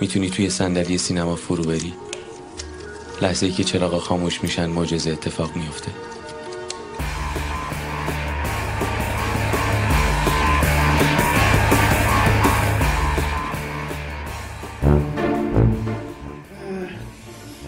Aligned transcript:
می‌تونی 0.00 0.30
توی 0.30 0.50
صندلی 0.50 0.98
سینما 0.98 1.36
فرو 1.36 1.64
بری؟ 1.64 1.94
لحظه 3.22 3.46
ای 3.46 3.52
که 3.52 3.64
چراغ 3.64 3.98
خاموش 3.98 4.42
میشن 4.42 4.66
معجزه 4.66 5.10
اتفاق 5.10 5.56
میفته 5.56 5.92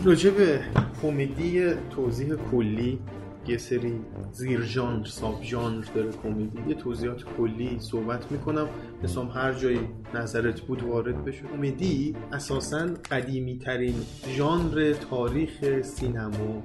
راجع 0.05 0.31
به 0.31 0.61
کمدی 1.03 1.75
توضیح 1.97 2.35
کلی 2.53 2.99
یه 3.47 3.59
سری 3.59 4.01
زیر 4.33 4.63
ژانر 4.63 5.05
ساب 5.05 5.43
ژانر 5.43 5.85
داره 5.95 6.11
کمدی. 6.23 6.69
یه 6.69 6.75
توضیحات 6.75 7.25
کلی 7.39 7.77
صحبت 7.81 8.33
می‌کنم. 8.33 8.69
مثلا 9.03 9.25
هر 9.25 9.53
جایی 9.53 9.81
نظرت 10.15 10.61
بود 10.61 10.83
وارد 10.83 11.25
بشه 11.25 11.43
کمدی 11.43 12.17
اساسا 12.33 12.87
قدیمی 13.11 13.59
ترین 13.59 13.95
ژانر 14.29 14.93
تاریخ 15.11 15.83
سینما 15.83 16.63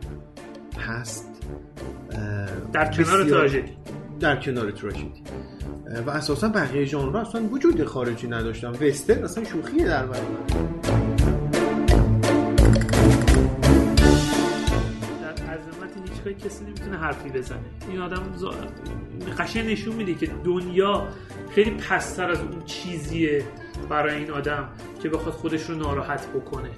هست. 0.79 1.43
در 2.73 2.91
کنار 2.91 3.23
تراژدی. 3.23 3.71
در 4.19 4.35
کنار 4.35 4.71
تراژدی. 4.71 5.23
و 6.07 6.09
اساسا 6.09 6.49
بقیه 6.49 6.85
ژانرها 6.85 7.21
اصلا 7.21 7.41
وجود 7.41 7.83
خارجی 7.83 8.27
نداشتن. 8.27 8.69
وسترن 8.69 9.23
اصلا 9.23 9.43
شوخیه 9.43 9.85
در 9.85 10.05
برابر. 10.05 11.06
کسی 16.37 16.65
نمی‌تونه 16.65 16.97
حرفی 16.97 17.29
بزنه. 17.29 17.59
این 17.89 18.01
آدم 18.01 18.33
زا... 18.35 18.53
قشنگ 19.39 19.71
نشون 19.71 19.95
میده 19.95 20.13
که 20.13 20.31
دنیا 20.43 21.07
خیلی 21.49 21.71
پستر 21.71 22.31
از 22.31 22.39
اون 22.39 22.63
چیزیه 22.65 23.45
برای 23.89 24.15
این 24.15 24.31
آدم 24.31 24.69
که 25.03 25.09
بخواد 25.09 25.33
خودش 25.33 25.69
رو 25.69 25.75
ناراحت 25.75 26.27
بکنه. 26.27 26.69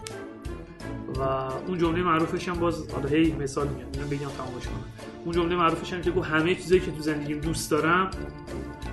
و 1.15 1.21
اون 1.67 1.77
جمله 1.77 2.03
معروفش 2.03 2.49
هم 2.49 2.59
باز 2.59 2.89
حالا 2.91 3.09
هی 3.09 3.31
مثال 3.31 3.67
میگم 3.67 4.09
بگم 4.09 4.29
تمامش 4.29 4.65
کنم. 4.65 4.83
اون 5.25 5.35
جمله 5.35 5.55
معروفش 5.55 5.93
هم 5.93 6.01
که 6.01 6.11
گفت 6.11 6.29
همه 6.29 6.55
چیزایی 6.55 6.81
که 6.81 6.91
تو 6.91 7.01
زندگیم 7.01 7.39
دوست 7.39 7.71
دارم 7.71 8.11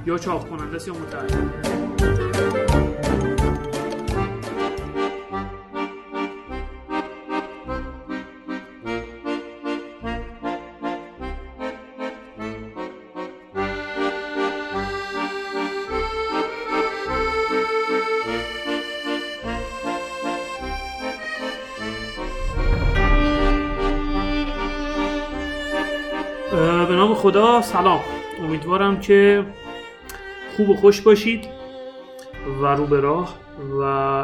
یا 0.06 0.18
چاق 0.18 0.48
کننده 0.48 0.76
است 0.76 0.88
یا 0.88 0.94
متعهد 0.94 1.85
سلام. 27.62 28.00
امیدوارم 28.40 29.00
که 29.00 29.46
خوب 30.56 30.68
و 30.68 30.74
خوش 30.74 31.00
باشید 31.00 31.48
و 32.62 32.66
رو 32.66 32.86
به 32.86 33.00
راه 33.00 33.40
و 33.70 33.80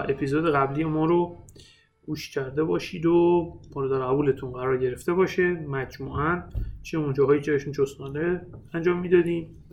اپیزود 0.08 0.55
قبلی 0.55 0.84
ما 0.84 1.05
رو 1.05 1.36
گوش 2.06 2.30
کرده 2.30 2.64
باشید 2.64 3.06
و 3.06 3.53
مورد 3.77 4.03
قبولتون 4.03 4.53
قرار 4.53 4.78
گرفته 4.78 5.12
باشه. 5.12 5.42
مجموعا 5.53 6.42
چه 6.83 6.98
اون 6.98 7.12
جاهایی 7.12 7.41
که 7.41 7.58
چسنانه 7.58 8.47
انجام 8.75 8.98
می‌دادیم 9.00 9.64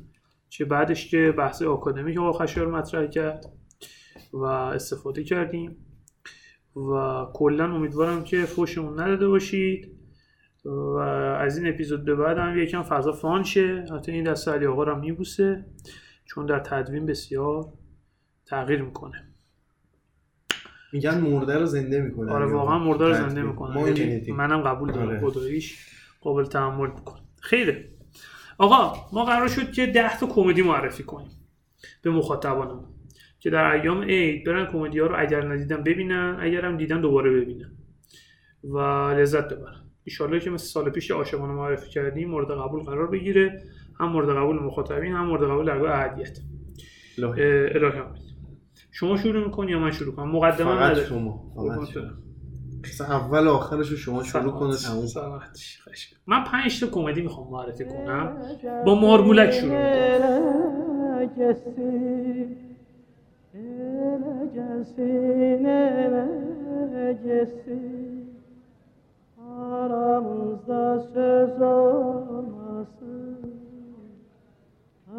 چه 0.49 0.65
بعدش 0.65 1.11
که 1.11 1.33
بحث 1.37 1.61
آکادمی 1.61 2.13
که 2.13 2.19
آقا 2.19 2.45
مطرح 2.65 3.07
کرد 3.07 3.45
و 4.33 4.43
استفاده 4.45 5.23
کردیم 5.23 5.77
و 6.75 7.25
کلا 7.33 7.75
امیدوارم 7.75 8.23
که 8.23 8.41
فوشمون 8.41 8.99
نداده 8.99 9.27
باشید. 9.27 9.98
و 10.69 10.97
از 11.39 11.57
این 11.57 11.73
اپیزود 11.73 12.05
به 12.05 12.15
بعد 12.15 12.37
هم 12.37 12.57
یکم 12.57 12.83
فضا 12.83 13.11
فان 13.11 13.43
شه. 13.43 13.85
حتی 13.95 14.11
این 14.11 14.23
دست 14.23 14.47
علی 14.47 14.65
آقا 14.65 14.83
رو 14.83 14.99
میبوسه 14.99 15.65
چون 16.25 16.45
در 16.45 16.59
تدوین 16.59 17.05
بسیار 17.05 17.65
تغییر 18.45 18.81
می‌کنه. 18.81 19.23
میگن 20.93 21.17
مرده 21.17 21.57
رو 21.57 21.65
زنده 21.65 22.01
می‌کنه 22.01 22.31
آره 22.31 22.45
واقعا 22.45 22.79
مرده 22.79 23.07
رو 23.07 23.13
زنده 23.13 23.41
می‌کنه 23.41 23.99
یعنی 23.99 24.31
منم 24.31 24.61
قبول 24.61 24.91
دارم. 24.91 25.07
آره. 25.07 25.19
خداییش 25.19 25.87
قابل 26.21 26.45
تحمل 26.45 26.87
می‌کنه. 26.87 27.21
خیره. 27.41 27.85
آقا 28.57 28.93
ما 29.13 29.25
قرار 29.25 29.47
شد 29.47 29.71
که 29.71 29.85
ده 29.85 30.19
تا 30.19 30.27
کمدی 30.27 30.61
معرفی 30.61 31.03
کنیم 31.03 31.31
به 32.01 32.11
مخاطبانمون 32.11 32.85
که 33.39 33.49
در 33.49 33.71
ایام 33.71 34.01
عید 34.01 34.45
برن 34.45 34.65
کمدی 34.65 34.99
ها 34.99 35.07
رو 35.07 35.15
اگر 35.19 35.53
ندیدن 35.53 35.83
ببینن 35.83 36.37
اگر 36.39 36.65
هم 36.65 36.77
دیدن 36.77 37.01
دوباره 37.01 37.31
ببینن 37.31 37.71
و 38.63 38.77
لذت 39.19 39.53
ببرن. 39.53 39.88
ایشالله 40.09 40.39
که 40.39 40.49
مثل 40.49 40.65
سال 40.65 40.89
پیش 40.89 41.11
عاشقانه 41.11 41.53
معرفی 41.53 41.89
کردیم 41.89 42.29
مورد 42.29 42.47
قبول 42.51 42.83
قرار 42.83 43.07
بگیره. 43.07 43.61
هم 43.99 44.09
مورد 44.09 44.29
قبول 44.29 44.55
مخاطبین 44.63 45.11
هم 45.13 45.25
مورد 45.25 45.43
قبول 45.43 45.65
درگاه 45.65 45.91
اهدیت 45.91 46.39
اه، 47.19 47.33
الهی 47.35 47.99
آمین 47.99 48.21
شما 48.91 49.17
شروع 49.17 49.45
می‌کنی 49.45 49.71
یا 49.71 49.79
من 49.79 49.91
شروع 49.91 50.15
کنم؟ 50.15 50.31
مقدمه 50.31 50.75
فقط 50.75 50.91
نداره 50.91 51.05
شما 51.05 51.51
فقط 51.55 53.09
اول 53.09 53.47
و 53.47 53.49
آخرش 53.49 53.89
رو 53.89 53.97
شما 53.97 54.23
شروع. 54.23 54.51
کنه 54.51 54.75
تموم. 54.75 55.39
من 56.27 56.43
پنج 56.43 56.79
تا 56.79 56.87
کمدی 56.87 57.21
می‌خوام 57.21 57.51
معرفی 57.51 57.85
کنم. 57.85 58.37
با 58.85 58.95
مارمولک 58.95 59.51
شروع 59.51 59.71
می‌کنم. 59.71 60.59
Aramızda 69.59 70.99
söz 71.13 71.61
olmasın 71.61 73.37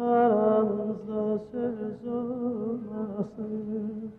Aramızda 0.01 1.39
söz 1.51 2.07
olmasın 2.07 4.11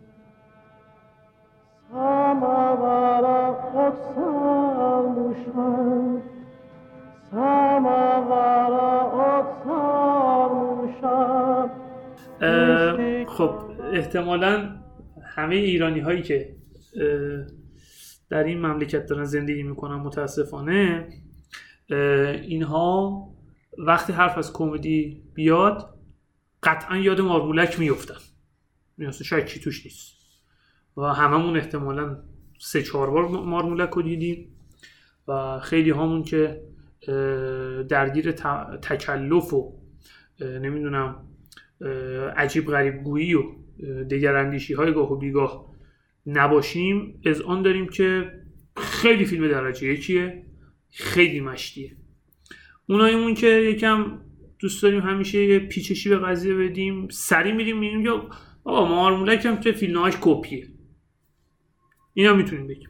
Samavara 1.93 3.51
ot 3.51 3.97
sarmışam 4.15 6.21
Samavara 7.31 9.07
ot 9.07 9.47
sarmışam 9.65 11.71
اه، 12.43 13.25
خب 13.37 13.51
احتمالا 13.93 14.53
همه 15.37 15.55
ایرانی 15.55 16.01
هایی 16.01 16.23
که 16.23 16.49
در 18.33 18.45
این 18.45 18.67
مملکت 18.67 19.07
دارن 19.07 19.25
زندگی 19.25 19.63
می‌کنن 19.63 19.95
متاسفانه 19.95 21.09
اینها 22.43 23.29
وقتی 23.79 24.13
حرف 24.13 24.39
از 24.39 24.53
کمدی 24.53 25.23
بیاد 25.35 25.95
قطعا 26.63 26.97
یاد 26.97 27.21
مارمولک 27.21 27.79
میفتن 27.79 28.15
این 28.99 29.09
اصلا 29.09 29.23
شکی 29.23 29.61
توش 29.61 29.85
نیست. 29.85 30.13
و 30.97 31.03
هممون 31.03 31.57
احتمالا 31.57 32.19
سه 32.59 32.83
چهار 32.83 33.11
بار 33.11 33.29
مارمولک 33.29 33.91
رو 33.91 34.03
دیدیم 34.03 34.57
و 35.29 35.61
خیلی 35.61 35.91
همون 35.91 36.23
که 36.23 36.63
درگیر 37.89 38.33
تکلف 38.83 39.53
و 39.53 39.79
نمی‌دونم 40.41 41.29
عجیب 42.37 42.67
غریب 42.67 43.03
گویی 43.03 43.35
و 43.35 43.43
دگراندیشی 44.11 44.75
های 44.75 44.93
گاه 44.93 45.13
و 45.13 45.17
بیگاه 45.17 45.72
نباشیم. 46.27 47.21
از 47.27 47.41
آن 47.41 47.63
داریم 47.63 47.89
که 47.89 48.33
خیلی 48.77 49.25
فیلم 49.25 49.49
درجه 49.49 49.87
یکیه 49.87 50.47
خیلی 50.91 51.41
مشتیه. 51.41 51.97
اونایمون 52.89 53.35
که 53.35 53.47
یکم 53.47 54.21
دوست 54.59 54.83
داریم 54.83 55.01
همیشه 55.01 55.45
یه 55.45 55.59
پیچشی 55.59 56.09
به 56.09 56.19
قضیه 56.19 56.55
بدیم 56.55 57.09
سری 57.09 57.53
میریم 57.53 57.79
میریم 57.79 58.01
یا 58.01 58.31
آقا 58.65 58.89
مارمولک 58.89 59.47
هم 59.47 59.61
که 59.61 59.73
فیلمهاش 59.73 60.15
کپیه. 60.21 60.69
این 62.15 62.27
هم 62.27 62.37
می‌تونیم 62.37 62.67
بگیم. 62.67 62.89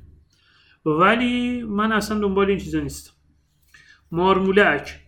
ولی 0.84 1.62
من 1.62 1.93
اصلا 1.93 2.19
دنبال 2.19 2.49
این 2.49 2.58
چیزا 2.58 2.81
نیستم. 2.81 3.12
مارمولک 4.11 5.00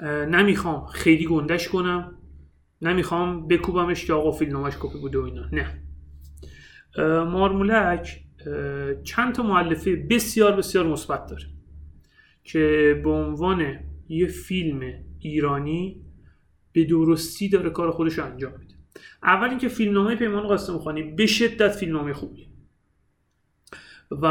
نمی‌خوام 0.00 0.86
خیلی 0.86 1.26
گندش 1.26 1.68
کنم. 1.68 2.18
نمی‌خوام 2.82 3.48
بکوبمش 3.48 4.04
که 4.04 4.12
آقا 4.12 4.30
فیلمنامش 4.30 4.74
کپی 4.80 4.98
بوده 4.98 5.18
و 5.18 5.22
اینا. 5.22 5.48
نه. 5.52 5.83
مارمولک 6.98 8.20
چند 9.04 9.34
تا 9.34 9.42
معلفه 9.42 9.96
بسیار 9.96 10.56
بسیار 10.56 10.86
مثبت 10.86 11.26
داره 11.26 11.44
که 12.44 13.00
به 13.04 13.10
عنوان 13.10 13.78
یه 14.08 14.26
فیلم 14.26 14.94
ایرانی 15.18 16.04
به 16.72 16.84
درستی 16.84 17.48
داره 17.48 17.70
کار 17.70 17.90
خودش 17.90 18.18
انجام 18.18 18.52
میده 18.58 18.74
اول 19.22 19.48
اینکه 19.48 19.68
فیلمنامه 19.68 20.16
پیمان 20.16 20.46
قاسم 20.46 20.78
خانی 20.78 21.02
به 21.02 21.26
شدت 21.26 21.72
فیلمنامه 21.72 22.12
خوبیه 22.12 22.46
و 24.10 24.26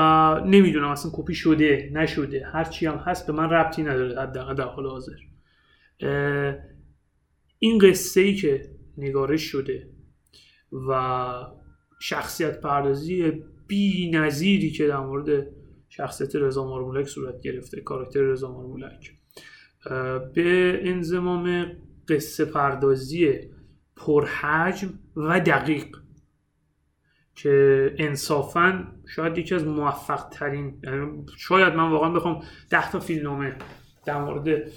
نمی‌دونم 0.45 0.87
اصلا 0.87 1.11
کپی 1.13 1.35
شده 1.35 1.91
نشده 1.93 2.45
هرچی 2.53 2.85
هم 2.85 2.95
هست 2.97 3.27
به 3.27 3.33
من 3.33 3.49
ربطی 3.49 3.83
نداره 3.83 4.21
حداقل 4.21 4.55
در 4.55 4.63
حال 4.63 4.87
حاضر 4.87 5.17
این 7.59 7.77
قصه 7.77 8.21
ای 8.21 8.35
که 8.35 8.69
نگارش 8.97 9.41
شده 9.41 9.89
و 10.71 10.93
شخصیت 12.03 12.61
پردازی 12.61 13.43
بی 13.67 14.11
نظیری 14.11 14.71
که 14.71 14.87
در 14.87 14.99
مورد 14.99 15.47
شخصیت 15.89 16.35
رضا 16.35 16.67
مارمولک 16.67 17.07
صورت 17.07 17.41
گرفته 17.41 17.81
کاراکتر 17.81 18.21
رضا 18.21 18.51
مارمولک. 18.51 19.13
به 20.33 20.79
انضمام 20.83 21.71
قصه 22.07 22.45
پردازی 22.45 23.39
پرحجم 23.95 24.99
و 25.15 25.39
دقیق 25.39 25.97
که 27.35 27.95
انصافا 27.97 28.87
شاید 29.15 29.37
یکی 29.37 29.55
از 29.55 29.65
موفق 29.65 30.29
ترین 30.29 30.79
یعنی 30.83 31.25
شاید 31.37 31.73
من 31.73 31.91
واقعا 31.91 32.09
بخوام 32.09 32.43
ده 32.69 32.91
تا 32.91 32.99
فیلمنامه 32.99 33.55
در 34.05 34.21
مورد 34.21 34.71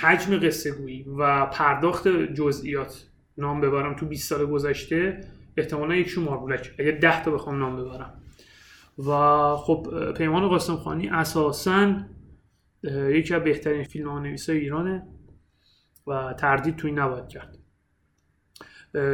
حجم 0.00 0.38
قصه 0.38 0.72
گویی 0.72 1.02
و 1.18 1.46
پرداخت 1.46 2.08
جزئیات 2.08 3.06
نام 3.38 3.60
ببرم 3.60 3.96
تو 3.96 4.06
20 4.06 4.28
سال 4.28 4.46
گذشته 4.46 5.20
احتمالا 5.56 5.94
یکشون 5.94 6.24
ماربولک 6.24 6.74
اگه 6.78 6.92
10 6.92 7.24
تا 7.24 7.30
بخوام 7.30 7.58
نام 7.58 7.76
ببرم. 7.76 8.20
و 8.98 9.10
خب 9.56 10.12
پیمان 10.16 10.48
قاسم 10.48 10.76
خانی 10.76 11.08
اساسا 11.08 12.02
یکی 13.10 13.34
از 13.34 13.42
بهترین 13.42 13.84
فیلم 13.84 14.18
نویسای 14.18 14.58
ایرانه 14.58 15.06
و 16.06 16.34
تردید 16.38 16.76
توی 16.76 16.92
نباید 16.92 17.28
کرد. 17.28 17.58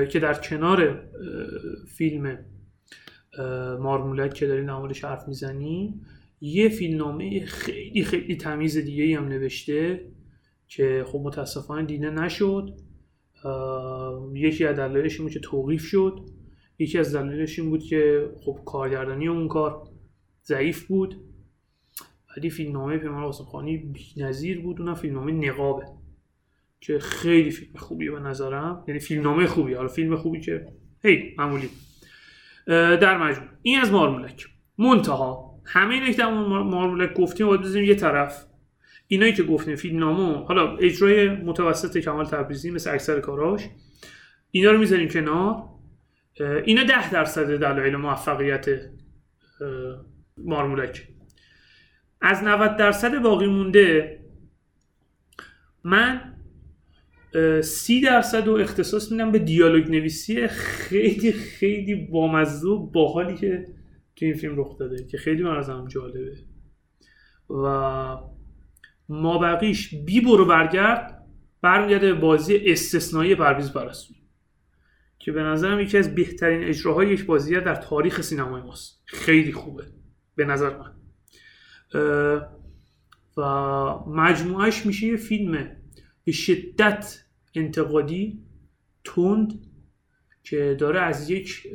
که 0.08 0.18
در 0.20 0.34
کنار 0.34 1.08
فیلم 1.88 2.38
مارمولک 3.80 4.34
که 4.34 4.46
داریم 4.46 4.66
در 4.66 4.74
موردش 4.74 5.04
حرف 5.04 5.28
می‌زنیم 5.28 6.06
یه 6.40 6.68
فیلمنامه 6.68 7.44
خیلی 7.46 8.04
خیلی 8.04 8.36
تمیز 8.36 8.76
دیگه 8.78 9.18
هم 9.18 9.28
نوشته 9.28 10.06
که 10.68 11.04
خب 11.06 11.20
متاسفانه 11.24 11.86
دیده 11.86 12.10
نشد. 12.10 12.76
یکی 14.34 14.64
از 14.66 14.76
دلایلش 14.76 15.14
این 15.14 15.22
بود 15.22 15.32
که 15.32 15.40
توقیف 15.40 15.82
شد. 15.82 16.20
یکی 16.78 16.98
از 16.98 17.14
دلایلش 17.14 17.58
این 17.58 17.70
بود 17.70 17.82
که 17.82 18.30
خب 18.44 18.58
کارگردانی 18.66 19.28
اون 19.28 19.48
کار 19.48 19.82
ضعیف 20.44 20.86
بود. 20.86 21.14
ولی 22.36 22.50
فیلمنامه 22.50 22.98
پیمان 22.98 23.24
قاسم 23.24 23.44
خانی 23.44 23.76
بی‌نظیر 23.76 24.60
بود. 24.60 24.80
اونم 24.80 24.94
فیلمنامه 24.94 25.32
نقابه 25.32 25.84
که 26.80 26.98
خیلی 26.98 27.50
فیلم 27.50 27.72
خوبیه 27.76 28.10
به 28.10 28.20
نظرم. 28.20 28.84
یعنی 28.88 29.00
فیلمنامه 29.00 29.46
خوبی 29.46 29.74
حالا 29.74 29.88
فیلم 29.88 30.16
خوبی 30.16 30.40
که 30.40 30.66
هی 31.04 31.34
معمولی. 31.38 31.70
در 32.66 33.18
مجموع. 33.18 33.48
این 33.62 33.80
از 33.80 33.92
مارمولک. 33.92 34.46
منتها 34.78 35.60
همه 35.64 36.16
مار- 36.18 36.62
مارمولک 36.62 37.14
گفتیم 37.14 37.46
باید 37.46 37.60
بزنیم 37.60 37.84
یه 37.84 37.94
طرف. 37.94 38.46
اینایی 39.12 39.32
که 39.32 39.42
گفتیم 39.42 39.76
فیلمنامه 39.76 40.44
حالا 40.44 40.76
اجرای 40.76 41.28
متوسط 41.28 41.98
کمال 41.98 42.24
تبریزی 42.24 42.70
مثل 42.70 42.94
اکثر 42.94 43.20
کاراش 43.20 43.68
اینا 44.50 44.70
رو 44.70 44.78
می‌ذاریم 44.78 45.08
کنار. 45.08 45.64
اینا 46.64 46.84
ده 46.84 47.10
درصد 47.10 47.56
دلایل 47.56 47.96
موفقیت 47.96 48.66
مارمولک 50.38 51.08
از 52.20 52.44
90 52.44 52.76
درصد 52.76 53.22
باقی 53.22 53.46
مونده 53.46 54.18
من 55.84 56.34
سی 57.62 58.00
درصد 58.00 58.46
رو 58.46 58.54
اختصاص 58.54 59.12
میدم 59.12 59.32
به 59.32 59.38
دیالوگ 59.38 59.90
نویسی 59.90 60.46
خیلی 60.48 61.32
خیلی 61.32 61.94
بامزه 61.94 62.68
و 62.68 62.86
باحالی 62.86 63.36
که 63.36 63.66
تو 64.16 64.24
این 64.24 64.34
فیلم 64.34 64.60
رخ 64.60 64.78
داده 64.78 65.04
که 65.04 65.18
خیلی 65.18 65.42
من 65.42 65.56
نظرم 65.58 65.88
جالبه. 65.88 66.36
و 67.50 68.16
ما 69.10 69.38
بقیش 69.38 69.94
بی 69.94 70.20
برو 70.20 70.44
برگرد 70.44 71.26
برمیگرده 71.62 72.12
به 72.14 72.20
بازی 72.20 72.56
استثنایی 72.56 73.34
پرویز 73.34 73.72
پرستویی 73.72 74.20
که 75.18 75.32
به 75.32 75.42
نظرم 75.42 75.80
یکی 75.80 75.98
از 75.98 76.14
بهترین 76.14 76.68
اجراهای 76.68 77.08
یک 77.08 77.26
بازیگر 77.26 77.60
در 77.60 77.74
تاریخ 77.74 78.20
سینمای 78.20 78.62
ماست. 78.62 79.02
خیلی 79.04 79.52
خوبه 79.52 79.84
به 80.36 80.44
نظر 80.44 80.70
من. 80.76 80.92
و 83.36 83.42
مجموعش 84.06 84.86
میشه 84.86 85.06
یه 85.06 85.16
فیلم 85.16 85.76
به 86.24 86.32
شدت 86.32 87.24
انتقادی 87.54 88.44
تند 89.04 89.66
که 90.42 90.76
داره 90.78 91.00
از 91.00 91.30
یک 91.30 91.66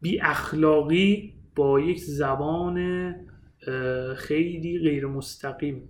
بی 0.00 0.20
اخلاقی 0.20 1.34
با 1.54 1.80
یک 1.80 2.00
زبان 2.00 3.14
خیلی 4.16 4.78
غیر 4.78 5.06
مستقیم 5.06 5.88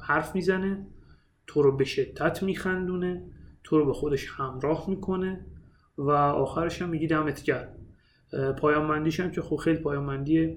حرف 0.00 0.34
می‌زنه 0.34 0.86
تو 1.46 1.62
رو 1.62 1.76
به 1.76 1.84
شدت 1.84 2.42
میخندونه 2.42 3.24
تو 3.64 3.78
رو 3.78 3.86
به 3.86 3.92
خودش 3.92 4.30
همراه 4.30 4.90
می‌کنه 4.90 5.46
و 5.98 6.10
آخرش 6.10 6.82
هم 6.82 6.88
میگی 6.88 7.06
دمت 7.06 7.42
گرم. 7.42 7.68
اه، 8.32 8.52
پایان 8.52 8.88
بندیش 8.88 9.20
هم 9.20 9.30
که 9.30 9.42
خب 9.42 9.56
خیلی 9.56 9.78
پایان 9.78 10.06
بندی 10.06 10.44
اه، 10.46 10.54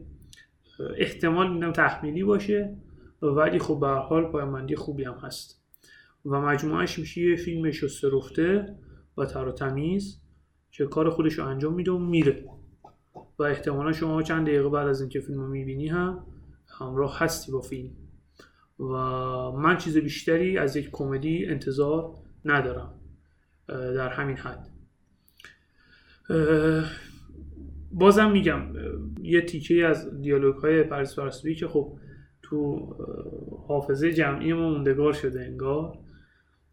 احتمال 0.97 1.53
میدم 1.53 1.71
تحمیلی 1.71 2.23
باشه 2.23 2.77
ولی 3.21 3.59
خب 3.59 3.79
به 3.79 3.87
حال 3.87 4.31
پایان 4.31 4.53
بندی 4.53 4.75
خوبی 4.75 5.03
هم 5.03 5.13
هست. 5.13 5.61
و 6.25 6.41
مجموعش 6.41 6.99
میشه 6.99 7.21
یه 7.21 7.35
فیلم 7.35 7.71
شسته 7.71 8.09
رفته 8.13 8.75
و 9.17 9.25
تر 9.25 9.47
و 9.47 9.51
تمیز 9.51 10.21
که 10.71 10.85
کار 10.85 11.09
خودش 11.09 11.33
رو 11.33 11.45
انجام 11.45 11.73
میده 11.73 11.91
و 11.91 11.97
میره. 11.97 12.43
و 13.39 13.43
احتمالا 13.43 13.91
شما 13.91 14.23
چند 14.23 14.47
دقیقه 14.47 14.69
بعد 14.69 14.87
از 14.87 15.01
اینکه 15.01 15.19
فیلم 15.19 15.39
رو 15.39 15.47
می‌بینی 15.47 15.87
هم 15.87 16.23
همراه 16.79 17.19
هستی 17.19 17.51
با 17.51 17.61
فیلم. 17.61 17.89
و 18.79 18.85
من 19.51 19.77
چیز 19.77 19.97
بیشتری 19.97 20.57
از 20.57 20.75
یک 20.75 20.89
کمدی 20.91 21.45
انتظار 21.45 22.13
ندارم 22.45 22.93
در 23.67 24.09
همین 24.09 24.37
حد. 24.37 24.67
بازم 27.91 28.31
میگم 28.31 28.61
یه 29.21 29.41
تیکه 29.41 29.85
از 29.85 30.21
دیالوگ 30.21 30.55
های 30.55 30.83
پرستویی 30.83 31.55
که 31.55 31.67
خب 31.67 31.97
تو 32.41 32.79
حافظه 33.67 34.13
جمعی 34.13 34.53
ما 34.53 34.69
موندگار 34.69 35.13
شده 35.13 35.41
انگار. 35.41 35.97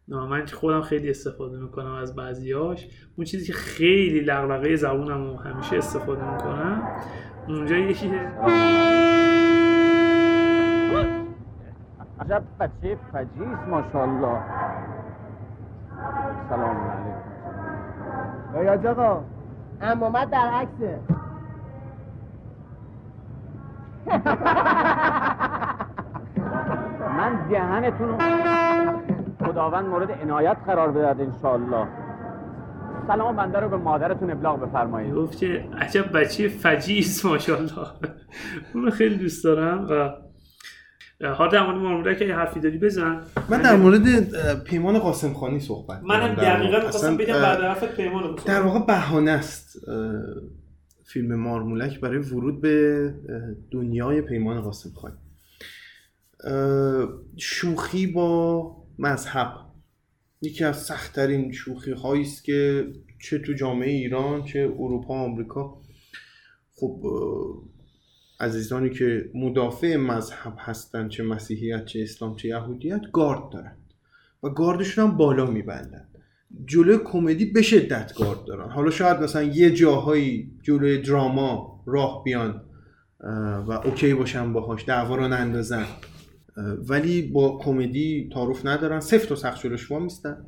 من 0.07 0.45
خودم 0.45 0.81
خیلی 0.81 1.09
استفاده 1.09 1.57
می‌کنم 1.57 1.93
از 1.93 2.15
بعضیاش. 2.15 2.87
اون 3.17 3.25
چیزی 3.25 3.45
که 3.45 3.53
خیلی 3.53 4.19
لغلقه 4.19 4.75
زبونم 4.75 5.23
رو 5.23 5.37
همیشه 5.37 5.77
استفاده 5.77 6.33
می‌کنم. 6.33 6.83
اونجا 7.47 7.77
یکی 7.77 8.11
عجب 12.19 12.43
بچه 12.59 12.97
فجیس 13.13 13.57
ماشاءالله. 13.69 14.39
سلام 16.49 16.77
علیکم. 16.77 17.23
یا 18.85 18.91
آقا 18.91 19.23
امامت 19.81 20.29
در 20.29 20.47
عکسه. 20.47 20.99
من 27.17 27.47
دهنتون 27.49 28.07
رو 28.07 28.17
خداوند 29.53 29.85
مورد 29.85 30.11
عنایت 30.11 30.57
قرار 30.65 30.91
بدهد 30.91 31.21
انشاءالله. 31.21 31.87
سلام 33.07 33.35
بنده 33.35 33.59
رو 33.59 33.69
به 33.69 33.77
مادرتون 33.77 34.31
ابلاغ 34.31 34.59
بفرمایید. 34.59 35.13
گفت 35.13 35.37
که 35.37 35.65
عجب 35.77 36.17
بچه 36.19 36.47
فجیس 36.47 37.25
ماشاءالله. 37.25 37.87
اون 38.73 38.89
خیلی 38.89 39.15
دوست 39.15 39.43
دارم 39.43 39.87
و 39.89 40.09
حالا 41.27 41.51
در 41.51 41.65
مورد 41.65 41.77
مارمولک 41.77 42.17
که 42.17 42.35
حرفی 42.35 42.59
داری 42.59 42.77
بزن. 42.77 43.21
من 43.49 43.61
در 43.61 43.75
مورد 43.75 44.01
پیمان 44.63 44.99
قاسم 44.99 45.33
خانی 45.33 45.59
صحبت 45.59 46.03
منم 46.03 46.35
دقیقا. 46.35 46.77
می‌خواستم 46.77 47.17
بگم 47.17 47.33
بعد 47.33 47.61
حرفت 47.61 47.95
پیمان 47.95 48.23
رو 48.23 48.35
در 48.45 48.61
واقع 48.61 48.85
بهانه 48.85 49.31
است 49.31 49.77
فیلم 51.05 51.35
مارمولک 51.35 51.99
برای 51.99 52.17
ورود 52.17 52.61
به 52.61 53.13
دنیای 53.71 54.21
پیمان 54.21 54.61
قاسم 54.61 54.89
خانی 54.89 55.15
شوخی 57.37 58.07
با 58.07 58.82
مذهب. 58.99 59.53
یکی 60.41 60.63
از 60.63 60.83
سختترین 60.83 61.51
شوخی 61.51 61.91
هایی 61.91 62.21
است 62.21 62.43
که 62.43 62.87
چه 63.19 63.39
تو 63.39 63.53
جامعه 63.53 63.89
ایران 63.89 64.43
چه 64.43 64.59
اروپا 64.79 65.19
آمریکا. 65.19 65.81
خب 66.75 67.03
عزیزانی 68.39 68.89
که 68.89 69.29
مدافع 69.35 69.95
مذهب 69.95 70.53
هستند 70.57 71.09
چه 71.09 71.23
مسیحیت 71.23 71.85
چه 71.85 72.01
اسلام 72.01 72.35
چه 72.35 72.47
یهودیت 72.47 73.01
گارد 73.13 73.49
دارن 73.49 73.77
و 74.43 74.49
گاردشون 74.49 75.07
هم 75.07 75.17
بالا 75.17 75.45
میبندن. 75.45 76.07
جلوی 76.65 76.99
کمدی 77.05 77.45
به 77.45 77.61
شدت 77.61 78.13
گارد 78.17 78.45
دارن. 78.45 78.69
حالا 78.69 78.91
شاید 78.91 79.17
مثلا 79.17 79.43
یه 79.43 79.71
جاهایی 79.71 80.51
جلوی 80.61 81.01
دراما 81.01 81.83
راه 81.85 82.23
بیان 82.23 82.61
و 83.67 83.71
اوکی 83.71 84.13
باشن 84.13 84.53
باهاش 84.53 84.85
دعوا 84.85 85.15
رو 85.15 85.27
نندازن. 85.27 85.85
ولی 86.89 87.21
با 87.21 87.57
کمدی 87.57 88.29
تعارف 88.33 88.65
ندارن. 88.65 88.99
سفت 88.99 89.31
و 89.31 89.35
سخت 89.35 89.63
جلوش 89.63 89.91
وا 89.91 89.99
میستن. 89.99 90.45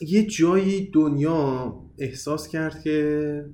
یه 0.00 0.26
جایی 0.26 0.90
دنیا 0.90 1.74
احساس 1.98 2.48
کرد 2.48 2.82
که 2.82 3.44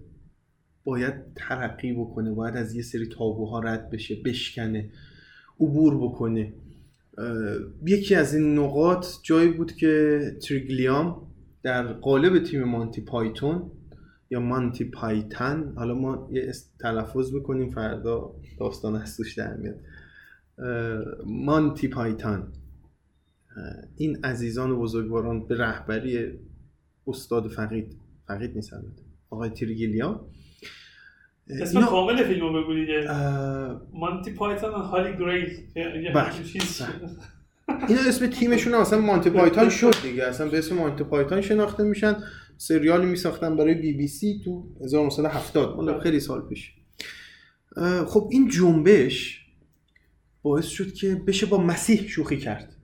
باید 0.84 1.14
ترقی 1.36 1.92
بکنه 1.92 2.32
باید 2.32 2.56
از 2.56 2.74
یه 2.74 2.82
سری 2.82 3.06
تابوها 3.06 3.58
رد 3.58 3.90
بشه 3.90 4.16
بشکنه 4.24 4.90
عبور 5.60 6.08
بکنه. 6.08 6.52
یکی 7.86 8.14
از 8.14 8.34
این 8.34 8.58
نقاط 8.58 9.06
جایی 9.22 9.48
بود 9.48 9.72
که 9.72 10.20
تریگلیام 10.48 11.26
در 11.62 11.92
قالب 11.92 12.44
تیم 12.44 12.64
مانتی 12.64 13.00
پایتون 13.00 13.70
یا 14.30 14.40
مانتی 14.40 14.84
پایتن 14.84 15.72
حالا 15.76 15.94
ما 15.94 16.28
یه 16.32 16.52
تلفظ 16.80 17.34
می‌کنیم 17.34 17.70
فردا 17.70 18.34
داستان 18.58 18.96
از 18.96 19.18
در 19.36 19.56
میاد. 19.56 19.80
مانتی 21.26 21.88
پایتان. 21.88 22.52
این 23.96 24.24
عزیزان 24.24 24.70
و 24.70 24.80
بزرگواران 24.80 25.46
به 25.46 25.58
رهبری 25.58 26.38
استاد 27.06 27.48
فقید. 27.48 27.96
فقید 28.26 28.54
نیست 28.54 28.72
البته. 28.72 29.02
آقای 29.30 29.50
اه، 31.50 31.62
اسم 31.62 31.78
اینا- 31.78 31.90
کامل 31.90 32.24
فیلم 32.24 32.40
رو 32.40 32.62
بگو 32.62 32.74
دیگه. 32.74 33.10
اه، 33.10 33.82
مانتی 33.92 34.30
پایتون 34.32 34.70
و 34.70 34.78
هالی 34.78 35.18
گریل 35.18 35.58
بله. 36.14 36.42
چیز. 36.44 36.82
اینا 37.88 38.00
اسم 38.08 38.26
تیمشون 38.26 38.74
اصلا 38.74 39.00
مانتی 39.00 39.30
پایتان 39.30 39.68
شد 39.70 39.94
دیگه. 40.02 40.24
اصلا 40.24 40.48
به 40.48 40.58
اسم 40.58 40.74
مانتی 40.76 41.04
پایتان 41.04 41.40
شناخته 41.40 41.82
میشن. 41.82 42.16
سریالی 42.56 43.06
میساختن 43.06 43.56
برای 43.56 43.74
بی 43.74 43.92
بی 43.92 44.06
سی 44.08 44.40
تو 44.44 44.66
1970 44.84 45.76
مال 45.76 46.00
خیلی 46.00 46.20
سال 46.20 46.40
پیش. 46.48 46.72
خب 48.06 48.28
این 48.32 48.48
جنبش 48.48 49.43
باعث 50.44 50.66
شد 50.66 50.92
که 50.92 51.14
بشه 51.14 51.46
با 51.46 51.58
مسیح 51.58 52.08
شوخی 52.08 52.36
کرد. 52.36 52.76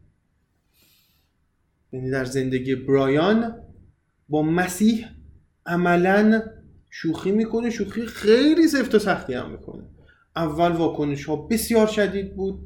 یعنی 1.92 2.10
در 2.10 2.24
زندگی 2.24 2.74
برایان 2.74 3.54
با 4.28 4.42
مسیح 4.42 5.06
عملا 5.66 6.42
شوخی 6.90 7.30
می‌کنه 7.30 7.70
شوخی 7.70 8.06
خیلی 8.06 8.68
سفت 8.68 8.94
و 8.94 8.98
سختی 8.98 9.34
هم 9.34 9.50
می‌کنه. 9.50 9.82
اول 10.36 10.72
واکنش 10.72 11.24
ها 11.24 11.36
بسیار 11.36 11.86
شدید 11.86 12.36
بود 12.36 12.60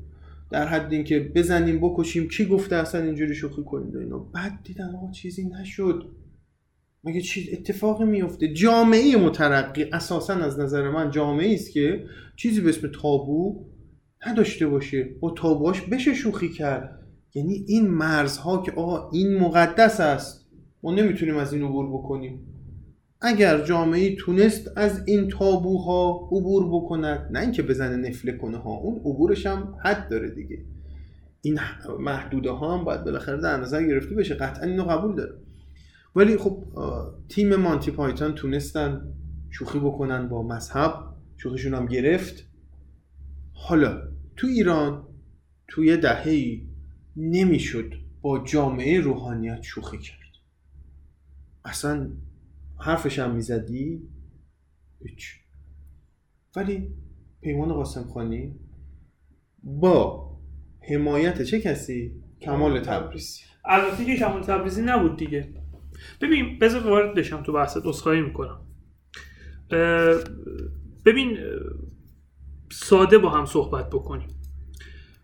در 0.50 0.66
حد 0.66 0.92
اینکه 0.92 1.20
بزنیم 1.34 1.80
بکشیم 1.80 2.28
کی 2.28 2.46
گفته 2.46 2.76
اصلا 2.76 3.02
اینجوری 3.02 3.34
شوخی 3.34 3.62
کنید 3.64 3.96
و 3.96 3.98
اینا. 3.98 4.18
بعد 4.18 4.62
دیدن 4.64 4.94
آقا 4.94 5.10
چیزی 5.10 5.44
نشد. 5.44 6.10
مگه 7.04 7.20
چیز 7.20 7.48
اتفاقی 7.52 8.04
میفته 8.04 8.52
جامعه 8.52 9.16
مترقی 9.16 9.84
اساسا 9.92 10.34
از 10.34 10.58
نظر 10.58 10.90
من 10.90 11.10
جامعه 11.10 11.54
است 11.54 11.72
که 11.72 12.06
چیزی 12.36 12.60
به 12.60 12.68
اسم 12.68 12.88
تابو 13.02 13.73
نداشته 14.26 14.66
باشه. 14.66 15.04
با 15.20 15.30
تابوهاش 15.30 15.80
بشه 15.80 16.14
شوخی 16.14 16.48
کرد. 16.48 17.00
یعنی 17.34 17.64
این 17.66 17.90
مرزها 17.90 18.62
که 18.62 18.72
آقا 18.72 19.10
این 19.10 19.38
مقدس 19.38 20.00
است. 20.00 20.46
ما 20.82 20.94
نمی‌تونیم 20.94 21.36
از 21.36 21.52
این 21.52 21.62
عبور 21.62 21.88
بکنیم. 21.88 22.40
اگر 23.20 23.64
جامعه 23.64 24.16
تونست 24.16 24.70
از 24.76 25.02
این 25.06 25.28
تابوها 25.28 26.28
عبور 26.32 26.68
بکند 26.68 27.28
نه 27.32 27.40
اینکه 27.40 27.62
بزنه 27.62 28.08
نفله 28.08 28.32
کنه 28.32 28.56
ها 28.56 28.70
اون 28.70 28.96
عبورش 28.96 29.46
هم 29.46 29.74
حد 29.84 30.08
داره 30.10 30.30
دیگه. 30.30 30.58
این 31.42 31.58
محدوده 32.00 32.50
ها 32.50 32.78
هم 32.78 32.84
باید 32.84 33.04
بالاخره 33.04 33.40
در 33.40 33.56
نظر 33.56 33.82
گرفته 33.82 34.14
بشه. 34.14 34.34
قطعا 34.34 34.64
اینو 34.64 34.84
قبول 34.84 35.16
داره 35.16 35.34
ولی 36.16 36.36
خب 36.36 36.64
تیم 37.28 37.56
مانتی 37.56 37.90
پایتون 37.90 38.32
تونستن 38.34 39.12
شوخی 39.50 39.78
بکنن 39.78 40.28
با 40.28 40.42
مذهب. 40.42 40.94
شوخیشون 41.36 41.74
هم 41.74 41.86
گرفت. 41.86 42.44
حالا 43.52 44.02
تو 44.36 44.46
ایران 44.46 45.06
توی 45.68 45.96
دهه 45.96 46.60
نمی‌شد 47.16 47.94
با 48.22 48.44
جامعه 48.44 49.00
روحانیت 49.00 49.62
شوخی 49.62 49.98
کرد. 49.98 50.18
اصلا 51.64 52.10
حرفش 52.78 53.18
هم 53.18 53.34
می‌زدی؟ 53.34 54.02
هیچ. 55.02 55.40
ولی 56.56 56.94
پیمان 57.40 57.72
قاسم 57.72 58.02
خانی 58.02 58.54
با 59.62 60.30
حمایت 60.80 61.42
چه 61.42 61.60
کسی؟ 61.60 62.22
کمال 62.40 62.80
تبریزی. 62.80 63.40
البته 63.64 64.04
که 64.04 64.16
کمال 64.16 64.42
تبریزی 64.42 64.82
نبود 64.82 65.16
دیگه. 65.16 65.48
ببین 66.20 66.58
بذار 66.58 66.86
وارد 66.86 67.14
بشم 67.14 67.42
تو 67.42 67.52
بحثت 67.52 67.86
عذرخواهی 67.86 68.20
می‌کنم. 68.22 68.60
ببین 71.04 71.38
ساده 72.74 73.18
با 73.18 73.30
هم 73.30 73.46
صحبت 73.46 73.90
بکنیم. 73.90 74.28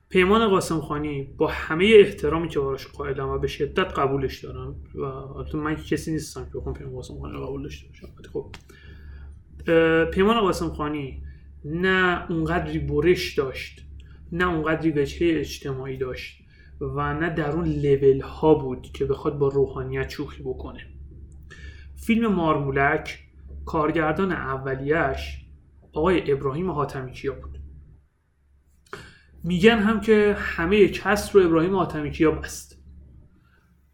پیمان 0.08 0.48
قاسم 0.48 0.80
خانی 0.80 1.22
با 1.22 1.46
همه 1.46 1.94
احترامی 1.98 2.48
که 2.48 2.60
براش 2.60 2.86
قائلم 2.86 3.28
و 3.28 3.38
به 3.38 3.46
شدت 3.46 3.98
قبولش 3.98 4.44
دارم 4.44 4.76
و 4.94 5.02
البته 5.02 5.58
من 5.58 5.76
کسی 5.76 6.12
نیستم 6.12 6.44
که 6.44 6.58
بخوام 6.58 6.74
پیمان 6.74 6.94
قاسم 6.94 7.18
خانی 7.20 7.32
رو 7.32 7.46
قبول 7.46 7.62
داشته 7.62 7.88
باشم. 7.88 8.08
خب 8.32 8.54
پیمان 10.10 10.40
قاسم 10.40 10.68
خانی 10.68 11.22
نه 11.64 12.26
اونقدری 12.30 12.78
برش 12.78 13.34
داشت 13.34 13.84
نه 14.32 14.48
اونقدری 14.48 14.90
وجهه 14.90 15.38
اجتماعی 15.38 15.96
داشت 15.96 16.42
و 16.80 17.14
نه 17.14 17.30
در 17.30 17.50
اون 17.50 17.64
لول 17.64 18.20
ها 18.20 18.54
بود 18.54 18.82
که 18.82 19.04
بخواد 19.04 19.38
با 19.38 19.48
روحانیت 19.48 20.08
شوخی 20.08 20.42
بکنه. 20.42 20.80
فیلم 22.06 22.32
مارمولک 22.32 23.18
کارگردان 23.64 24.32
اولیش 24.32 25.39
آقای 25.92 26.32
ابراهیم 26.32 26.70
حاتمی 26.70 27.12
کیا 27.12 27.34
بود. 27.34 27.58
میگن 29.44 29.78
هم 29.78 30.00
که 30.00 30.36
همه 30.38 30.88
کس 30.88 31.36
رو 31.36 31.46
ابراهیم 31.46 31.76
حاتمی 31.76 32.10
کیا 32.10 32.30
بست. 32.30 32.82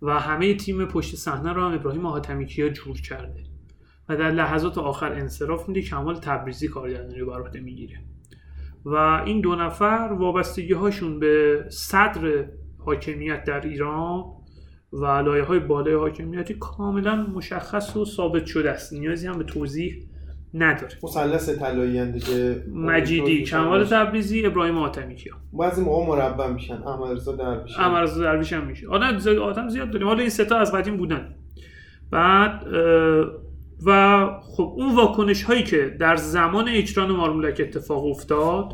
و 0.03 0.21
همه 0.21 0.55
تیم 0.55 0.85
پشت 0.85 1.15
صحنه 1.15 1.53
رو 1.53 1.63
هم 1.63 1.75
ابراهیم 1.75 2.07
حاتمی 2.07 2.47
کیا 2.47 2.69
جور 2.69 3.01
کرده. 3.01 3.45
و 4.09 4.17
در 4.17 4.31
لحظات 4.31 4.79
آخر 4.79 5.13
انصراف 5.13 5.69
میده 5.69 5.83
کمال 5.83 6.15
تبریزی 6.15 6.69
کارگردانی 6.69 7.19
رو 7.19 7.31
بر 7.31 7.41
عهده 7.41 7.61
می‌گیره. 7.61 8.01
و 8.85 8.95
این 9.27 9.41
دو 9.41 9.55
نفر 9.55 10.17
وابستگی 10.19 10.73
هاشون 10.73 11.19
به 11.19 11.65
صدر 11.71 12.49
حاکمیت 12.79 13.45
در 13.45 13.61
ایران 13.61 14.25
و 14.93 15.05
لایه 15.05 15.43
های 15.43 15.59
بالای 15.59 15.95
حاکمیتی 15.95 16.55
کاملا 16.55 17.17
مشخص 17.17 17.97
و 17.97 18.05
ثابت 18.05 18.47
شده 18.47 18.71
است. 18.71 18.93
نیازی 18.93 19.27
هم 19.27 19.39
به 19.39 19.45
توضیح 19.45 20.09
نداره. 20.59 20.93
مثلث 21.03 21.49
طلایی 21.49 22.13
دیگه. 22.13 22.63
مجیدی 22.75 23.43
کمال 23.43 23.85
تبریزی 23.85 24.47
ابراهیم 24.47 24.79
حاتمی 24.79 25.15
کیا؟ 25.15 25.35
بعضی 25.53 25.83
موقع 25.83 26.07
مربع 26.07 26.47
میشن 26.47 26.75
احمد 26.75 27.17
رضا 27.17 27.37
درویش 27.37 27.79
امرز 27.79 28.19
درویش 28.19 28.53
هم 28.53 28.67
میشه. 28.67 28.89
آدم 28.89 29.19
زیاد 29.19 29.39
آدم 29.39 29.69
زیاد 29.69 29.91
داریم. 29.91 30.09
حالا 30.09 30.21
این 30.21 30.31
ستا 30.31 30.59
از 30.59 30.73
قدیم 30.73 30.97
بودن. 30.97 31.35
بعد 32.11 32.67
و 33.87 34.27
خب 34.43 34.75
اون 34.77 34.95
واکنش 34.95 35.43
هایی 35.43 35.63
که 35.63 35.97
در 36.01 36.17
زمان 36.17 36.69
اجران 36.69 37.13
مارمولک 37.13 37.61
اتفاق 37.61 38.05
افتاد 38.05 38.73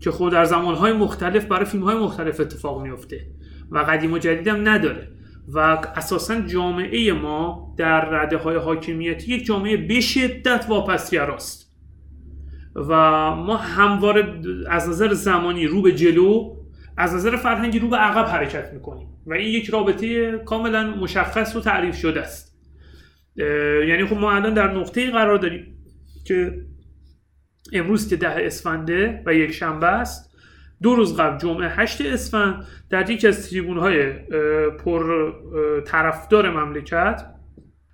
که 0.00 0.10
خب 0.10 0.30
در 0.30 0.44
زمان 0.44 0.74
های 0.74 0.92
مختلف 0.92 1.44
برای 1.44 1.64
فیلم 1.64 1.84
های 1.84 1.96
مختلف 1.96 2.40
اتفاق 2.40 2.82
میفته 2.82 3.26
و 3.70 3.78
قدیم 3.78 4.12
و 4.12 4.18
جدید 4.18 4.48
هم 4.48 4.68
نداره. 4.68 5.08
و 5.54 5.58
اساسا 5.96 6.40
جامعه 6.40 7.12
ما 7.12 7.74
در 7.76 8.04
رده 8.10 8.36
های 8.36 8.56
حاکمیتی 8.56 9.34
یک 9.34 9.44
جامعه 9.44 9.76
به 9.76 10.00
شدت 10.00 10.66
واپسگراست. 10.68 11.70
و 12.74 12.94
ما 13.36 13.56
همواره 13.56 14.40
از 14.68 14.88
نظر 14.88 15.12
زمانی 15.12 15.66
رو 15.66 15.82
به 15.82 15.92
جلو 15.92 16.56
از 16.96 17.14
نظر 17.14 17.36
فرهنگی 17.36 17.78
رو 17.78 17.88
به 17.88 17.96
عقب 17.96 18.26
حرکت 18.26 18.72
می‌کنیم. 18.72 19.08
و 19.26 19.32
این 19.32 19.48
یک 19.48 19.70
رابطه 19.70 20.38
کاملا 20.38 20.96
مشخص 20.96 21.56
و 21.56 21.60
تعریف 21.60 21.96
شده 21.96 22.20
است. 22.20 22.50
یعنی 23.88 24.04
خب 24.04 24.16
ما 24.16 24.32
الان 24.32 24.54
در 24.54 24.72
نقطه 24.72 25.10
قرار 25.10 25.38
داریم 25.38 25.76
که 26.26 26.64
امروز 27.72 28.08
که 28.08 28.16
ده 28.16 28.46
اسفنده 28.46 29.22
و 29.26 29.34
یک 29.34 29.50
شنبه 29.50 29.86
است 29.86 30.29
دو 30.82 30.94
روز 30.94 31.16
قبل 31.16 31.38
جمعه 31.38 31.68
8 31.68 32.00
اسفند 32.00 32.66
در 32.90 33.10
یکی 33.10 33.28
از 33.28 33.50
تریبون 33.50 33.78
های 33.78 34.12
پر 34.84 35.32
طرفدار 35.86 36.50
مملکت 36.50 37.26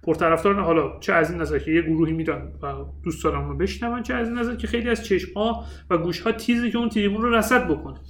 پرطرفدار 0.02 0.60
حالا 0.60 1.00
چه 1.00 1.12
از 1.12 1.30
این 1.30 1.40
نظر 1.40 1.58
که 1.58 1.70
یه 1.70 1.82
گروهی 1.82 2.12
میرن 2.12 2.52
و 2.62 2.66
دوست 3.04 3.24
دارم 3.24 3.48
رو 3.48 3.56
بشنون 3.56 4.02
چه 4.02 4.14
از 4.14 4.28
این 4.28 4.38
نظر 4.38 4.54
که 4.54 4.66
خیلی 4.66 4.90
از 4.90 5.04
چشم 5.04 5.32
ها 5.36 5.64
و 5.90 5.98
گوش 5.98 6.20
ها 6.20 6.32
تیزی 6.32 6.70
که 6.70 6.78
اون 6.78 6.88
تریبون 6.88 7.22
رو 7.22 7.34
رصد 7.34 7.68
بکنه. 7.68 8.00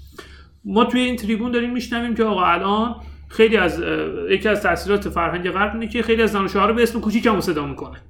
ما 0.64 0.84
توی 0.84 1.00
این 1.00 1.16
تریبون 1.16 1.52
داریم 1.52 1.72
میشنویم 1.72 2.14
که 2.14 2.24
آقا 2.24 2.44
الان 2.44 2.94
خیلی 3.28 3.56
از 3.56 3.82
یکی 4.30 4.48
از 4.48 4.62
تاثیرات 4.62 5.08
فرهنگ 5.08 5.50
غرب 5.50 5.72
اینه 5.74 5.88
که 5.88 6.02
خیلی 6.02 6.22
از 6.22 6.30
زن 6.32 6.44
و 6.44 6.48
شوهرها 6.48 6.72
به 6.72 6.82
اسم 6.82 7.00
کوچیکمو 7.00 7.40
صدا 7.40 7.66
می‌کنه. 7.66 8.00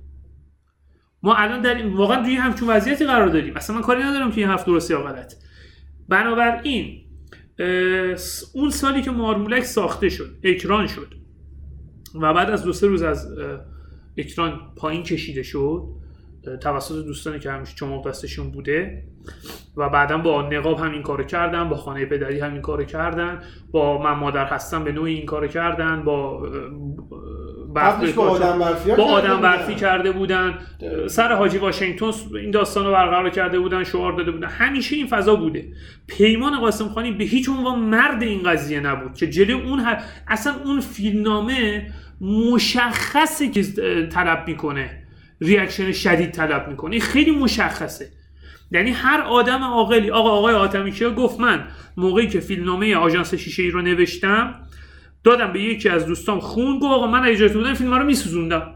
ما 1.22 1.34
الان 1.34 1.60
در 1.60 1.88
واقعا 1.88 2.22
توی 2.22 2.36
همچون 2.36 2.68
وضعیتی 2.68 3.06
قرار 3.06 3.28
داریم. 3.28 3.56
اصلا 3.56 3.76
من 3.76 3.82
کاری 3.82 4.02
ندارم 4.02 4.32
که 4.32 4.40
این 4.40 4.50
هفت 4.50 4.66
درستی 4.66 4.94
یا 4.94 5.02
غلط 5.02 5.34
بنابراین 6.08 7.00
اون 8.54 8.70
سالی 8.70 9.02
که 9.02 9.10
مارمولک 9.10 9.64
ساخته 9.64 10.08
شد 10.08 10.38
اکران 10.42 10.86
شد 10.86 11.14
و 12.14 12.34
بعد 12.34 12.50
از 12.50 12.64
دو 12.64 12.72
سه 12.72 12.86
روز 12.86 13.02
از 13.02 13.28
اکران 14.16 14.60
پایین 14.76 15.02
کشیده 15.02 15.42
شد 15.42 15.82
توسط 16.60 17.04
دوستانی 17.04 17.38
که 17.38 17.50
همیشه 17.50 17.74
چماق 17.76 18.08
دستشون 18.08 18.50
بوده. 18.50 19.02
و 19.76 19.88
بعدا 19.88 20.18
با 20.18 20.42
نقاب 20.42 20.78
همین 20.78 21.02
کارو 21.02 21.24
کردن 21.24 21.68
با 21.68 21.76
خانه 21.76 22.06
پدری 22.06 22.40
همین 22.40 22.62
کارو 22.62 22.84
کردن 22.84 23.42
با 23.70 24.02
من 24.02 24.12
مادر 24.12 24.44
هستم 24.44 24.84
به 24.84 24.92
نوعی 24.92 25.14
این 25.14 25.26
کارو 25.26 25.46
کردن 25.46 26.02
با 26.02 26.48
با 28.14 28.22
آدم 28.22 28.58
برفی 28.58 28.90
با 28.90 28.96
کرده 28.96 29.02
آدم 29.02 29.36
بودن. 29.36 29.40
برفی 29.40 29.74
کرده 29.74 30.12
بودن. 30.12 30.58
سر 31.06 31.32
حاجی 31.32 31.58
واشنگتن 31.58 32.10
این 32.34 32.50
داستان 32.50 32.86
رو 32.86 32.92
برقرار 32.92 33.30
کرده 33.30 33.58
بودن 33.58 33.84
شعار 33.84 34.12
داده 34.12 34.30
بودن. 34.30 34.48
همیشه 34.48 34.96
این 34.96 35.06
فضا 35.06 35.36
بوده. 35.36 35.68
پیمان 36.06 36.60
قاسم 36.60 36.88
خانی 36.88 37.12
به 37.12 37.24
هیچ 37.24 37.48
عنوان 37.48 37.78
مرد 37.78 38.22
این 38.22 38.42
قضیه 38.42 38.80
نبود. 38.80 39.14
که 39.14 39.30
جلوی 39.30 39.62
اون 39.62 39.80
هر... 39.80 40.02
اصلا 40.28 40.54
اون 40.64 40.80
فیلمنامه 40.80 41.86
مشخصه 42.20 43.48
که 43.48 43.62
طلب 44.12 44.44
می‌کنه. 44.46 45.05
ریاکشن 45.40 45.92
شدید 45.92 46.30
طلب 46.30 46.68
می‌کنه. 46.68 46.92
این 46.92 47.00
خیلی 47.00 47.30
مشخصه. 47.30 48.12
یعنی 48.70 48.90
هر 48.90 49.20
آدم 49.20 49.62
عاقلی 49.64 50.10
آقا 50.10 50.30
آقای 50.30 50.54
آتمیکیا 50.54 51.10
گفت 51.10 51.40
من 51.40 51.68
موقعی 51.96 52.28
که 52.28 52.40
فیلمنامه 52.40 52.96
آژانس 52.96 53.34
شیشه 53.34 53.62
ای 53.62 53.70
رو 53.70 53.82
نوشتم 53.82 54.54
دادم 55.24 55.52
به 55.52 55.62
یکی 55.62 55.88
از 55.88 56.06
دوستام 56.06 56.40
خون 56.40 56.78
گفت 56.78 56.92
آقا 56.92 57.06
من 57.06 57.28
اجازه 57.28 57.54
بودم 57.54 57.74
فیلم 57.74 57.94
رو 57.94 58.04
میسوزوندم. 58.04 58.74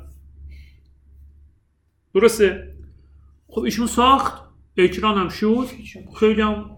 درسته؟ 2.15 2.75
خب 3.49 3.61
ایشون 3.61 3.87
ساخت 3.87 4.43
اکران 4.77 5.19
هم 5.19 5.29
شد. 5.29 5.67
خیلی 6.21 6.43
هم 6.43 6.71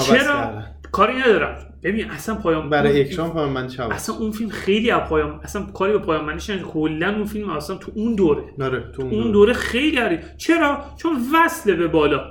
چرا. 0.00 0.62
کاری 0.96 1.18
ندارم. 1.18 1.56
ببین 1.82 2.10
اصلا 2.10 2.34
پایان 2.34 2.70
برای 2.70 3.00
اکرام 3.00 3.32
پایان 3.32 3.54
بندیش 3.54 3.80
عوض 3.80 3.92
اصلا 3.92 4.14
اون 4.14 4.30
فیلم 4.30 4.50
خیلی 4.50 4.90
از 4.90 5.08
پایان 5.08 5.40
اصلا 5.42 5.62
کاری 5.62 5.92
به 5.92 5.98
پایان 5.98 6.30
نداره. 6.30 6.62
کلا 6.62 7.14
اون 7.14 7.24
فیلم 7.24 7.50
اصلا 7.50 7.76
تو 7.76 7.92
اون 7.94 8.14
دوره. 8.14 8.42
آره 8.60 8.92
تو 8.96 9.02
اون 9.02 9.32
دوره. 9.32 9.52
خیلی 9.52 9.96
عری 9.96 10.18
چرا؟ 10.36 10.84
چون 10.96 11.16
وصله 11.34 11.74
به 11.74 11.88
بالا. 11.88 12.24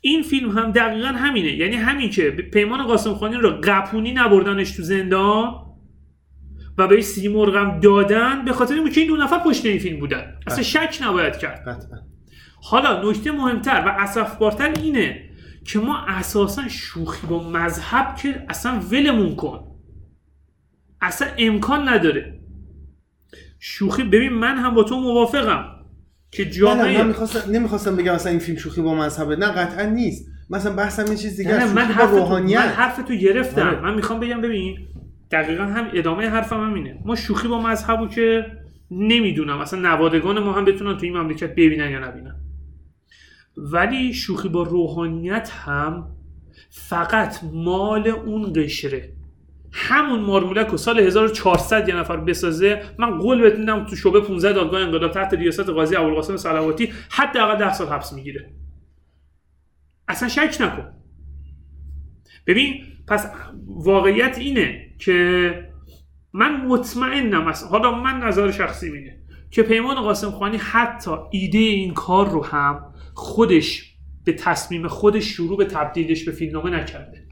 این 0.00 0.22
فیلم 0.22 0.50
هم 0.50 0.72
دقیقا 0.72 1.08
همینه. 1.08 1.52
یعنی 1.52 1.76
همین 1.76 2.10
که 2.10 2.30
به 2.30 2.42
پیمان 2.42 2.86
قاسم 2.86 3.14
خانی 3.14 3.36
رو 3.36 3.60
قپونی 3.62 4.12
نبردنش 4.12 4.76
تو 4.76 4.82
زندان 4.82 5.54
و 6.78 6.88
بهش 6.88 7.04
سیمرغ 7.04 7.56
هم 7.56 7.80
دادن 7.80 8.44
به 8.44 8.52
خاطر 8.52 8.74
اینکه 8.74 9.00
این 9.00 9.10
دو 9.10 9.16
نفر 9.16 9.38
پشت 9.38 9.66
این 9.66 9.78
فیلم 9.78 10.00
بودن. 10.00 10.34
اصلا 10.46 10.62
شک 10.62 10.98
نباید 11.02 11.36
کرد. 11.36 11.60
قطعا 11.60 11.98
حالا 12.62 13.10
نکته 13.10 13.32
مهمتر 13.32 13.82
و 13.86 13.88
اسفبارتر 13.88 14.72
اینه. 14.82 15.31
که 15.64 15.78
ما 15.78 15.98
اساسا 16.06 16.68
شوخی 16.68 17.26
با 17.26 17.50
مذهب 17.50 18.16
که 18.16 18.44
اصلا 18.48 18.80
ولمون 18.80 19.36
کن. 19.36 19.64
اصلا 21.00 21.28
امکان 21.38 21.88
نداره. 21.88 22.40
شوخی 23.58 24.02
ببین 24.02 24.32
من 24.32 24.56
هم 24.56 24.74
با 24.74 24.82
تو 24.84 25.00
موافقم 25.00 25.64
که 26.30 26.42
نه 26.42 26.48
نه 26.48 26.54
جامعه 26.54 26.98
من 26.98 27.08
می‌خواستم 27.08 27.50
نمی‌خواستم 27.50 27.96
بگم 27.96 28.14
مثلا 28.14 28.30
این 28.30 28.40
فیلم 28.40 28.58
شوخی 28.58 28.80
با 28.80 28.94
مذهبه. 28.94 29.36
نه 29.36 29.46
قطعا 29.46 29.86
نیست. 29.86 30.28
مثلا 30.50 30.76
بحثم 30.76 31.12
یه 31.12 31.18
چیز 31.18 31.36
دیگه 31.36 31.64
من 31.74 31.82
حرف 31.82 32.10
تو 32.10 32.16
من 32.16 32.20
روحانیت. 32.20 32.58
حرف 32.58 33.02
تو 33.02 33.14
گرفتم. 33.14 33.68
آره. 33.68 33.80
من 33.80 33.94
می‌خوام 33.94 34.20
بگم 34.20 34.40
ببین 34.40 34.78
دقیقا 35.30 35.64
هم 35.64 35.90
ادامه 35.94 36.28
حرفم 36.28 36.64
هم 36.66 36.74
اینه. 36.74 36.98
ما 37.04 37.16
شوخی 37.16 37.48
با 37.48 37.60
مذهبو 37.62 38.08
که 38.08 38.46
نمی‌دونم. 38.90 39.58
اصلا 39.58 39.80
نوادگان 39.80 40.38
ما 40.38 40.52
هم 40.52 40.64
بتونن 40.64 40.96
تو 40.96 41.04
این 41.04 41.16
مملکت 41.16 41.50
ببینن 41.50 41.90
یا 41.90 42.08
نبینن. 42.08 42.34
ولی 43.56 44.14
شوخی 44.14 44.48
با 44.48 44.62
روحانیت 44.62 45.50
هم 45.50 46.06
فقط 46.70 47.36
مال 47.52 48.08
اون 48.08 48.52
قشره. 48.56 49.12
همون 49.72 50.20
مارمولک 50.20 50.66
رو 50.66 50.76
سال 50.76 51.00
1400 51.00 51.88
یه 51.88 51.96
نفر 51.96 52.16
بسازه 52.16 52.82
من 52.98 53.18
قول 53.18 53.40
بهت 53.40 53.58
میدم 53.58 53.84
تو 53.84 53.96
شعبه 53.96 54.20
15 54.20 54.52
دادگاه 54.52 54.80
انقلاب 54.80 55.10
تحت 55.10 55.34
ریاست 55.34 55.60
قاضی 55.60 55.96
ابوالقاسم 55.96 56.36
صلواتی 56.36 56.92
حداقل 57.10 57.58
10 57.58 57.72
سال 57.72 57.88
حبس 57.88 58.12
می‌گیره. 58.12 58.50
اصلا 60.08 60.28
شک 60.28 60.56
نکن. 60.60 60.88
ببین 62.46 62.84
پس 63.08 63.30
واقعیت 63.66 64.38
اینه 64.38 64.86
که 64.98 65.72
من 66.32 66.66
مطمئنم 66.66 67.48
از 67.48 67.64
حالا 67.64 68.02
من 68.02 68.18
نظر 68.18 68.50
شخصی 68.50 68.90
اینه 68.90 69.18
که 69.50 69.62
پیمان 69.62 70.02
قاسم 70.02 70.30
خانی 70.30 70.56
حتی 70.56 71.10
ایده 71.30 71.58
این 71.58 71.94
کار 71.94 72.30
رو 72.30 72.44
هم 72.44 72.91
خودش 73.14 73.96
به 74.24 74.32
تصمیم 74.32 74.88
خودش 74.88 75.24
شروع 75.24 75.56
به 75.58 75.64
تبدیلش 75.64 76.24
به 76.24 76.32
فیلمنامه 76.32 76.70
نکرده. 76.70 77.22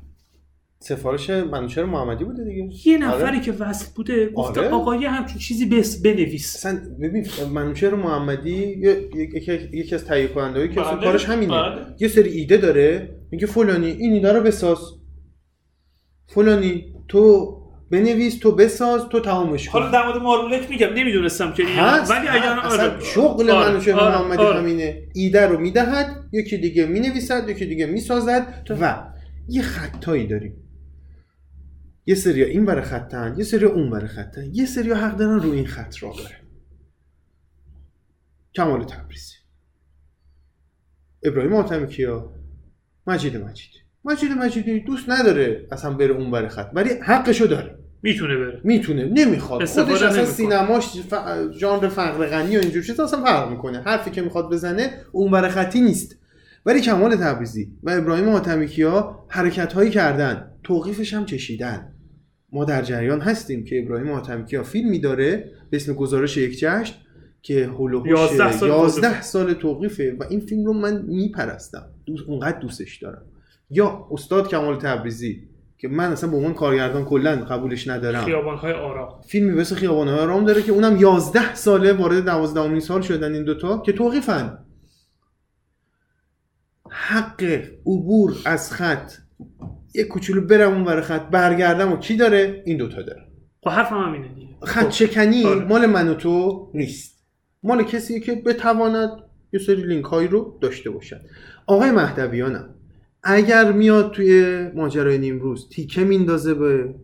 سفارش 0.82 1.30
منوچهر 1.30 1.84
محمدی 1.84 2.24
بوده 2.24 2.44
دیگه. 2.44 2.88
یه 2.88 2.98
نفری 2.98 3.22
آره. 3.22 3.40
که 3.40 3.52
وصل 3.52 3.86
بوده 3.96 4.28
گفته 4.28 4.60
آره. 4.60 4.70
آقا 4.70 4.96
یه 4.96 5.10
همچین 5.10 5.38
چیزی 5.38 5.66
بس 5.66 6.02
بنویس. 6.02 6.56
اصلا 6.56 6.80
ببین 7.02 7.26
منوچهر 7.52 7.94
محمدی 7.94 8.56
یکی 9.72 9.94
از 9.94 10.04
تهیه 10.04 10.28
کنندهایی 10.28 10.68
که 10.68 10.80
اصلا 10.80 10.96
بله، 10.96 11.04
کارش 11.04 11.24
همینه. 11.24 11.52
بله. 11.52 11.86
یه 11.98 12.08
سری 12.08 12.30
ایده 12.30 12.56
داره. 12.56 13.16
میگه 13.30 13.46
فلانی 13.46 13.86
این 13.86 14.12
ایده 14.12 14.32
رو 14.32 14.40
بساز. 14.42 14.78
فلانی 16.26 16.94
تو 17.08 17.56
بنویس 17.90 18.38
تو 18.38 18.52
بساز 18.52 19.08
تو 19.08 19.20
تمامش 19.20 19.68
کن. 19.68 19.78
حالا 19.78 19.90
در 19.90 20.06
مورد 20.06 20.22
مارمولک 20.22 20.70
میگم 20.70 20.88
نمی‌دونستم 20.88 21.52
که 21.52 21.64
هست. 21.66 22.10
ولی 22.10 22.28
اگر 22.28 22.58
آره. 22.58 23.04
شغل 23.04 23.50
آره، 23.50 23.70
منوچهر 23.70 24.00
آره، 24.00 24.18
محمدی 24.18 24.42
آره. 24.42 24.58
همینه 24.58 25.08
ایده 25.14 25.46
رو 25.46 25.60
می‌دهد 25.60 26.24
یکی 26.32 26.58
دیگه 26.58 26.86
می‌نویسد 26.86 27.48
یکی 27.48 27.66
دیگه 27.66 27.86
می‌سازد 27.86 28.70
و 28.80 29.02
یه 29.48 29.62
خطایی 29.62 30.26
داریم. 30.26 30.56
یه 32.06 32.14
سری 32.14 32.44
این 32.44 32.64
برای 32.64 32.82
خطن 32.82 33.34
یه 33.38 33.44
سری 33.44 33.64
اون 33.64 33.90
برای 33.90 34.08
خطن 34.08 34.50
یه 34.52 34.66
سری 34.66 34.92
حق 34.92 35.16
دارن 35.16 35.40
رو 35.40 35.50
این 35.50 35.66
خط 35.66 36.02
را 36.02 36.10
بره 36.10 36.40
کمال 38.54 38.84
تبریزی. 38.84 39.34
ابراهیم 41.22 41.54
حاتمی 41.54 41.88
کیا؟ 41.88 42.32
مجید 43.06 43.36
مجیدی 43.36 43.78
مجید 44.04 44.32
مجیدی 44.32 44.80
دوست 44.80 45.08
نداره 45.08 45.68
اصلا 45.72 45.94
بره 45.94 46.14
اون 46.14 46.30
برای 46.30 46.48
خط. 46.48 46.70
ولی 46.74 46.90
حقشو 47.02 47.44
داره. 47.46 47.78
می‌تونه 48.02 48.36
بره. 48.36 48.60
می‌تونه. 48.64 49.04
نمی‌خواد. 49.04 49.64
خودش 49.64 50.02
اصلا. 50.02 50.24
سینماش 50.24 51.00
ف... 51.10 51.14
ژانر 51.58 51.88
فقر 51.88 52.26
غنی 52.26 52.56
و 52.56 52.60
اینجور 52.60 52.82
چیزا 52.82 53.04
اصلا 53.04 53.22
فرق 53.24 53.50
می‌کنه. 53.50 53.80
حرفی 53.80 54.10
که 54.10 54.22
می‌خواد 54.22 54.50
بزنه 54.50 54.90
اون 55.12 55.30
برای 55.30 55.50
خطی 55.50 55.80
نیست. 55.80 56.16
ولی 56.66 56.80
کمال 56.80 57.16
تبریزی 57.16 57.72
و 57.82 57.90
ابراهیم 57.90 58.28
حاتمی 58.28 58.66
کیا 58.66 59.24
حرکت 59.28 59.72
هایی 59.72 59.90
کردن. 59.90 60.50
توقیفش 60.62 61.14
هم 61.14 61.24
چشیدن. 61.24 61.92
ما 62.52 62.64
در 62.64 62.82
جریان 62.82 63.20
هستیم 63.20 63.64
که 63.64 63.82
ابراهیم 63.82 64.12
حاتمی 64.12 64.44
کیا 64.44 64.62
فیلمی 64.62 64.98
داره 64.98 65.50
به 65.70 65.76
اسم 65.76 65.92
گزارش 65.92 66.36
یک 66.36 66.58
جشن 66.58 66.94
که 67.42 67.66
هولوهوش 67.66 68.10
11 68.10 68.52
سال 68.52 68.68
11 68.68 69.00
توقیفه. 69.00 69.22
سال 69.22 69.52
توقیفه 69.52 70.16
و 70.20 70.24
این 70.30 70.40
فیلم 70.40 70.64
رو 70.64 70.72
من 70.72 71.02
میپرستم. 71.02 71.84
دوست 72.06 72.24
اونقدر 72.26 72.58
دوستش 72.58 72.96
دارم. 72.96 73.22
یا 73.70 74.08
استاد 74.10 74.48
کمال 74.48 74.78
تبریزی 74.78 75.48
که 75.80 75.88
من 75.88 76.12
اصلا 76.12 76.30
به 76.30 76.36
عنوان 76.36 76.54
کارگردان 76.54 77.04
کلا 77.04 77.36
قبولش 77.36 77.88
ندارم. 77.88 78.24
خیابان‌های 78.24 78.72
آرام. 78.72 79.20
فیلمی 79.28 79.52
مثل 79.52 79.74
خیابان‌های 79.74 80.20
آرام 80.20 80.44
داره 80.44 80.62
که 80.62 80.72
اونم 80.72 80.96
11 80.96 81.54
ساله 81.54 81.92
وارد 81.92 82.24
12 82.24 82.80
سال 82.80 83.00
شدن 83.00 83.34
این 83.34 83.44
دوتا 83.44 83.78
که 83.78 83.92
توقیفن 83.92 84.58
حق 86.90 87.42
عبور 87.86 88.36
از 88.44 88.72
خط. 88.72 89.12
یه 89.94 90.04
کوچولو 90.04 90.40
برم 90.40 90.72
اون 90.72 90.84
ور 90.84 91.00
خط 91.00 91.30
برگردم 91.30 91.92
و 91.92 91.96
کی 91.96 92.16
داره؟ 92.16 92.62
این 92.66 92.76
دوتا 92.76 93.02
داره. 93.02 93.22
خب 93.64 93.70
حرفم 93.70 93.96
هم 93.96 94.12
اینه 94.12 94.28
دیگه. 94.34 94.48
خط 94.62 94.90
شکنی 94.90 95.44
آره. 95.44 95.64
مال 95.64 95.86
من 95.86 96.08
و 96.08 96.14
تو 96.14 96.70
نیست. 96.74 97.24
مال 97.62 97.82
کسی 97.82 98.20
که 98.20 98.34
بتواند 98.34 99.10
یه 99.52 99.60
سری 99.60 99.82
لینک 99.82 100.04
هایی 100.04 100.28
رو 100.28 100.58
داشته 100.60 100.90
باشد. 100.90 101.20
آقای 101.66 101.90
مهدویانم 101.90 102.74
اگر 103.22 103.72
میاد 103.72 104.12
توی 104.12 104.58
ماجرای 104.74 105.18
نیمروز 105.18 105.68
تیکه 105.68 106.04
میندازه 106.04 106.54
به 106.54 106.94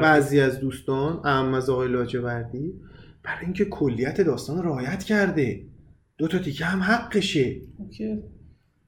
بعضی 0.00 0.40
از 0.40 0.60
دوستان 0.60 1.20
اهم 1.24 1.54
از 1.54 1.70
آقای 1.70 1.88
لاجوردی 1.88 2.74
برای 3.24 3.44
اینکه 3.44 3.64
کلیت 3.64 4.20
داستان 4.20 4.62
رو 4.62 4.68
رعایت 4.68 5.02
کرده. 5.02 5.62
دو 6.18 6.28
تا 6.28 6.38
تیکه 6.38 6.64
هم 6.64 6.80
حقشه. 6.82 7.56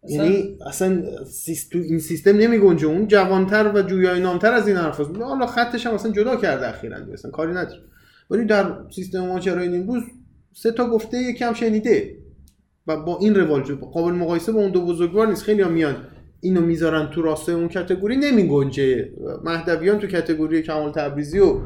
یعنی 0.09 0.59
اصلا 0.67 1.03
سیس- 1.25 1.69
تو 1.69 1.79
این 1.79 1.99
سیستم 1.99 2.37
نمی 2.37 2.59
گنجه. 2.59 2.87
اون 2.87 3.09
جوانتر 3.09 3.73
و 3.75 3.83
جویای 3.83 4.21
نامتر 4.21 4.53
از 4.53 4.69
این 4.69 4.77
حرف 4.77 5.01
هست. 5.01 5.11
حالا 5.17 5.47
خطش 5.47 5.87
هم 5.87 5.95
اصلا 5.95 6.13
جدا 6.13 6.37
کرده 6.37 6.69
اخیرا. 6.69 6.97
اصلا 7.13 7.31
کاری 7.31 7.51
نداره. 7.53 7.81
ولی 8.31 8.45
در 8.45 8.73
سیستم 8.95 9.27
ماجرای 9.27 9.77
امروز 9.77 10.03
سه 10.53 10.73
تا 10.73 10.91
گفته 10.91 11.19
یکی 11.19 11.45
هم 11.45 11.53
شنیده. 11.55 12.17
و 12.87 12.97
با 12.97 13.19
این 13.19 13.35
روال 13.35 13.63
جو- 13.63 13.77
قابل 13.77 14.13
مقایسه 14.13 14.53
با 14.53 14.61
اون 14.61 14.73
دو 14.73 14.87
بزرگوار 14.87 15.27
نیست. 15.27 15.43
خیلی 15.43 15.63
هم 15.63 15.73
میان 15.73 15.97
اینو 16.45 16.61
می‌ذارن 16.61 17.07
تو 17.07 17.23
راستای 17.23 17.55
اون 17.55 17.69
کتگوری 17.69 18.17
نمی 18.17 18.49
گنجه 18.49 19.09
مهدویان 19.45 19.99
تو 19.99 20.07
کتگوری 20.07 20.63
کمال 20.63 20.93
تبریزی 20.93 21.39
و 21.41 21.59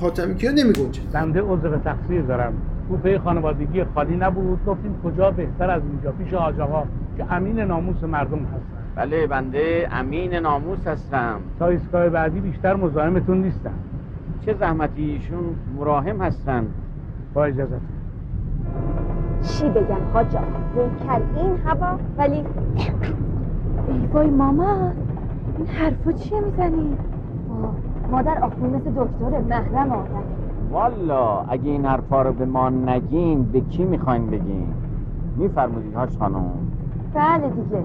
حاتمی 0.00 0.34
کیا 0.34 0.50
نمی 0.50 0.72
گنجه 0.72 1.00
بنده 1.12 1.42
عذر 1.42 1.78
تقصیر 1.78 2.22
دارم. 2.22 2.52
کوپه 2.88 3.18
خانوادگی 3.18 3.84
خالی 3.84 4.16
نبود. 4.16 4.64
گفتیم 4.66 4.94
کجا 5.04 5.30
بهتر 5.30 5.70
از 5.70 5.82
اینجا؟ 5.82 6.12
پیش 6.12 6.34
آقا 6.34 6.82
که 7.16 7.32
امین 7.32 7.60
ناموس 7.60 8.02
مردم 8.02 8.38
هستن 8.38 8.60
بله 8.96 9.26
بنده 9.26 9.88
امین 9.92 10.34
ناموس 10.34 10.86
هستم. 10.86 11.40
تا 11.58 11.66
ایستگاه 11.68 12.08
بعدی 12.08 12.40
بیشتر 12.40 12.76
مزاحمتون 12.76 13.42
نیستم. 13.42 13.74
چه 14.46 14.54
زحمتی؟ 14.60 15.02
ایشون 15.02 15.44
مراهم 15.78 16.22
هستن. 16.22 16.66
با 17.34 17.44
اجازت. 17.44 17.80
چی 19.42 19.64
بگم 19.64 20.04
حاج 20.12 20.36
آقا 20.36 20.88
کل 21.06 21.40
این 21.40 21.56
هوا 21.66 21.98
ولی 22.18 22.44
ای 23.88 24.06
وای 24.12 24.30
ماما 24.30 24.76
این 25.58 25.66
حرفا 25.66 26.12
چیه 26.12 26.40
می‌زنی؟ 26.40 26.96
مادر 28.10 28.38
آخون 28.44 28.70
مثل 28.70 28.90
دکتر 28.90 29.40
محرم 29.40 29.92
آدم. 29.92 30.22
والا 30.70 31.40
اگه 31.40 31.70
این 31.70 31.84
حرفا 31.86 32.22
رو 32.22 32.32
به 32.32 32.44
ما 32.44 32.70
نگین 32.70 33.42
به 33.44 33.60
کی 33.60 33.84
می‌خواین 33.84 34.26
بگین؟ 34.26 34.66
میفرمودید 35.36 35.94
هاش 35.94 36.18
خانم؟ 36.18 36.50
بله 37.14 37.50
دیگه. 37.50 37.84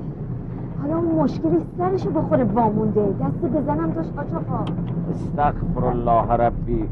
حالا 0.81 0.97
اون 0.97 1.15
مشکلی 1.23 1.57
سرشو 1.77 2.11
بخوره 2.11 2.43
وامونده. 2.43 3.01
دست 3.21 3.51
بزنم 3.53 3.91
داشت 3.91 4.13
آقا 4.17 4.65
استغفر 5.11 5.85
الله 5.85 6.33
ربی. 6.33 6.89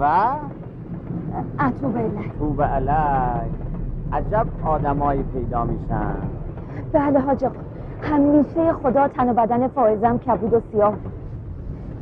و؟ 0.00 0.04
اتو 1.60 1.88
بله 1.88 2.10
توب 2.38 2.62
علی 2.62 3.50
عجب 4.12 4.46
آدمایی 4.64 5.22
پیدا 5.22 5.64
میشن. 5.64 6.14
بله 6.92 7.20
حاج 7.20 7.44
آقا 7.44 7.54
همیشه 8.04 8.72
خدا 8.82 9.08
تن 9.08 9.28
و 9.28 9.34
بدن 9.34 9.68
فائزم 9.68 10.18
کبود 10.18 10.54
و 10.54 10.60
سیاه 10.72 10.92
بود. 10.92 11.12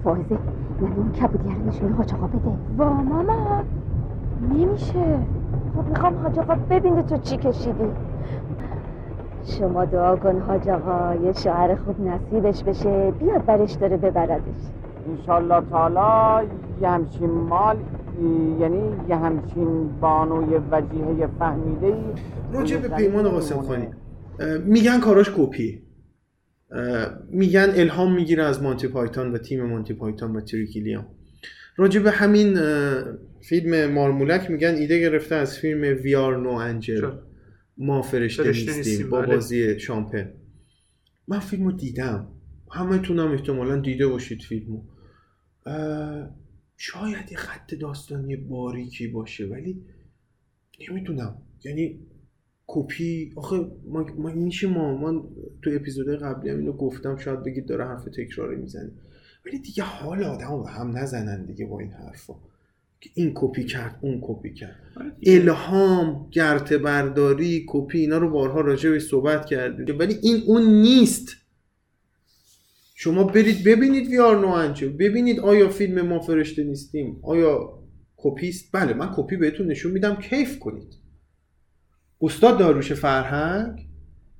فائزه 0.04 0.38
یعنی 0.82 0.94
اون 0.96 1.12
کبودی 1.12 1.54
رو 1.54 1.68
نشون 1.68 1.92
حاج 1.92 2.14
آقا 2.14 2.26
بده. 2.26 2.50
وا 2.78 2.88
ماما 2.88 3.62
نمیشه. 4.50 5.18
خب 5.76 5.88
می‌خوام 5.88 6.14
حاج 6.22 6.38
آقا 6.38 6.54
ببینه 6.70 7.02
تو 7.02 7.16
چی 7.16 7.36
کشیدی. 7.36 7.84
شما 9.44 9.84
دعا 9.84 10.16
کن 10.16 10.40
حاج 10.40 10.68
آقا 10.68 11.14
یه 11.14 11.32
شوهر 11.32 11.74
خوب 11.74 11.96
نصیبش 12.00 12.64
بشه 12.64 13.10
بیاد 13.10 13.44
برش 13.44 13.72
داره 13.72 13.96
ببردش. 13.96 14.42
انشالله 15.08 15.62
تعالی 15.70 16.48
یه 16.82 16.88
همچین 16.88 17.30
مال 17.30 17.76
یعنی 18.60 18.82
یه 19.08 19.16
همچین 19.16 19.90
بانوی 20.00 20.60
وجیه 20.72 21.28
فهمیده 21.38 21.86
ای 21.86 22.04
راجع 22.52 22.78
به 22.78 22.88
پیمان 22.88 23.28
قاسم 23.28 23.62
خانی 23.62 23.88
میگن 24.64 25.00
کاراش 25.00 25.30
کپی. 25.36 25.82
میگن 27.28 27.72
الهام 27.74 28.14
می‌گیره 28.14 28.44
از 28.44 28.62
مانتی 28.62 28.88
پایتون 28.88 29.32
و 29.32 29.38
تیم 29.38 29.64
مانتی 29.64 29.94
پایتون 29.94 30.36
و 30.36 30.40
تریکیلیان 30.40 31.06
راجع 31.76 32.00
به 32.00 32.10
همین 32.10 32.58
فیلم 33.40 33.92
مارمولک 33.92 34.50
میگن 34.50 34.74
ایده 34.74 35.00
گرفته 35.00 35.34
از 35.34 35.58
فیلم 35.58 35.80
وی 35.80 36.14
آر 36.14 36.36
نو 36.36 36.50
انجل؟ 36.50 37.10
ما 37.76 38.02
فرشته, 38.02 38.42
فرشته 38.42 38.76
نیستیم, 38.76 39.10
با 39.10 39.20
بله. 39.20 39.34
بازی 39.34 39.80
شامپن. 39.80 40.32
من 41.28 41.38
فیلمو 41.38 41.72
دیدم. 41.72 42.28
همه 42.70 42.98
تونم 42.98 43.32
احتمالا 43.32 43.76
دیده 43.76 44.06
باشید 44.06 44.42
فیلمو. 44.42 44.82
شاید 46.76 47.30
یه 47.32 47.36
خط 47.36 47.74
داستانی 47.74 48.36
باریکی 48.36 49.06
باشه 49.06 49.46
ولی 49.46 49.84
نمی‌دونم. 50.90 51.42
یعنی 51.64 52.00
کپی 52.74 53.32
آخه 53.36 53.56
ما, 53.86 54.06
ما 54.18 54.30
میشه 54.30 54.66
ما 54.66 54.96
من 54.96 55.22
تو 55.62 55.70
اپیزودهای 55.74 56.16
قبلی 56.16 56.50
هم 56.50 56.58
اینو 56.58 56.72
گفتم 56.72 57.16
شاید 57.16 57.42
بگید 57.42 57.66
داره 57.66 57.84
حرف 57.84 58.04
تکراری 58.04 58.56
می‌زنه. 58.56 58.90
ولی 59.46 59.58
دیگه 59.58 59.82
حال 59.82 60.24
آدم 60.24 60.62
به 60.62 60.70
هم 60.70 60.96
نزنن 60.96 61.44
دیگه 61.44 61.66
با 61.66 61.80
این 61.80 61.90
حرفا. 61.90 62.34
که 63.00 63.10
این 63.14 63.32
کپی 63.34 63.64
کرد 63.64 63.98
اون 64.00 64.18
کپی 64.22 64.54
کرد. 64.54 64.76
الهام 65.26 66.28
گرته 66.30 66.78
برداری 66.78 67.64
کپی 67.68 67.98
اینا 67.98 68.18
رو 68.18 68.30
بارها 68.30 68.60
راجع 68.60 68.90
بهش 68.90 69.02
صحبت 69.02 69.46
کردیم. 69.46 69.98
ولی 69.98 70.18
این 70.22 70.42
اون 70.46 70.62
نیست. 70.62 71.28
شما 72.94 73.24
برید 73.24 73.64
ببینید 73.64 74.08
We're 74.08 74.40
No 74.40 74.74
ببینید 74.98 75.40
آیا 75.40 75.68
فیلم 75.68 76.06
ما 76.06 76.20
فرشته 76.20 76.64
نیستیم. 76.64 77.18
آیا 77.22 77.78
کپیست 78.16 78.68
بله 78.72 78.94
من 78.94 79.10
کپی 79.16 79.36
بهتون 79.36 79.66
نشون 79.66 79.92
میدم. 79.92 80.14
کیف 80.16 80.58
کنید. 80.58 81.01
استاد 82.22 82.58
داریوش 82.58 82.92
فرهنگ 82.92 83.86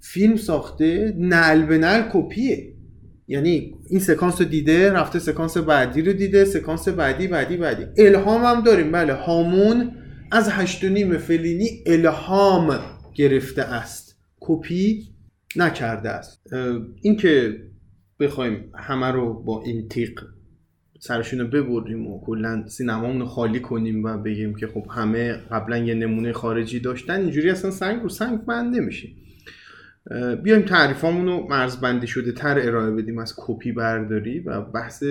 فیلم 0.01 0.37
ساخته 0.37 1.15
نعل 1.19 1.67
به 1.67 1.79
نعل 1.79 2.03
کپیه. 2.13 2.75
یعنی 3.29 3.75
این 3.91 4.01
سکانس 4.01 4.41
رو 4.41 4.47
دیده 4.47 4.93
رفته 4.93 5.19
سکانس 5.19 5.57
بعدی 5.57 6.03
رو 6.03 6.13
دیده 6.13 6.45
سکانس 6.45 6.89
بعدی 6.89 7.27
بعدی 7.27 7.57
بعدی. 7.57 7.87
الهام 7.99 8.45
هم 8.45 8.61
داریم 8.61 8.93
بله. 8.93 9.13
هامون 9.13 9.91
از 10.31 10.49
هشت 10.51 10.85
نیم 10.85 11.19
فلینی 11.19 11.85
الهام 11.87 12.81
گرفته 13.15 13.63
است. 13.63 14.17
کپی 14.41 15.09
نکرده 15.57 16.11
است. 16.11 16.53
اه، 16.53 16.79
این 17.03 17.17
که 17.17 17.61
بخوایم 18.21 18.73
همه 18.75 19.07
رو 19.07 19.43
با 19.43 19.63
این 19.63 19.89
تیغ 19.89 20.21
سرشون 21.05 21.41
رو 21.41 21.47
ببریم 21.47 22.07
و 22.07 22.21
کلا 22.21 22.65
سینمامون 22.67 23.21
رو 23.21 23.27
خالی 23.27 23.61
کنیم 23.61 24.05
و 24.05 24.19
بگیم 24.19 24.55
که 24.55 24.67
خب 24.67 24.87
همه 24.91 25.33
قبلا 25.33 25.79
یه 25.79 25.95
نمونه 25.95 26.33
خارجی 26.33 26.81
داشتن 26.81 27.21
اینجوری 27.21 27.51
اصلا 27.51 27.71
سنگ 27.71 28.03
رو 28.03 28.09
سنگ 28.09 28.45
بند 28.45 28.77
نمیشه. 28.77 29.09
بیایم 30.43 30.63
تعریفامون 30.63 31.27
رو 31.27 31.47
مرزبندی 31.49 32.07
شده 32.07 32.33
تر 32.33 32.59
ارائه 32.59 32.91
بدیم 32.91 33.19
از 33.19 33.35
کپی 33.37 33.73
برداری 33.73 34.41
و 34.41 34.61
بحث 34.61 35.05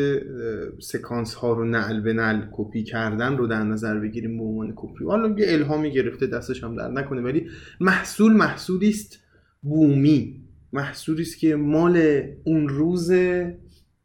سکانس 0.79 1.33
ها 1.33 1.53
رو 1.53 1.65
نعل 1.65 1.99
به 1.99 2.13
نعل 2.13 2.41
کپی 2.51 2.83
کردن 2.83 3.37
رو 3.37 3.47
در 3.47 3.63
نظر 3.63 3.99
بگیریم 3.99 4.37
به 4.37 4.43
عنوان 4.43 4.73
کپی. 4.75 5.05
حالا 5.05 5.39
یه 5.39 5.45
الهامی 5.53 5.91
گرفته 5.91 6.27
دستش 6.27 6.63
هم 6.63 6.75
درد 6.75 6.87
نکنه 6.87 7.21
ولی 7.21 7.47
محصول 7.79 8.33
محصولی 8.33 8.89
است 8.89 9.19
بومی. 9.61 10.41
محصولی 10.73 11.21
است 11.21 11.39
که 11.39 11.55
مال 11.55 12.23
اون 12.43 12.69
روز 12.69 13.11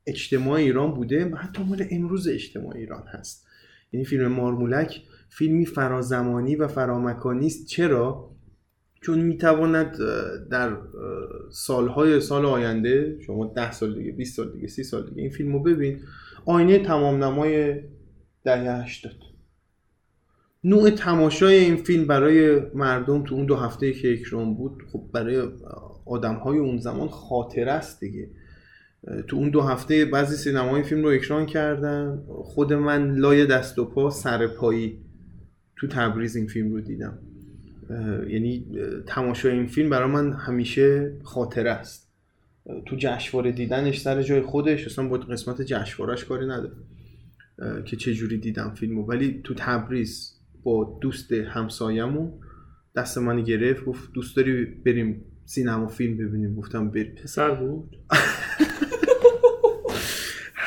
اجتماع 0.06 0.58
ایران 0.58 0.94
بوده 0.94 1.24
و 1.24 1.36
حتی 1.36 1.62
مال 1.62 1.86
امروز 1.90 2.28
اجتماع 2.28 2.76
ایران 2.76 3.04
هست. 3.06 3.46
یعنی 3.92 4.06
فیلم 4.06 4.26
مارمولک 4.26 5.02
فیلمی 5.28 5.66
فرازمانی 5.66 6.56
و 6.56 6.68
فرامکانی 6.68 7.46
است. 7.46 7.66
چرا؟ 7.66 8.30
چون 9.00 9.18
می‌تواند 9.18 9.96
در 10.50 10.76
سالهای 11.50 12.20
سال 12.20 12.46
آینده 12.46 13.18
شما 13.20 13.46
ده 13.46 13.72
سال 13.72 13.94
دیگه 13.94 14.12
20 14.12 14.36
سال 14.36 14.52
دیگه 14.52 14.66
30 14.66 14.82
سال 14.82 15.08
دیگه 15.08 15.22
این 15.22 15.30
فیلم 15.30 15.52
رو 15.52 15.62
ببین 15.62 16.00
آینه 16.44 16.78
تمام 16.78 17.24
نمای 17.24 17.80
دهه 18.44 18.82
80 18.82 19.12
نوع 20.64 20.90
تماشای 20.90 21.54
این 21.56 21.76
فیلم 21.76 22.06
برای 22.06 22.60
مردم 22.74 23.24
تو 23.24 23.34
اون 23.34 23.46
دو 23.46 23.56
هفته 23.56 23.92
که 23.92 24.12
اکران 24.12 24.54
بود 24.54 24.82
خب 24.92 25.04
برای 25.12 25.48
آدم 26.06 26.34
های 26.34 26.58
اون 26.58 26.78
زمان 26.78 27.08
خاطره 27.08 27.72
است 27.72 28.00
دیگه. 28.00 28.30
تو 29.28 29.36
اون 29.36 29.50
دو 29.50 29.60
هفته 29.60 30.04
بعضی 30.04 30.36
سینمای 30.36 30.82
فیلم 30.82 31.02
رو 31.02 31.08
اکران 31.08 31.46
کردن. 31.46 32.22
خود 32.28 32.72
من 32.72 33.16
لای 33.16 33.46
دست 33.46 33.78
و 33.78 33.84
پا 33.84 34.10
سر 34.10 34.46
پایی 34.46 34.98
تو 35.76 35.86
تبریز 35.86 36.36
این 36.36 36.46
فیلم 36.46 36.72
رو 36.72 36.80
دیدم. 36.80 37.18
یعنی 38.28 38.66
تماشای 39.06 39.52
این 39.52 39.66
فیلم 39.66 39.90
برای 39.90 40.10
من 40.10 40.32
همیشه 40.32 41.12
خاطره 41.22 41.70
است. 41.70 42.12
تو 42.86 42.96
جشنواره 42.98 43.52
دیدنش 43.52 44.00
سر 44.00 44.22
جای 44.22 44.40
خودش 44.40 44.86
اصلا 44.86 45.08
با 45.08 45.16
قسمت 45.16 45.62
جشنوارهش 45.62 46.24
کاری 46.24 46.46
نداره 46.46 46.76
که 47.84 47.96
چه 47.96 48.14
جوری 48.14 48.38
دیدم 48.38 48.74
فیلمو. 48.74 49.02
ولی 49.02 49.40
تو 49.44 49.54
تبریز 49.54 50.32
با 50.62 50.98
دوست 51.00 51.32
همسایمون 51.32 52.32
دست 52.96 53.18
من 53.18 53.44
گرفت 53.44 53.84
گفت 53.84 54.12
دوست 54.12 54.36
داری 54.36 54.64
بریم 54.64 55.24
سینما 55.44 55.86
فیلم 55.86 56.16
ببینیم؟ 56.16 56.54
گفتم 56.54 56.90
بریم 56.90 57.14
پسر 57.14 57.54
بود؟ 57.54 57.96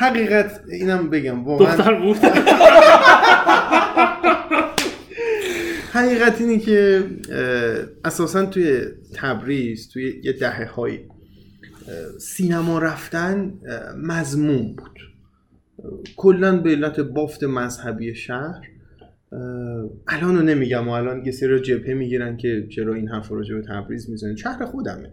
حقیقت 0.00 0.60
اینم 0.68 1.10
بگم 1.10 1.44
واقعا. 1.44 1.76
دختر 1.76 1.94
بود. 1.94 2.16
حقیقت 5.92 6.40
اینه 6.40 6.58
که 6.58 7.04
اساسا 8.04 8.46
توی 8.46 8.80
تبریز 9.14 9.88
توی 9.88 10.20
یه 10.24 10.32
دهه 10.32 10.64
های 10.64 10.98
سینما 12.18 12.78
رفتن 12.78 13.52
مضمون 14.02 14.76
بود. 14.76 14.98
کلا 16.16 16.56
به 16.56 16.70
علت 16.70 17.00
بافت 17.00 17.44
مذهبی 17.44 18.14
شهر 18.14 18.60
الان 20.08 20.36
رو 20.36 20.42
نمیگم 20.42 20.88
و 20.88 20.90
الان 20.90 21.24
یه 21.24 21.32
سری 21.32 21.60
جبهه 21.60 21.94
می‌گیرن 21.94 22.36
که 22.36 22.66
چرا 22.70 22.94
این 22.94 23.08
حرف 23.08 23.28
رو 23.28 23.36
راجع 23.36 23.54
به 23.54 23.62
تبریز 23.62 24.10
می‌زنن. 24.10 24.36
شهر 24.36 24.64
خودمه. 24.64 25.12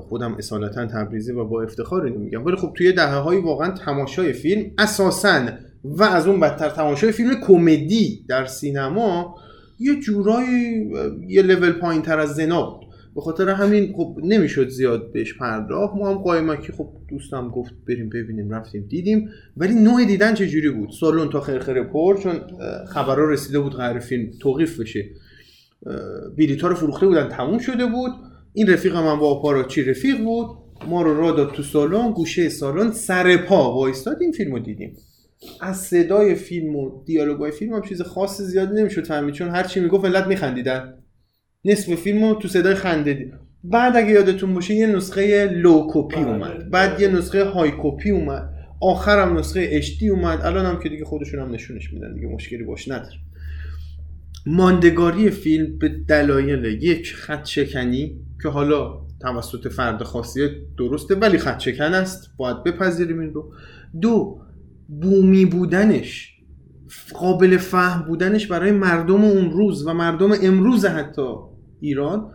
خودم 0.00 0.34
اصالتا 0.34 0.86
تبریزی 0.86 1.32
و 1.32 1.44
با 1.44 1.62
افتخار 1.62 2.04
اینو 2.04 2.18
میگم. 2.18 2.44
ولی 2.44 2.56
خب 2.56 2.72
توی 2.76 2.92
دهه 2.92 3.14
های 3.14 3.38
واقعا 3.38 3.70
تماشای 3.70 4.32
فیلم 4.32 4.70
اساسا 4.78 5.46
و 5.84 6.02
از 6.02 6.26
اون 6.26 6.40
بدتر 6.40 6.68
تماشای 6.68 7.12
فیلم 7.12 7.30
کمدی 7.46 8.24
در 8.28 8.44
سینما 8.44 9.34
یه 9.78 10.00
جورایی 10.00 10.90
یه 11.28 11.42
لول 11.42 11.72
پایین 11.72 12.02
تر 12.02 12.18
از 12.18 12.34
زنا 12.34 12.70
بود. 12.70 12.80
به 13.14 13.20
خاطر 13.20 13.48
همین 13.48 13.92
خب 13.96 14.16
نمی‌شد 14.24 14.68
زیاد 14.68 15.12
بهش 15.12 15.38
پرداخت. 15.38 15.94
ما 15.94 16.10
هم 16.10 16.18
قایمکی 16.18 16.72
خب 16.72 16.88
دوستم 17.08 17.48
گفت 17.48 17.72
بریم 17.88 18.08
ببینیم 18.08 18.50
رفتیم 18.50 18.86
دیدیم. 18.88 19.30
ولی 19.56 19.74
نوع 19.74 20.04
دیدن 20.04 20.34
چه 20.34 20.46
جوری 20.46 20.70
بود؟ 20.70 20.90
سالن 21.00 21.30
تا 21.30 21.40
خرخره 21.40 21.82
پر 21.82 22.16
چون 22.16 22.40
خبرها 22.86 23.24
رسیده 23.24 23.58
بود 23.58 23.72
قرار 23.72 23.98
فیلم 23.98 24.30
توقیف 24.40 24.80
بشه. 24.80 25.04
بلیط 26.38 26.64
رو 26.64 26.74
فروخته 26.74 27.06
بودن 27.06 27.28
تموم 27.28 27.58
شده 27.58 27.86
بود. 27.86 28.10
این 28.52 28.70
رفیق 28.70 28.96
من 28.96 29.18
با 29.18 29.30
آپاراچی 29.30 29.82
رفیق 29.82 30.18
بود؟ 30.24 30.46
ما 30.88 31.02
رو 31.02 31.20
را 31.20 31.32
داد 31.32 31.52
تو 31.52 31.62
سالن 31.62 32.12
گوشه 32.12 32.48
سالن 32.48 32.92
سر 32.92 33.36
پا 33.36 33.74
وایستاد 33.74 34.16
این 34.20 34.32
فیلم 34.32 34.52
رو 34.52 34.58
دیدیم. 34.58 34.96
از 35.60 35.76
صدای 35.76 36.34
فیلم 36.34 36.76
و 36.76 37.04
دیالوگای 37.04 37.50
فیلم 37.50 37.74
هم 37.74 37.82
چیز 37.82 38.02
خاص 38.02 38.40
زیاد 38.40 38.72
نمی‌شد 38.72 39.06
فهمید 39.06 39.34
چون 39.34 39.48
هر 39.48 39.62
چی 39.62 39.80
می‌گفت 39.80 40.04
ملت 40.04 40.26
میخندیدن. 40.26 40.94
نصف 41.64 41.94
فیلم 41.94 42.24
رو 42.24 42.34
تو 42.34 42.48
صدای 42.48 42.74
خنده 42.74 43.14
دید. 43.14 43.32
بعد 43.64 43.96
اگه 43.96 44.10
یادتون 44.10 44.54
باشه 44.54 44.74
یه 44.74 44.86
نسخه 44.86 45.46
لو 45.46 45.86
کپی 45.92 46.20
اومد. 46.20 46.70
بعد 46.70 47.00
یه 47.00 47.08
نسخه 47.08 47.44
های 47.44 47.72
کپی 47.82 48.10
اومد. 48.10 48.50
آخرم 48.82 49.38
نسخه 49.38 49.68
اشتی 49.72 50.08
اومد. 50.08 50.40
الان 50.40 50.66
هم 50.66 50.80
که 50.82 50.88
دیگه 50.88 51.04
خودشون 51.04 51.40
هم 51.40 51.50
نشونش 51.50 51.92
میدن 51.92 52.14
دیگه 52.14 52.26
مشکلی 52.26 52.64
باش 52.64 52.88
نداره. 52.88 53.16
ماندگاری 54.46 55.30
فیلم 55.30 55.78
به 55.78 55.88
دلایل 55.88 56.64
یک 56.64 57.14
خط 57.14 57.44
شکنی 57.44 58.20
که 58.42 58.48
حالا 58.48 59.00
توسط 59.20 59.68
فرد 59.68 60.02
خاصی 60.02 60.48
درسته 60.78 61.14
ولی 61.14 61.38
خط 61.38 61.58
شکن 61.58 61.84
است 61.94 62.30
باید 62.36 62.64
بپذیریم 62.64 63.20
این 63.20 63.34
رو. 63.34 63.52
دو 64.00 64.40
بومی 65.00 65.44
بودنش 65.44 66.36
قابل 67.14 67.56
فهم 67.56 68.06
بودنش 68.06 68.46
برای 68.46 68.70
مردم 68.70 69.24
اون 69.24 69.50
روز 69.50 69.86
و 69.86 69.94
مردم 69.94 70.30
امروز 70.42 70.84
حتی 70.84 71.34
ایران 71.80 72.30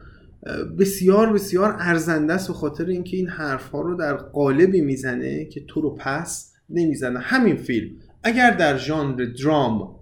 بسیار 0.80 1.34
بسیار 1.34 1.76
ارزنده 1.80 2.34
است 2.34 2.48
به 2.48 2.54
خاطر 2.54 2.86
اینکه 2.86 3.18
این 3.18 3.28
حرف 3.28 3.70
ها 3.70 3.82
رو 3.82 3.98
در 3.98 4.14
قالبی 4.14 4.82
می‌زنه 4.82 5.46
که 5.46 5.66
تو 5.68 5.82
رو 5.82 5.96
پس 6.00 6.54
نمی‌زنه. 6.70 7.20
همین 7.20 7.56
فیلم 7.56 7.90
اگر 8.24 8.52
در 8.52 8.78
ژانر 8.78 9.26
درام 9.26 9.95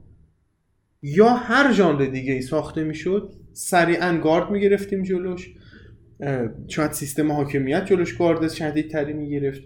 یا 1.03 1.29
هر 1.29 1.73
ژانر 1.73 2.05
دیگه 2.05 2.33
ای 2.33 2.41
ساخته 2.41 2.83
می‌شد 2.83 3.33
سریعا 3.53 4.17
گارد 4.17 4.51
می‌گرفتیم 4.51 5.03
جلوش. 5.03 5.53
شاید 6.67 6.91
سیستم 6.91 7.31
حاکمیت 7.31 7.85
جلوش 7.85 8.17
گارد 8.17 8.51
شدیدتری 8.51 9.13
می‌گرفت. 9.13 9.61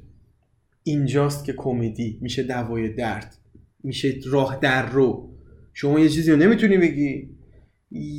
اینجاست 0.84 1.46
که 1.46 1.54
کمدی 1.54 2.18
میشه 2.22 2.44
دوای 2.44 2.90
درد 2.90 3.36
میشه 3.84 4.14
راه 4.26 4.60
در 4.62 4.90
رو. 4.90 5.30
شما 5.74 6.00
یه 6.00 6.10
چیزی 6.10 6.32
رو 6.32 6.38
نمی‌تونی 6.38 6.78
بگی. 6.78 7.30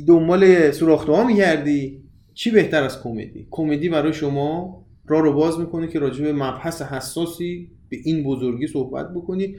دنبال 0.07 0.71
سوراخ‌ها 0.71 1.27
میگردی. 1.27 2.03
چی 2.33 2.51
بهتر 2.51 2.83
از 2.83 3.03
کمدی؟ 3.03 3.47
کمدی 3.51 3.89
برای 3.89 4.13
شما 4.13 4.79
راه 5.07 5.21
رو 5.21 5.33
باز 5.33 5.59
می‌کنه 5.59 5.87
که 5.87 5.99
راجع 5.99 6.23
به 6.23 6.33
مبحث 6.33 6.81
حساسی 6.81 7.71
به 7.89 7.97
این 8.03 8.23
بزرگی 8.23 8.67
صحبت 8.67 9.13
بکنی. 9.13 9.55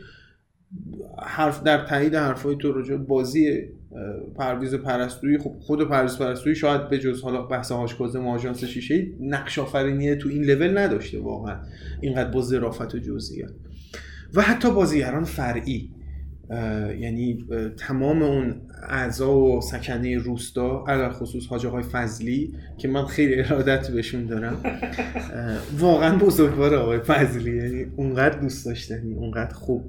حرف 1.22 1.62
در 1.62 1.87
تایید 1.87 2.14
حرفای 2.14 2.56
تو 2.56 2.72
راجع 2.72 2.96
بازی 2.96 3.68
پرویز 4.37 4.74
پرستویی 4.74 5.38
خب 5.38 5.56
خود 5.61 5.88
پرویز 5.88 6.18
پرستویی 6.18 6.56
شاید 6.56 6.88
به 6.88 6.98
جز 6.98 7.22
حالا 7.22 7.42
بحث 7.42 7.72
هاشکازم 7.72 8.26
و 8.26 8.30
آژانس 8.30 8.64
شیشه 8.64 9.06
نقش 9.20 9.59
آفرینی 9.59 10.16
تو 10.16 10.28
این 10.28 10.44
لول 10.44 10.78
نداشته 10.78 11.20
واقعا. 11.20 11.56
اینقدر 12.00 12.30
با 12.30 12.42
ظرافت 12.42 12.94
و 12.94 12.98
جزئیات. 12.98 13.52
و 14.35 14.42
حتی 14.42 14.70
بازیگران 14.70 15.24
فرعی 15.24 15.90
یعنی 17.00 17.46
تمام 17.76 18.22
اون 18.22 18.54
اعضا 18.88 19.37
و 19.37 19.61
سکنه 19.61 20.18
روستا 20.18 20.85
علل 20.88 21.11
خصوص 21.11 21.46
حاج 21.46 21.66
آقای 21.66 21.83
فضلی 21.83 22.54
که 22.78 22.88
من 22.88 23.04
خیلی 23.04 23.42
ارادت 23.42 23.90
بهشون 23.90 24.26
دارم 24.26 24.56
واقعا 25.78 26.18
بزرگوار 26.18 26.74
آقای 26.74 26.98
فضلی 26.98 27.56
یعنی 27.56 27.87
اونقدر 27.96 28.38
دوست 28.38 28.66
داشتنی 28.66 29.14
اونقدر 29.14 29.54
خوب. 29.54 29.85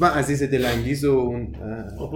و 0.00 0.04
عزیز 0.04 0.42
دلانگیز 0.42 1.04
و 1.04 1.10
اون 1.10 1.54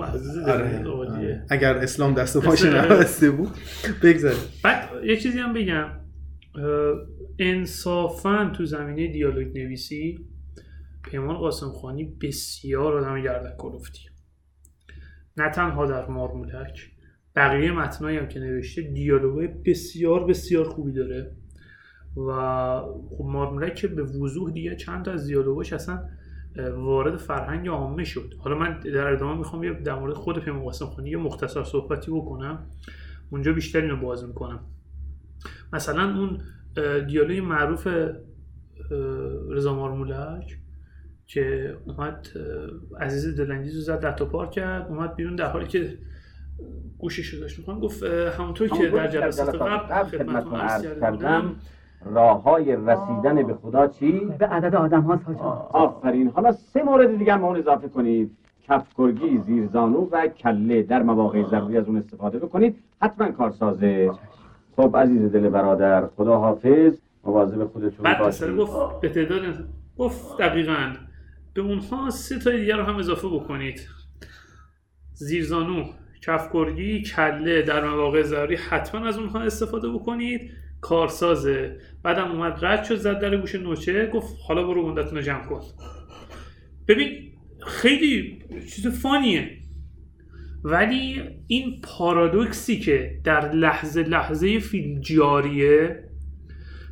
عزیز 0.05 0.39
آره،. 0.39 1.45
اگر 1.51 1.77
اسلام 1.77 2.15
دست 2.15 2.37
و 2.37 2.41
پاش. 2.41 2.65
نبسته 2.65 3.31
بود 3.31 3.51
بگذاریم. 4.03 4.41
بعد 4.63 5.05
یه 5.05 5.17
چیزی 5.17 5.39
هم 5.39 5.53
بگم. 5.53 5.91
انصافا 7.39 8.53
تو 8.57 8.65
زمینه 8.65 9.13
دیالوگ 9.13 9.59
نویسی 9.59 10.27
پیمان 11.03 11.37
قاسم 11.37 11.71
خانی 11.71 12.05
بسیار 12.05 12.99
آدم 12.99 13.23
گردن 13.23 13.57
کلفتی 13.59 14.01
نه 15.37 15.51
تنها 15.51 15.87
در 15.87 16.07
مارمولک 16.07 16.91
بقیه 17.37 17.73
متنایی 17.73 18.19
هم 18.19 18.29
که 18.29 18.41
نوشته 18.41 18.83
دیالوگای 18.83 19.47
بسیار 19.47 20.27
بسیار 20.27 20.69
خوبی 20.69 20.93
داره. 20.93 21.37
و 22.17 22.31
خب 23.11 23.25
مارمولک 23.25 23.87
به 23.87 24.03
وضوح 24.03 24.53
دیگه 24.53 24.77
چند 24.77 25.05
تا 25.05 25.13
از 25.13 25.27
دیالوگاش 25.27 25.73
اصلا 25.73 26.05
وارد 26.57 27.17
فرهنگ 27.17 27.69
عامه 27.69 28.05
شد. 28.05 28.35
حالا 28.39 28.59
من 28.59 28.81
در 28.81 29.13
ادامه 29.13 29.39
می‌خوام 29.39 29.65
یه 29.65 29.73
در 29.73 29.95
مورد 29.95 30.15
خود 30.15 30.39
پیمان 30.39 30.63
قاسم 30.63 30.87
خانی 30.87 31.11
یه 31.11 31.17
مختصر 31.17 31.65
صحبتی 31.65 32.11
بکنم. 32.11 32.67
اونجا 33.31 33.53
بیشتر 33.53 33.81
اینو 33.81 33.97
باز 33.97 34.29
می‌کنم. 34.29 34.61
مثلا 35.73 36.19
اون 36.19 36.41
دیالوگ 37.07 37.39
معروف 37.39 37.89
رضا 39.51 39.75
مارمولک 39.75 40.59
که 41.27 41.77
اومد 41.85 42.29
عزیز 43.01 43.37
دلانگیز 43.37 43.75
رو 43.77 43.81
زد 43.81 44.01
در 44.01 44.13
پار 44.13 44.51
کرد 44.51 44.87
اومد 44.89 45.17
بیرون 45.17 45.37
در 45.37 45.51
حالی 45.51 45.67
که 45.67 45.99
گوشش 46.99 47.27
رو 47.27 47.41
داشت 47.41 47.59
می‌کنم 47.59 47.81
گفت 47.81 48.03
همونطور 48.03 48.69
که 48.69 48.89
در 48.89 49.09
جلسات 49.09 49.55
قبل 49.63 50.19
خدمتتون 50.19 50.61
عرض 50.61 50.83
کرده 50.83 51.11
بودم 51.11 51.57
راه 52.05 52.43
های 52.43 52.77
رسیدن 52.77 53.43
به 53.47 53.55
خدا 53.55 53.87
چی؟ 53.87 54.13
به 54.39 54.47
عدد 54.47 54.75
آدم 54.75 55.01
هاست. 55.01 55.23
آفرین. 55.73 56.29
حالا 56.29 56.53
سه 56.53 56.83
مورد 56.83 57.19
دیگه 57.19 57.33
هم 57.33 57.41
به 57.41 57.47
اون 57.47 57.57
اضافه 57.57 57.89
کنید. 57.89 58.37
کفگرگی 58.69 59.39
زیرزانو 59.39 60.09
و 60.11 60.27
کله. 60.27 60.83
در 60.83 61.03
مواقع 61.03 61.43
ضروری 61.43 61.79
از 61.79 61.87
اون 61.87 61.97
استفاده 61.97 62.39
بکنید. 62.39 62.77
حتما 63.03 63.33
کارسازه. 63.33 64.11
خب 64.77 64.97
عزیز 64.97 65.33
دل 65.33 65.49
برادر 65.49 66.07
خدا 66.07 66.39
حافظ. 66.39 66.99
مواظب 67.25 67.65
خودتون 67.65 68.03
بعد 68.05 68.19
باشید. 68.19 68.57
گفت 68.57 69.01
به 69.01 69.09
تعداد 69.09 69.41
گفت 69.99 70.39
دقیقا. 70.39 70.93
به 71.55 71.63
اونها 71.63 72.11
سه 72.11 72.39
تا 72.39 72.51
دیگر 72.51 72.77
رو 72.77 72.83
هم 72.83 72.97
اضافه 72.97 73.29
بکنید. 73.29 73.81
زیرزانو 75.13 75.85
کفگرگی 76.27 77.03
کله 77.03 77.63
در 77.63 77.89
مواقع 77.89 78.23
ضروری 78.23 78.57
حتما 78.57 79.07
از 79.07 79.19
اونها 79.19 79.41
استفاده 79.41 79.91
بکنید. 79.91 80.51
کارسازه. 80.85 81.77
بعدم 82.03 82.31
اومد 82.31 82.65
رد 82.65 82.85
شد 82.85 82.97
زد 82.97 83.21
در 83.21 83.37
گوش 83.37 83.55
نوچه 83.55 84.07
گفت 84.07 84.37
حالا 84.49 84.67
برو 84.67 84.85
گندتون 84.87 85.19
رو 85.19 85.23
جمع 85.23 85.45
کن. 85.45 85.61
ببین 86.89 87.33
خیلی 87.67 88.39
چیز 88.75 88.87
فانیه. 88.87 89.51
ولی 90.65 91.23
این 91.47 91.81
پارادوکسی 91.83 92.81
که 92.81 93.21
در 93.25 93.53
لحظه 93.53 94.03
لحظه 94.03 94.59
فیلم 94.59 95.01
جاریه. 95.01 96.05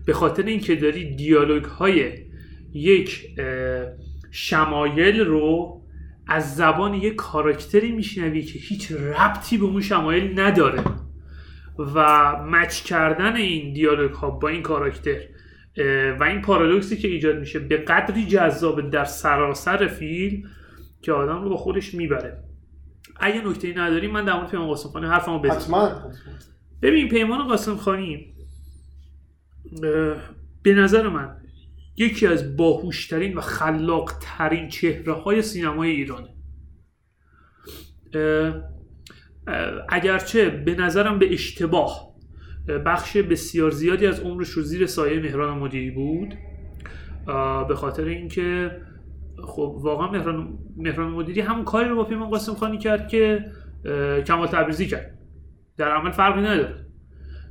به 0.06 0.12
خاطر 0.12 0.42
اینکه 0.42 0.76
داری 0.76 1.16
دیالوگ 1.16 1.64
های 1.64 2.12
یک 2.72 3.26
شمایل 4.30 5.20
رو 5.20 5.82
از 6.26 6.56
زبان 6.56 6.94
یک 6.94 7.14
کاراکتری 7.14 7.92
میشنوی 7.92 8.42
که 8.42 8.58
هیچ 8.58 8.92
ربطی 8.92 9.58
به 9.58 9.64
اون 9.64 9.80
شمایل 9.80 10.40
نداره. 10.40 10.84
و 11.78 12.36
مچ 12.46 12.82
کردن 12.82 13.36
این 13.36 13.72
دیالوگ 13.72 14.12
ها 14.12 14.30
با 14.30 14.48
این 14.48 14.62
کاراکتر 14.62 15.20
و 16.20 16.24
این 16.24 16.42
پارادوکسی 16.42 16.96
که 16.96 17.08
ایجاد 17.08 17.38
میشه 17.38 17.58
به 17.58 17.76
قدری 17.76 18.26
جذاب 18.26 18.90
در 18.90 19.04
سراسر 19.04 19.86
فیلم 19.86 20.42
که 21.02 21.12
آدم 21.12 21.42
رو 21.42 21.48
با 21.48 21.56
خودش 21.56 21.94
می‌بره. 21.94 22.44
اگه 23.20 23.48
نکته 23.48 23.74
نداری 23.76 24.08
من 24.08 24.24
در 24.24 24.32
مورد 24.32 24.50
پیمان 24.50 24.66
قاسم 24.66 24.88
خانی 24.88 25.06
حرفمو 25.06 25.38
بزنم 25.38 26.12
ببین 26.82 27.08
پیمان 27.08 27.48
قاسم 27.48 27.76
خانی 27.76 28.34
به 30.62 30.74
نظر 30.74 31.08
من 31.08 31.36
یکی 31.96 32.26
از 32.26 32.56
باهوشترین 32.56 33.34
و 33.34 33.40
خلاقترین 33.40 34.68
چهره 34.68 35.12
های 35.12 35.42
سینمای 35.42 35.90
ایرانه. 35.90 36.28
اگرچه 39.88 40.50
به 40.50 40.74
نظرم 40.74 41.18
به 41.18 41.32
اشتباه 41.32 42.12
اه، 42.68 42.78
بخش 42.78 43.16
بسیار 43.16 43.70
زیادی 43.70 44.06
از 44.06 44.20
عمرش 44.20 44.48
رو 44.48 44.62
زیر 44.62 44.86
سایه 44.86 45.20
مهران 45.20 45.58
مدیری 45.58 45.90
بود. 45.90 46.34
به 47.68 47.74
خاطر 47.74 48.04
اینکه 48.04 48.70
خب 49.44 49.76
واقعا 49.80 50.10
مهران, 50.10 50.58
مهران 50.76 51.10
مدیری 51.10 51.40
همون 51.40 51.64
کاری 51.64 51.88
رو 51.88 51.96
با 51.96 52.04
پیمان 52.04 52.30
قاسم 52.30 52.54
خانی 52.54 52.78
کرد 52.78 53.08
که 53.08 53.44
کمال 54.26 54.46
تبریزی 54.46 54.86
کرد. 54.86 55.18
در 55.76 55.90
عمل 55.90 56.10
فرقی 56.10 56.40
نداره. 56.40 56.86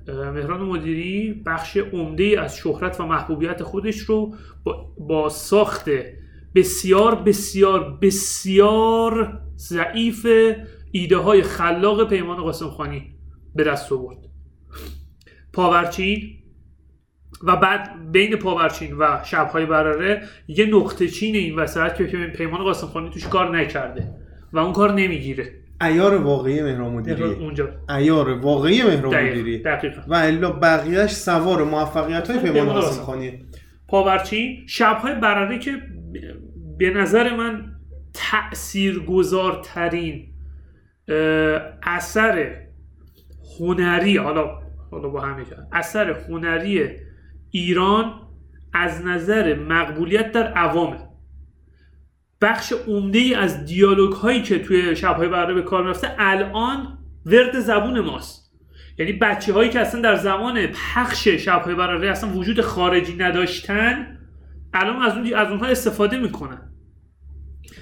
مهران 0.08 0.62
مدیری 0.62 1.44
بخش 1.46 1.78
عمده 1.78 2.42
از 2.42 2.58
شهرت 2.58 3.00
و 3.00 3.06
محبوبیت 3.06 3.64
خودش 3.64 3.98
رو 3.98 4.36
با, 4.64 4.94
با 4.98 5.30
ساخت 5.30 5.90
بسیار 6.56 7.16
بسیار 7.16 7.98
بسیار 8.02 9.42
ضعیف 9.58 10.28
ایده 10.92 11.18
های 11.18 11.42
خلاق 11.42 12.10
پیمان 12.10 12.38
قاسم 12.38 12.70
خانی 12.70 13.16
به 13.56 13.64
دست 13.64 13.92
آورد. 13.92 14.18
پاورچین 15.54 16.30
و 17.44 17.56
بعد 17.56 18.12
بین 18.12 18.36
پاورچین 18.36 18.98
و 18.98 19.20
شبهای 19.26 19.66
برره 19.66 20.22
یه 20.48 20.66
نقطه 20.66 21.08
چین 21.08 21.36
این 21.36 21.56
وسط 21.56 21.96
که 21.96 22.06
پیمان 22.18 22.64
قاسم 22.64 22.88
خانی 22.88 23.10
توش 23.10 23.28
کار 23.28 23.58
نکرده 23.58 24.14
و 24.54 24.60
اون 24.60 24.74
کار 24.74 24.94
نمی‌گیره. 24.94 25.54
ایار 25.82 26.16
واقعی 26.16 26.62
مهران 26.62 26.94
مدیری. 26.94 27.24
اونجا. 27.24 27.70
ایار 27.90 28.30
واقعی 28.30 28.84
مهران 28.84 29.12
دقیق- 29.12 29.32
مدیری. 29.32 29.58
دقیقاً. 29.64 30.02
و 30.08 30.14
الا 30.14 30.52
بقیهش 30.52 31.12
سوار 31.12 31.64
موفقیت 31.64 32.30
های 32.30 32.40
پیمان 32.40 32.54
پیمان 32.54 32.74
قاسم 32.74 32.88
قاسم. 32.88 33.04
خانیه 33.04 33.40
پاورچین 33.88 34.64
شبهای 34.68 35.16
برره 35.16 35.60
که 35.60 35.72
به 36.78 36.90
نظر 36.90 37.36
من 37.36 37.72
تأثیرگذارترین 38.14 40.16
اه، 40.16 40.31
اثر 41.84 42.56
هنری 43.60 44.18
حالا 44.18 44.60
حالا 44.92 45.10
با 45.10 45.22
همه 45.22 45.44
اثر 45.72 46.10
هنری 46.10 46.90
ایران 47.52 48.14
از 48.74 49.06
نظر 49.06 49.56
مقبولیت 49.56 50.32
در 50.32 50.54
عوامه. 50.54 50.98
بخش 52.42 52.74
عمده 52.88 53.20
ای 53.20 53.36
از 53.36 53.66
دیالوگ 53.66 54.14
هایی 54.14 54.42
که 54.42 54.60
توی 54.60 54.96
شبهای 54.96 55.28
برنامه 55.28 55.54
به 55.54 55.62
کار 55.62 55.84
رفته 55.84 56.16
الان 56.18 56.98
ورد 57.26 57.60
زبون 57.60 58.00
ماست. 58.00 58.52
یعنی 58.98 59.14
بچه 59.14 59.54
هایی 59.54 59.70
که 59.70 59.80
اصلا 59.80 60.02
در 60.02 60.16
زمان 60.16 60.68
پخش 60.68 61.28
شبهای 61.28 61.76
برنامه 61.76 62.08
اصلا 62.08 62.30
وجود 62.30 62.62
خارجی 62.62 63.16
نداشتن 63.16 64.18
الان 64.74 65.02
از 65.02 65.14
اون 65.18 65.34
از 65.34 65.48
اونها 65.48 65.66
استفاده 65.66 66.18
می‌کنن. 66.18 66.71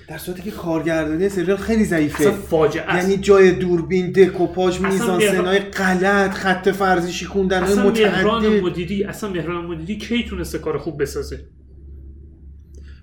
در 0.09 0.17
صورتی 0.17 0.41
که 0.41 0.51
کارگردانی 0.51 1.29
سریال 1.29 1.57
خیلی 1.57 1.85
ضعیفه. 1.85 2.21
اصلا 2.21 2.31
فاجعه. 2.31 2.95
یعنی 2.95 3.17
جای 3.17 3.51
دوربین 3.51 4.11
دکوپاژ 4.11 4.75
اصلا 4.75 4.89
میزان 4.89 5.19
سنای 5.19 5.59
غلط 5.59 6.31
خط 6.31 6.69
فرضی 6.69 7.11
شیکوندن 7.11 7.63
های 7.63 7.71
اصلا 7.71 7.91
مهران 7.91 8.59
مدیری 8.59 9.03
اصلا 9.03 9.29
مهران 9.29 9.65
مدیری 9.65 9.97
کی 9.97 10.23
تونسته 10.23 10.59
کار 10.59 10.77
خوب 10.77 11.01
بسازه؟ 11.01 11.39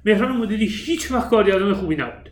مهران 0.05 0.37
مدیری 0.37 0.67
هیچ 0.67 1.13
وقت 1.13 1.31
کارگردان 1.31 1.75
خوبی 1.75 1.97
نبود. 1.97 2.31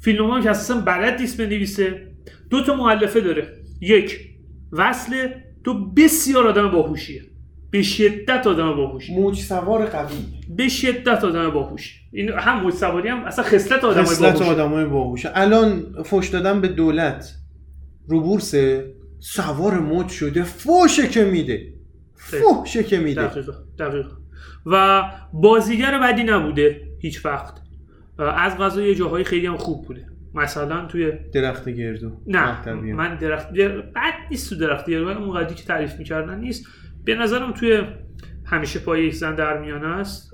فیلم 0.00 0.30
هم 0.30 0.42
که 0.42 0.50
اساسا 0.50 0.80
بلد 0.80 1.20
نیست 1.20 1.40
بنویسه. 1.40 2.08
دو 2.50 2.64
تا 2.64 2.74
مؤلفه 2.74 3.20
داره. 3.20 3.48
یک 3.80 4.20
وصل 4.72 5.28
تو 5.64 5.92
بسیار 5.92 6.48
آدم 6.48 6.70
باهوشیه. 6.70 7.22
به 7.72 7.82
شدت 7.82 8.46
آدم 8.46 8.76
باهوشی 8.76 9.14
موج 9.14 9.38
سوار 9.38 9.86
قوی. 9.86 10.14
به 10.56 10.68
شدت 10.68 11.24
آدم 11.24 11.50
باهوشی 11.50 12.00
این 12.12 12.30
هم 12.30 12.60
موج 12.60 12.74
سواری 12.74 13.08
هم 13.08 13.24
اصلا 13.24 13.44
خصلت 13.44 13.84
آدم 13.84 14.02
خصلت 14.02 14.32
باهوشی 14.32 14.50
آدمای 14.50 14.84
باهوشه. 14.84 15.30
الان 15.34 16.02
فوش 16.04 16.28
دادن 16.28 16.60
به 16.60 16.68
دولت. 16.68 17.34
رو 18.08 18.20
بورسه 18.20 18.94
سوار 19.20 19.78
موج 19.78 20.08
شده. 20.08 20.42
فوشه 20.42 21.08
که 21.08 21.24
میده. 21.24 21.72
فوشه 22.14 22.84
که 22.84 22.98
میده. 22.98 23.26
دقیقا 23.26 23.52
دقیقا. 23.78 24.10
و 24.66 25.02
بازیگر 25.32 25.98
بدی 25.98 26.24
نبوده 26.24 26.80
هیچ 26.98 27.26
وقت. 27.26 27.54
از 28.18 28.56
غذا 28.56 28.82
یه 28.82 28.94
جاهای 28.94 29.24
خیلی 29.24 29.46
هم 29.46 29.56
خوب 29.56 29.86
بوده. 29.86 30.06
مثلا 30.34 30.86
توی 30.86 31.12
درخت 31.34 31.68
گردو. 31.68 32.10
نه. 32.26 32.72
من 32.74 33.16
درخت 33.18 33.52
در- 33.52 33.80
بد 33.80 34.14
نیست 34.30 34.48
تو 34.50 34.56
درخت 34.56 34.90
گردو 34.90 35.08
اون 35.08 35.40
قضیه 35.40 35.56
که 35.56 35.64
تعریف 35.64 35.98
می‌کردن 35.98 36.38
نیست. 36.38 36.66
به 37.04 37.14
نظرم 37.14 37.52
توی 37.52 37.82
همیشه 38.44 38.78
پای 38.78 39.04
یک 39.04 39.14
زن 39.14 39.34
در 39.34 39.60
میانه 39.60 39.86
است 39.86 40.30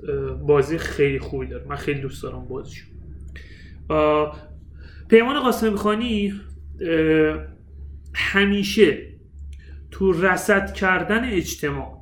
بازی 0.47 0.79
خیلی 0.79 1.19
خوبی 1.19 1.47
داره. 1.47 1.65
من 1.69 1.77
خیلی 1.77 2.01
دوست 2.01 2.23
دارم 2.23 2.49
بازیشو. 2.49 2.87
پیمان 5.09 5.41
قاسم 5.41 5.77
خانی 5.77 6.33
همیشه 8.15 9.09
تو 9.91 10.13
رسد 10.13 10.73
کردن 10.73 11.25
اجتماع 11.25 11.99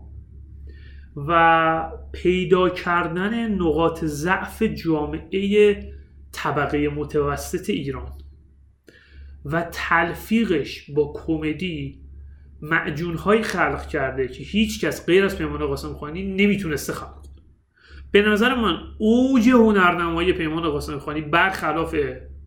و 1.17 1.91
پیدا 2.13 2.69
کردن 2.69 3.49
نقاط 3.55 4.05
ضعف 4.05 4.63
جامعه 4.63 5.83
طبقه 6.33 6.89
متوسط 6.89 7.71
ایران 7.71 8.13
و 9.45 9.69
تلفیقش 9.73 10.91
با 10.91 11.13
کمدی 11.17 12.06
معجونهایی 12.62 13.42
خلق 13.42 13.88
کرده 13.88 14.29
که 14.29 14.42
هیچ 14.45 14.85
کس 14.85 15.07
غیر 15.07 15.25
از 15.25 15.38
پیمان 15.38 15.66
قاسم 15.66 15.92
خانی 15.92 16.35
نمی‌تونسته 16.35 16.92
خلق 16.92 17.14
کنه. 17.23 17.42
به 18.11 18.23
نظر 18.23 18.55
من 18.55 18.77
اوج 18.99 19.49
هنرنمایی 19.49 20.33
پیمان 20.33 20.71
قاسم 20.71 20.99
خانی 20.99 21.21
برخلاف 21.21 21.97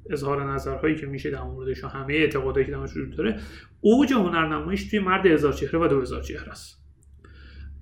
اظهار 0.10 0.54
نظرهایی 0.54 0.95
که 0.95 1.06
میشه 1.06 1.32
در 1.32 1.43
موردش 1.43 1.84
و 1.84 1.88
همه 1.88 2.13
اعتقادایی 2.13 2.65
که 2.65 2.72
درش 2.72 2.91
وجود 2.91 3.17
داره 3.17 3.39
اوج 3.82 4.13
هنرنماییش 4.13 4.89
توی 4.89 5.00
مرد 5.00 5.26
هزار 5.26 5.54
چهره 5.54 5.80
و 5.80 5.88
دو 5.88 6.02
هزار 6.02 6.22
چهره 6.22 6.50
است. 6.50 6.80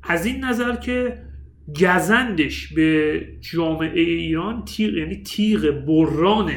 از 0.04 0.26
این 0.26 0.44
نظر 0.44 0.76
که 0.76 1.24
گزندش 1.82 2.74
به 2.74 3.22
جامعه 3.54 4.02
ایران 4.02 4.66
تیغ 4.66 4.94
یعنی 4.94 5.24
تیغ 5.24 5.86
بران 5.86 6.52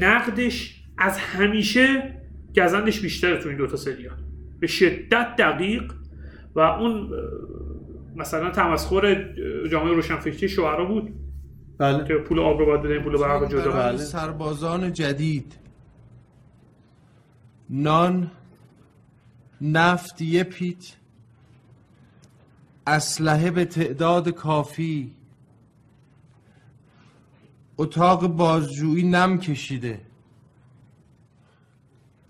نقدش 0.00 0.82
از 0.98 1.18
همیشه 1.18 2.14
گزندش 2.56 3.00
بیشتره 3.00 3.36
تو 3.36 3.48
این 3.48 3.58
دوتا 3.58 3.76
سریال. 3.76 4.23
به 4.64 4.68
شدت 4.68 5.36
دقیق 5.38 5.92
و 6.54 6.60
اون 6.60 7.10
مثلا 8.16 8.50
تمسخر 8.50 9.32
جامعه 9.70 9.94
روشنفکری 9.94 10.48
شعرا 10.48 10.84
بود. 10.84 11.14
بله. 11.78 12.04
که 12.04 12.14
پول 12.14 12.38
آب 12.38 12.58
رو 12.58 12.66
باید 12.66 12.82
بدهیم 12.82 13.02
پول 13.02 13.16
برق 13.16 13.42
رو 13.42 13.48
جدا 13.48 13.72
برای 13.72 13.98
سربازان 13.98 14.92
جدید. 14.92 15.58
نان 17.70 18.30
نفت 19.60 20.22
یه 20.22 20.44
پیت. 20.44 20.96
اسلحه 22.86 23.50
به 23.50 23.64
تعداد 23.64 24.28
کافی. 24.28 25.14
اتاق 27.78 28.26
بازجویی 28.26 29.08
نم 29.08 29.38
کشیده. 29.38 30.00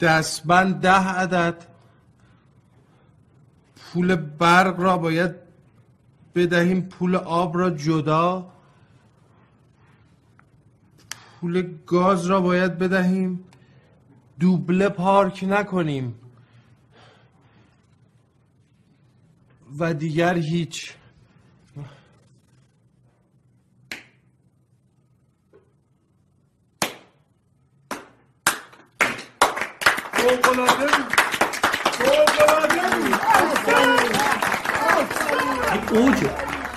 دستبند 0.01 0.81
ده 0.81 1.09
عدد. 1.09 1.74
پول 3.95 4.15
برق 4.17 4.81
را 4.81 4.99
باید 4.99 5.35
بدهیم 6.35 6.81
پول 6.81 7.17
آب 7.17 7.59
را 7.59 7.71
جدا. 7.71 8.53
پول 11.41 11.77
گاز 11.87 12.27
را 12.27 12.41
باید 12.41 12.79
بدهیم. 12.79 13.45
دوبله 14.41 14.89
پارک 14.89 15.45
نکنیم. 15.49 16.15
و 19.79 19.95
دیگر 19.95 20.35
هیچ. 20.35 20.95
این 35.73 36.03
اوجه 36.03 36.31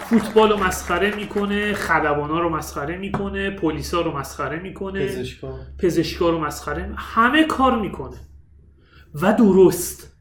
فوتبال 0.09 0.49
رو 0.51 0.57
مسخره 0.57 1.15
می‌کنه 1.15 1.73
خلبانا 1.73 2.39
رو 2.39 2.49
مسخره 2.49 2.97
می‌کنه 2.97 3.49
پلیسا 3.49 4.01
رو 4.01 4.17
مسخره 4.17 4.59
می‌کنه. 4.59 5.05
پزشکا. 5.05 5.59
پزشکا 5.79 6.29
رو 6.29 6.39
مسخره 6.39 6.87
می- 6.87 6.95
همه 6.97 7.43
کار 7.43 7.79
می‌کنه. 7.79 8.17
و 9.21 9.33
درست. 9.33 10.17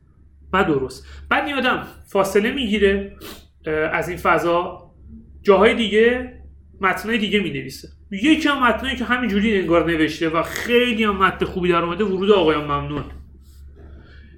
و 0.52 0.64
درست. 0.64 1.06
بعد 1.30 1.46
این 1.46 1.56
آدم 1.56 1.86
فاصله 2.06 2.52
می‌گیره 2.52 3.16
از 3.92 4.08
این 4.08 4.18
فضا 4.18 4.90
جاهای 5.42 5.74
دیگه 5.74 6.32
متنای 6.80 7.18
دیگه 7.18 7.40
می‌نویسه. 7.40 7.88
یکی 8.10 8.48
هم 8.48 8.62
متنایی 8.62 8.96
که 8.96 9.04
همینجوری 9.04 9.60
انگار 9.60 9.86
نوشته 9.90 10.28
و 10.28 10.42
خیلی 10.42 11.04
هم 11.04 11.16
متن 11.16 11.46
خوبی 11.46 11.68
در 11.68 11.76
اومده 11.76 12.04
ورود 12.04 12.30
آقایان 12.30 12.64
ممنون. 12.64 13.04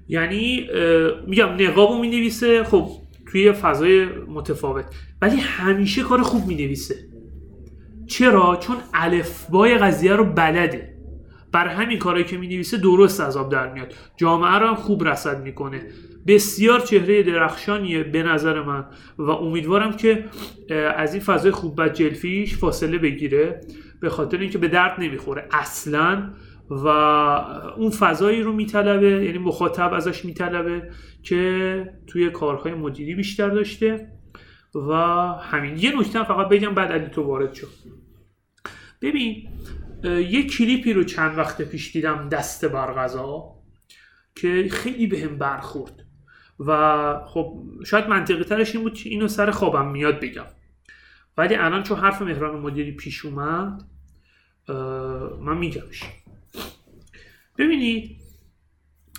یعنی 0.09 0.67
میگم 1.27 1.49
نقابو 1.59 2.01
می 2.01 2.07
نویسه 2.07 2.63
خب 2.63 2.89
توی 3.31 3.51
فضای 3.51 4.05
متفاوت. 4.05 4.85
ولی 5.21 5.35
همیشه 5.35 6.01
کار 6.01 6.21
خوب 6.21 6.47
می 6.47 6.55
نویسه 6.55 6.95
چرا؟ 8.07 8.55
چون 8.55 8.75
الفبای 8.93 9.77
قضیه 9.77 10.13
رو 10.13 10.25
بلده. 10.25 10.95
بر 11.51 11.67
همین 11.67 11.99
کارهایی 11.99 12.25
که 12.25 12.37
می 12.37 12.47
نویسه 12.47 12.77
درست 12.77 13.21
از 13.21 13.37
آب 13.37 13.51
در 13.51 13.73
میاد. 13.73 13.93
جامعه 14.17 14.59
رو 14.59 14.67
هم 14.67 14.75
خوب 14.75 15.03
رسد 15.07 15.43
می‌کنه. 15.43 15.81
بسیار 16.27 16.79
چهره 16.79 17.23
درخشانیه 17.23 18.03
به 18.03 18.23
نظر 18.23 18.61
من. 18.61 18.85
و 19.17 19.29
امیدوارم 19.29 19.93
که 19.93 20.25
از 20.95 21.13
این 21.13 21.23
فضای 21.23 21.51
خوب 21.51 21.73
و 21.77 21.89
جلفیش 21.89 22.57
فاصله 22.57 22.97
بگیره. 22.97 23.61
به 24.01 24.09
خاطر 24.09 24.37
اینکه 24.37 24.57
به 24.57 24.67
درد 24.67 24.99
نمی‌خوره. 24.99 25.47
اصلا 25.51 26.29
و 26.69 26.87
اون 27.77 27.89
فضایی 27.89 28.41
رو 28.41 28.53
میطلبه 28.53 29.25
یعنی 29.25 29.37
مخاطب 29.37 29.93
ازش 29.93 30.25
میطلبه 30.25 30.91
که 31.23 31.93
توی 32.07 32.29
کارهای 32.29 32.73
مدیری 32.73 33.15
بیشتر 33.15 33.49
داشته 33.49 34.11
و 34.75 34.93
همین. 35.41 35.77
یه 35.77 35.99
نکته 35.99 36.23
فقط 36.23 36.49
بگم 36.49 36.73
بعد 36.73 36.91
علی 36.91 37.07
تو 37.07 37.23
وارد 37.23 37.53
شد 37.53 37.67
ببین 39.01 39.47
یه 40.03 40.47
کلیپی 40.47 40.93
رو 40.93 41.03
چند 41.03 41.37
وقت 41.37 41.61
پیش 41.61 41.91
دیدم 41.91 42.29
دست 42.29 42.65
بر 42.65 43.09
که 44.35 44.67
خیلی 44.71 45.07
بهم 45.07 45.37
برخورد. 45.37 46.05
و 46.59 47.21
خب 47.25 47.63
شاید 47.85 48.07
منطقی 48.07 48.43
ترش 48.43 48.75
این 48.75 48.83
بود 48.83 48.93
که 48.93 49.09
اینو 49.09 49.27
سر 49.27 49.51
خوابم 49.51 49.91
میاد 49.91 50.19
بگم. 50.19 50.45
ولی 51.37 51.55
الان 51.55 51.83
چون 51.83 51.97
حرف 51.97 52.21
مهران 52.21 52.59
مدیری 52.59 52.91
پیش 52.91 53.25
اومد 53.25 53.83
من 55.41 55.57
میگمش. 55.57 56.03
ببینید 57.59 58.17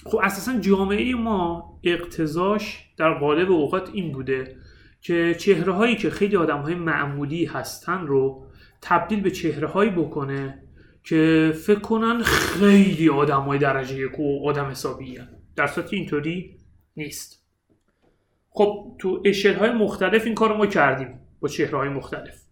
خب 0.05 0.19
اساسا 0.23 0.59
جامعه 0.59 1.15
ما 1.15 1.71
اقتضاش 1.85 2.85
در 2.97 3.15
قالب 3.19 3.51
اوقات 3.51 3.91
این 3.93 4.13
بوده 4.13 4.57
که 5.01 5.35
چهره 5.39 5.73
هایی 5.73 5.97
که 5.97 6.11
خیلی 6.11 6.37
آدم 6.37 6.59
های 6.59 6.75
معمولی 6.75 7.45
هستن 7.45 8.07
رو 8.07 8.47
تبدیل 8.83 9.21
به 9.21 9.31
چهره 9.31 9.69
هایی 9.69 9.91
بکنه 9.91 10.63
که 11.05 11.53
فکر 11.67 11.79
کنن 11.79 12.23
خیلی 12.23 13.09
آدم 13.09 13.41
های 13.41 13.59
درجه 13.59 13.99
یک 13.99 14.21
و 14.21 14.49
آدم 14.49 14.65
حسابی 14.65 15.17
هن. 15.17 15.29
در 15.57 15.67
صورتی 15.67 15.97
اینطوری 15.97 16.59
نیست. 16.97 17.47
خب 18.51 18.97
تو 18.99 19.23
اشل 19.25 19.55
های 19.55 19.71
مختلف 19.71 20.25
این 20.25 20.35
کار 20.35 20.57
ما 20.57 20.67
کردیم 20.67 21.21
با 21.41 21.49
چهره 21.49 21.79
های 21.79 21.89
مختلف. 21.89 22.43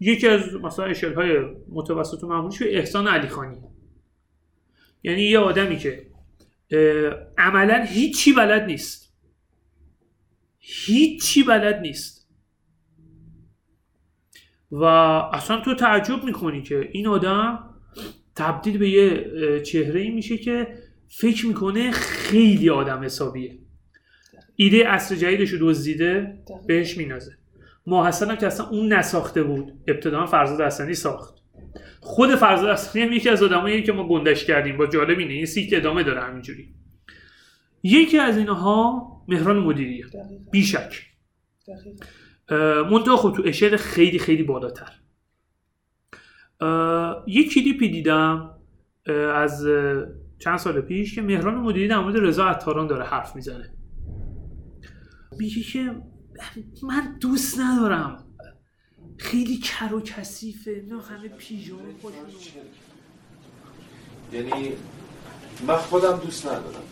یکی 0.00 0.28
از 0.28 0.54
مثلا 0.54 0.84
اشل 0.84 1.14
های 1.14 1.38
متوسط 1.68 2.24
و 2.24 2.28
معمولیش 2.28 2.62
احسان 2.62 3.08
علی 3.08 3.28
خانی. 3.28 3.58
یعنی 5.06 5.22
یه 5.22 5.38
آدمی 5.38 5.78
که 5.78 6.06
عملا 7.38 7.84
هیچی 7.88 8.32
بلد 8.32 8.62
نیست. 8.62 9.12
هیچی 10.58 11.42
بلد 11.42 11.80
نیست. 11.80 12.28
و 14.70 14.84
اصلا 14.84 15.60
تو 15.60 15.74
تعجب 15.74 16.24
می‌کنی 16.24 16.62
که 16.62 16.88
این 16.92 17.06
آدم 17.06 17.74
تبدیل 18.34 18.78
به 18.78 18.90
یه 18.90 19.60
چهره 19.60 20.00
ای 20.00 20.10
میشه 20.10 20.38
که 20.38 20.78
فکر 21.08 21.46
می‌کنه 21.46 21.90
خیلی 21.90 22.70
آدم 22.70 23.04
حسابیه. 23.04 23.58
ایده 24.56 24.88
اصر 24.88 25.14
جدیدش 25.14 25.50
رو 25.50 25.58
دزدیده 25.70 26.38
بهش 26.66 26.96
مینازه 26.98 27.32
ماحسن 27.86 28.30
هم 28.30 28.36
که 28.36 28.46
اصلا 28.46 28.68
اون 28.68 28.92
نساخته 28.92 29.42
بود 29.42 29.72
ابتدا 29.88 30.26
فرزاد 30.26 30.60
حسنی 30.60 30.94
ساخت. 30.94 31.34
خود 32.06 32.34
فرزاد 32.34 32.70
حسنی 32.70 33.02
هم 33.02 33.12
یکی 33.12 33.28
از 33.28 33.42
آدمایی 33.42 33.82
که 33.82 33.92
ما 33.92 34.08
گندش 34.08 34.44
کردیم 34.44 34.76
با 34.76 34.86
جالب 34.86 35.18
اینه. 35.18 35.32
این 35.32 35.46
سیک 35.46 35.74
ادامه 35.76 36.02
داره 36.02 36.20
همینجوری. 36.20 36.74
یکی 37.82 38.18
از 38.18 38.36
اینها 38.38 39.02
مهران 39.28 39.58
مدیریه. 39.58 40.06
بیشک. 40.52 41.02
منتها 42.90 43.16
خب 43.16 43.32
تو 43.36 43.42
اشل 43.46 43.76
خیلی 43.76 44.18
خیلی 44.18 44.42
بالاتر. 44.42 44.92
یه 47.26 47.48
کلیپی 47.48 47.88
دیدم 47.88 48.50
از 49.34 49.66
چند 50.38 50.56
سال 50.56 50.80
پیش 50.80 51.14
که 51.14 51.22
مهران 51.22 51.54
مدیری 51.54 51.88
در 51.88 51.98
مورد 51.98 52.16
رضا 52.16 52.46
عطاران 52.46 52.86
داره 52.86 53.04
حرف 53.04 53.36
می‌زنه. 53.36 53.70
میگه 55.38 55.62
که 55.62 55.96
من 56.82 57.18
دوست 57.20 57.60
ندارم. 57.60 58.25
خیلی 59.18 59.58
کر 59.58 59.94
و 59.94 60.00
کثیفه. 60.00 60.84
نه 60.88 61.02
همه 61.02 61.28
پاشون 61.28 61.94
یعنی 64.32 64.72
من 65.66 65.76
خودم 65.76 66.16
دوست 66.16 66.46
ندارم 66.46 66.82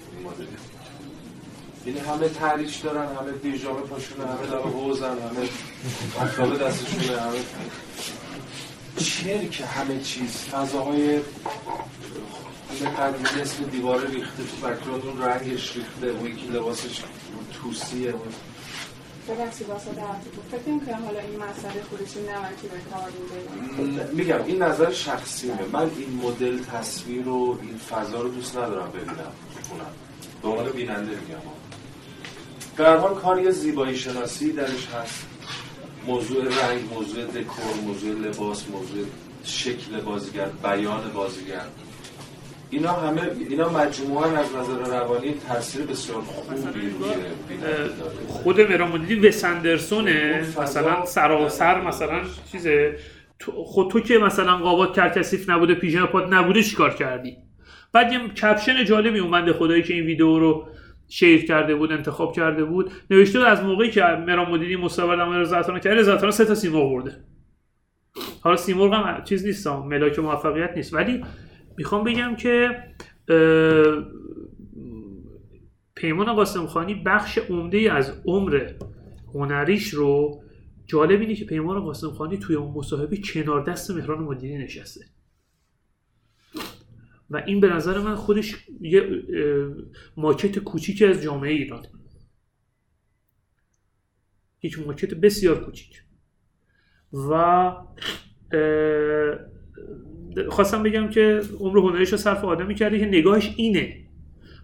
یعنی 1.86 1.98
همه 1.98 2.28
تریش 2.28 2.76
دارن 2.76 3.16
همه 3.16 3.32
پیژامه 3.32 3.80
پاشونه 3.80 4.26
همه 4.26 4.46
داره 4.46 4.70
حوزن 4.70 5.18
همه 5.18 5.48
آفتابه 6.20 6.58
دستشونه 6.58 7.20
همه 7.20 7.38
چرک 8.96 9.64
همه 9.76 10.00
چیز. 10.00 10.36
فضاهای 10.36 11.20
قدیمی 12.98 13.40
اسم 13.42 13.64
دیواره 13.64 14.10
ریخته 14.10 14.42
تو 14.44 14.66
بکراند 14.66 15.06
اون 15.06 15.22
رنگش 15.22 15.76
ریخته 15.76 16.06
اون 16.06 16.26
یکی 16.26 16.46
لباسش 16.46 17.02
توسیه 17.52 18.10
اون 18.10 18.32
ببخشید 19.28 19.66
فکر 20.50 20.94
حالا 20.94 21.20
این 21.20 21.36
مسئله 21.36 21.82
خودش 21.90 22.14
به 22.14 22.80
کار 22.90 23.10
میگم 24.12 24.44
این 24.44 24.62
نظر 24.62 24.92
شخصیمه 24.92 25.58
من 25.72 25.90
این 25.96 26.20
مدل 26.22 26.58
تصویر 26.58 27.28
و 27.28 27.58
این 27.62 27.78
فضا 27.78 28.20
رو 28.20 28.28
دوست 28.28 28.56
ندارم 28.56 28.90
ببینم 28.90 29.32
خونم 29.68 29.86
به 30.42 30.48
عنوان 30.48 30.70
بیننده 30.72 31.10
میگم. 31.10 31.42
هر 32.78 32.96
حال 32.96 33.14
کار 33.14 33.40
یه 33.40 33.50
زیبایی 33.50 33.96
شناسی 33.96 34.52
درش 34.52 34.86
هست. 34.86 35.26
موضوع 36.06 36.44
رنگ 36.44 36.92
موضوع 36.94 37.24
دکور 37.24 37.74
موضوع 37.86 38.10
لباس 38.10 38.64
موضوع 38.68 39.06
شکل 39.44 40.00
بازیگر 40.00 40.46
بیان 40.46 41.12
بازیگر. 41.12 41.66
اینا 42.74 42.92
همه 42.92 43.22
اینا 43.50 43.68
مجموعا 43.68 44.24
از 44.26 44.46
نظر 44.56 44.98
روانی 45.00 45.34
تاثیر 45.48 45.86
بسیار 45.86 46.20
خوبی 46.20 46.90
خود 48.28 48.60
مهران 48.60 48.92
مدیری 48.92 49.28
وس 49.28 49.44
اندرسونه 49.44 50.44
مثلا 50.62 51.04
سراسر 51.04 51.80
مثلا 51.80 52.20
چیزه. 52.52 52.96
تو- 53.38 53.64
خود 53.64 53.90
تو 53.90 54.00
که 54.00 54.18
مثلا 54.18 54.56
قابات 54.56 54.96
کرکسیف 54.96 55.50
نبوده 55.50 55.74
پیژامه 55.74 56.06
پات 56.06 56.32
نبوده 56.32 56.62
چیکار 56.62 56.94
کردی؟ 56.94 57.36
بعد 57.92 58.12
یه 58.12 58.28
کپشن 58.28 58.84
جالبی 58.84 59.18
اون 59.18 59.30
بنده 59.30 59.52
خدایی 59.52 59.82
که 59.82 59.94
این 59.94 60.04
ویدیو 60.06 60.38
رو 60.38 60.66
شیر 61.08 61.44
کرده 61.46 61.74
بود 61.74 61.92
انتخاب 61.92 62.32
کرده 62.36 62.64
بود. 62.64 62.90
نوشته 63.10 63.38
بود 63.38 63.48
از 63.48 63.62
موقعی 63.62 63.90
که 63.90 64.02
مهران 64.02 64.50
مدیری 64.50 64.76
در 64.76 65.24
مورد 65.24 65.40
رضا 65.40 65.56
عطاران 65.58 65.80
کرده 65.80 65.96
رضا 65.96 66.12
عطاران 66.12 66.30
سه 66.30 66.44
تا 66.44 66.54
سیمرغ 66.54 66.90
برده. 66.90 67.24
حالا 68.40 68.56
سیمرغ 68.56 68.94
هم 68.94 69.24
چیز 69.24 69.46
نیست 69.46 69.66
ملاک 69.66 70.18
موفقیت 70.18 70.70
نیست. 70.76 70.94
ولی 70.94 71.24
می‌خوام 71.78 72.04
بگم 72.04 72.36
که 72.36 72.82
پیمان 75.94 76.32
قاسم 76.34 76.66
خانی 76.66 76.94
بخش 76.94 77.38
عمده 77.38 77.92
از 77.92 78.22
عمر 78.24 78.72
هنریش 79.34 79.88
رو 79.88 80.42
جالب 80.86 81.20
اینه 81.20 81.34
که 81.34 81.44
پیمان 81.44 81.80
قاسم 81.80 82.10
خانی 82.10 82.38
توی 82.38 82.56
اون 82.56 82.74
مصاحبه 82.74 83.16
کنار 83.16 83.64
دست 83.64 83.90
مهران 83.90 84.18
مدیری 84.18 84.58
نشسته. 84.58 85.04
و 87.30 87.36
این 87.46 87.60
به 87.60 87.68
نظر 87.68 87.98
من 87.98 88.14
خودش 88.14 88.68
یه 88.80 89.22
ماکت 90.16 90.58
کوچیکی 90.58 91.04
از 91.04 91.22
جامعه 91.22 91.52
ایران. 91.52 91.86
یک 94.62 94.78
ماکت 94.86 95.14
بسیار 95.14 95.64
کوچیک. 95.64 96.02
و 97.12 97.70
خواستم 100.48 100.82
بگم 100.82 101.08
که 101.08 101.40
عمر 101.60 101.78
هنریش 101.78 102.12
رو 102.12 102.18
صرف 102.18 102.44
آدمی 102.44 102.74
کرده 102.74 102.98
که 102.98 103.06
نگاهش 103.06 103.54
اینه. 103.56 103.96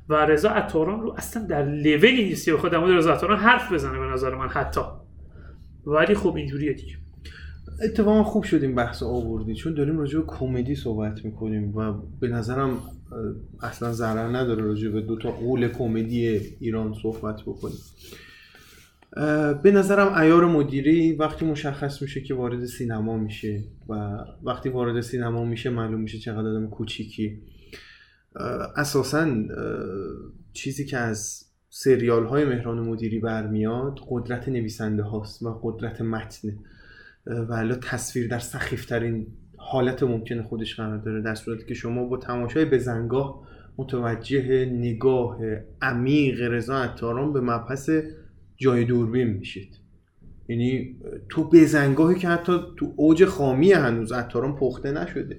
و 0.09 0.15
رضا 0.15 0.49
عطاران 0.49 1.01
رو 1.01 1.15
اصلا 1.19 1.47
در 1.47 1.67
لولی 1.67 2.25
نیست 2.25 2.45
که 2.45 2.53
بخواد 2.53 2.73
در 2.73 2.85
رضا 2.85 3.13
عطاران 3.13 3.39
حرف 3.39 3.73
بزنه 3.73 3.99
به 3.99 4.07
نظر 4.07 4.35
من 4.35 4.49
حتی. 4.49 4.81
ولی 5.87 6.15
خب 6.15 6.35
اینجوریه 6.37 6.73
دیگه. 6.73 6.97
اتفاقا 7.85 8.23
خوب 8.23 8.45
شد 8.45 8.63
این 8.63 8.75
بحث 8.75 9.03
آوردی 9.03 9.55
چون 9.55 9.75
داریم 9.75 9.99
راجع 9.99 10.19
به 10.19 10.27
کمدی 10.27 10.75
صحبت 10.75 11.25
می‌کنیم 11.25 11.77
و 11.77 11.93
به 12.21 12.29
نظرم 12.29 12.79
اصلا 13.63 13.93
ضرر 13.93 14.37
نداره 14.37 14.63
راجع 14.63 14.89
به 14.89 15.01
دو 15.01 15.19
تا 15.19 15.31
قول 15.31 15.69
کمدی 15.69 16.41
ایران 16.61 16.95
صحبت 17.03 17.43
بکنیم. 17.43 17.79
به 19.63 19.73
نظرم 19.73 20.15
ایار 20.15 20.47
مدیری 20.47 21.13
وقتی 21.13 21.45
مشخص 21.45 22.03
میشه 22.03 22.21
که 22.21 22.35
وارد 22.35 22.65
سینما 22.65 23.17
میشه 23.17 23.65
و 23.89 24.19
وقتی 24.43 24.69
وارد 24.69 25.01
سینما 25.01 25.45
میشه 25.45 25.71
معلوم 25.71 26.01
میشه 26.01 26.19
چقدر 26.19 26.49
آدم 26.49 26.67
کوچیکی. 26.67 27.43
اساسا 28.77 29.29
چیزی 30.53 30.85
که 30.85 30.99
از 30.99 31.45
سریال 31.69 32.27
های 32.27 32.45
مهران 32.45 32.81
مدیری 32.81 33.19
برمیاد 33.19 34.01
قدرت 34.09 34.49
نویسنده 34.49 35.03
هاست 35.03 35.43
و 35.43 35.61
قدرت 35.63 36.01
متنه 36.01 36.57
و 37.27 37.53
الا 37.53 37.75
تصویر 37.75 38.29
در 38.29 38.39
سخیفترین 38.39 39.27
حالت 39.57 40.03
ممکن 40.03 40.43
خودش 40.43 40.77
قرار 40.77 40.99
داره. 40.99 41.23
در 41.23 41.35
صورتی 41.35 41.65
که 41.67 41.75
شما 41.75 42.05
با 42.05 42.17
تماشای 42.17 42.65
بزنگاه 42.65 43.47
متوجه 43.79 44.65
نگاه 44.65 45.39
عمیق 45.83 46.43
رضا 46.43 46.77
عطاران 46.77 47.33
به 47.33 47.41
مبحث 47.41 47.91
جای 48.61 48.85
دوربین 48.85 49.29
میشید. 49.29 49.77
یعنی 50.49 50.97
تو 51.29 51.51
بزنگاهی 51.51 52.19
که 52.19 52.29
حتی 52.29 52.53
تو 52.77 52.93
اوج 52.97 53.25
خامی 53.25 53.73
هنوز 53.73 54.13
عطاران 54.13 54.57
پخته 54.57 54.93
نشده. 54.93 55.39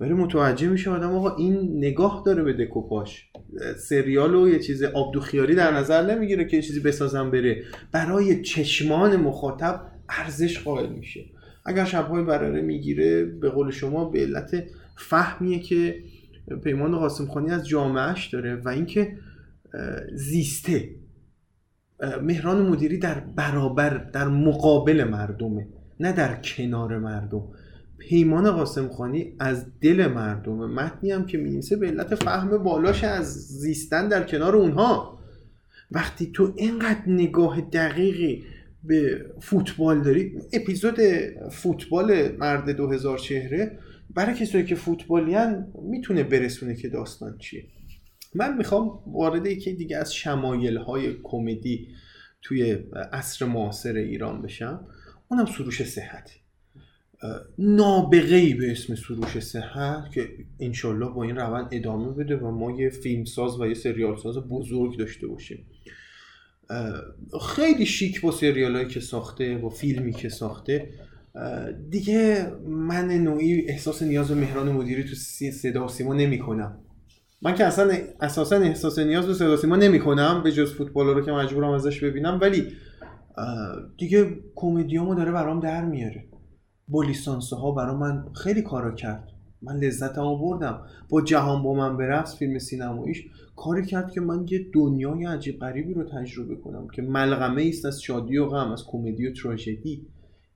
ولی 0.00 0.12
متوجه 0.12 0.68
میشه 0.68 0.90
آدم 0.90 1.10
آقا 1.10 1.36
این 1.36 1.76
نگاه 1.76 2.22
داره 2.26 2.42
به 2.42 2.52
دکوپاش. 2.52 3.28
سریال 3.78 4.34
و 4.34 4.48
یه 4.48 4.58
چیز 4.58 4.82
آبدوخیاری 4.82 5.54
در 5.54 5.76
نظر 5.76 6.14
نمی‌گیره 6.14 6.44
که 6.44 6.56
یه 6.56 6.62
چیزی 6.62 6.80
بسازم 6.80 7.30
بره. 7.30 7.64
برای 7.92 8.42
چشمان 8.42 9.16
مخاطب 9.16 9.86
ارزش 10.08 10.62
قائل 10.62 10.88
میشه. 10.92 11.24
اگر 11.66 11.84
شبهای 11.84 12.24
برره 12.24 12.62
می‌گیره 12.62 13.24
به 13.24 13.50
قول 13.50 13.70
شما 13.70 14.04
به 14.04 14.20
علت 14.20 14.64
فهمیه 14.96 15.58
که 15.58 16.02
پیمان 16.64 16.98
قاسم 16.98 17.26
خانی 17.26 17.50
از 17.50 17.68
جامعهش 17.68 18.26
داره 18.26 18.56
و 18.56 18.68
اینکه 18.68 19.18
زیسته. 20.14 20.90
مهران 22.22 22.62
مدیری 22.62 22.98
در 22.98 23.20
برابر 23.20 24.10
در 24.12 24.28
مقابل 24.28 25.04
مردمه 25.04 25.66
نه 26.00 26.12
در 26.12 26.34
کنار 26.34 26.98
مردم. 26.98 27.42
پیمان 27.98 28.50
قاسم 28.50 28.88
خانی 28.88 29.34
از 29.38 29.66
دل 29.80 30.06
مردم 30.06 30.70
متنی 30.70 31.10
هم 31.10 31.26
که 31.26 31.38
می‌نویسه 31.38 31.76
به 31.76 31.86
علت 31.86 32.14
فهم 32.14 32.58
بالاش 32.58 33.04
از 33.04 33.26
زیستن 33.34 34.08
در 34.08 34.22
کنار 34.22 34.56
اونها. 34.56 35.18
وقتی 35.90 36.30
تو 36.34 36.52
اینقدر 36.56 37.02
نگاه 37.06 37.60
دقیقی 37.60 38.44
به 38.84 39.26
فوتبال 39.40 40.02
داری 40.02 40.32
اپیزود 40.52 40.98
فوتبال 41.50 42.36
مرد 42.38 42.70
2000 42.70 43.18
چهره 43.18 43.78
برای 44.14 44.34
کسایی 44.34 44.64
که 44.64 44.74
فوتبالیان 44.74 45.66
می‌تونه 45.82 46.22
برسونه 46.22 46.74
که 46.74 46.88
داستان 46.88 47.38
چیه؟ 47.38 47.64
من 48.34 48.56
می‌خوام 48.56 49.00
وارد 49.06 49.46
یکی 49.46 49.72
دیگه 49.72 49.96
از 49.96 50.14
شمایل 50.14 50.76
های 50.76 51.16
کمدی 51.22 51.88
توی 52.42 52.72
عصر 53.12 53.46
معاصر 53.46 53.96
ایران 53.96 54.42
بشم. 54.42 54.86
اونم 55.28 55.46
سروش 55.46 55.82
صحت. 55.82 56.30
نابغه 57.58 58.36
ای 58.36 58.54
به 58.54 58.70
اسم 58.70 58.94
سروش 58.94 59.38
صحت 59.38 60.12
که 60.12 60.28
انشالله 60.60 61.08
با 61.08 61.22
این 61.22 61.36
روند 61.36 61.68
ادامه 61.72 62.12
بده 62.12 62.36
و 62.36 62.50
ما 62.50 62.80
یه 62.80 62.90
فیلمساز 62.90 63.60
و 63.60 63.66
یه 63.66 63.74
سریال 63.74 64.16
ساز 64.16 64.38
بزرگ 64.38 64.98
داشته 64.98 65.26
باشیم. 65.26 65.66
خیلی 67.48 67.86
شیک 67.86 68.20
با 68.20 68.30
سریال 68.30 68.84
که 68.84 69.00
ساخته 69.00 69.56
با 69.56 69.68
فیلمی 69.68 70.12
که 70.12 70.28
ساخته. 70.28 70.90
دیگه 71.90 72.52
من 72.66 73.08
نوعی 73.08 73.68
احساس 73.68 74.02
نیاز 74.02 74.28
به 74.28 74.34
مهران 74.34 74.72
مدیری 74.72 75.04
تو 75.04 75.14
صدا 75.52 75.84
و 75.84 75.88
سیما 75.88 76.14
نمی 76.14 76.38
کنم 76.38 76.78
من 77.44 77.54
که 77.54 77.64
اصلا 77.64 77.92
اساسا 78.20 78.56
احساس 78.56 78.98
نیاز 78.98 79.26
به 79.26 79.34
صدا 79.34 79.56
سیما 79.56 79.76
نمی 79.76 80.00
کنم 80.00 80.40
به 80.44 80.52
جز 80.52 80.74
فوتبال 80.74 81.06
رو 81.06 81.20
که 81.20 81.32
مجبورم 81.32 81.70
ازش 81.70 82.04
ببینم 82.04 82.38
ولی 82.42 82.68
دیگه 83.98 84.36
کمدیامو 84.54 85.14
داره 85.14 85.32
برام 85.32 85.60
در 85.60 85.84
میاره. 85.84 86.24
با 86.88 87.02
لیسانسه 87.02 87.56
ها 87.56 87.72
برام 87.72 87.98
من 87.98 88.24
خیلی 88.32 88.62
کارا 88.62 88.94
کرد. 88.94 89.28
من 89.62 89.76
لذتمو 89.76 90.38
بردم. 90.38 90.82
با 91.08 91.20
جهان 91.22 91.62
با 91.62 91.74
من 91.74 91.96
برقص 91.96 92.36
فیلم 92.36 92.58
سینماییش 92.58 93.24
کاری 93.56 93.86
کرد 93.86 94.10
که 94.10 94.20
من 94.20 94.46
یه 94.48 94.66
دنیای 94.72 95.26
عجیب 95.26 95.58
غریبی 95.58 95.94
رو 95.94 96.04
تجربه 96.04 96.56
کنم 96.56 96.88
که 96.88 97.02
ملغمه 97.02 97.66
است 97.68 97.84
از 97.84 98.02
شادی 98.02 98.38
و 98.38 98.46
غم 98.46 98.72
از 98.72 98.84
کمدی 98.86 99.26
و 99.26 99.32
تراژدی. 99.32 100.06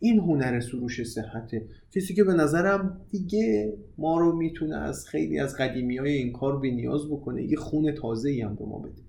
این 0.01 0.18
هنر 0.18 0.61
سروش 0.61 1.03
صحته. 1.03 1.62
کسی 1.92 2.14
که 2.14 2.24
به 2.24 2.34
نظرم 2.34 3.01
دیگه 3.11 3.72
ما 3.99 4.18
رو 4.20 4.36
می‌تونه 4.36 4.76
از 4.76 5.09
خیلی 5.09 5.38
از 5.38 5.57
قدیمی 5.57 5.96
های 5.96 6.12
این 6.12 6.32
کار 6.32 6.59
به 6.59 6.70
نیاز 6.70 7.07
بکنه 7.07 7.42
یه 7.42 7.57
خون 7.57 7.92
تازه 7.92 8.30
ای 8.30 8.40
هم 8.40 8.55
به 8.55 8.64
ما 8.64 8.78
بده. 8.78 9.03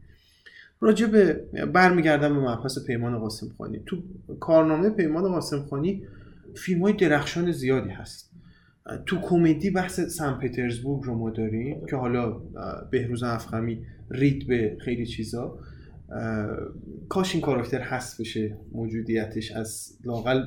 راجع 0.81 1.07
به 1.07 1.33
برمیگردم 1.73 2.33
به 2.35 2.51
مبحث 2.51 2.85
پیمان 2.85 3.19
قاسم 3.19 3.47
خانی 3.57 3.81
تو 3.85 3.97
کارنامه 4.39 4.89
پیمان 4.89 5.23
قاسم 5.27 5.61
خانی 5.61 6.03
فیلم 6.55 6.81
های 6.81 6.93
درخشان 6.93 7.51
زیادی 7.51 7.89
هست. 7.89 8.31
تو 9.05 9.17
کمدی 9.21 9.69
بحث 9.69 9.99
سن 9.99 10.33
پترزبورگ 10.33 11.03
رو 11.03 11.15
ما 11.15 11.29
داریم 11.29 11.85
که 11.89 11.95
حالا 11.95 12.41
بهروز 12.91 13.23
افخمی 13.23 13.81
رید 14.11 14.47
به 14.47 14.77
خیلی 14.79 15.05
چیزا. 15.05 15.59
کاش 17.09 17.33
این 17.35 17.41
کاراکتر 17.41 17.81
هست 17.81 18.21
بشه 18.21 18.57
موجودیتش 18.71 19.51
از 19.51 19.97
لاقل 20.05 20.43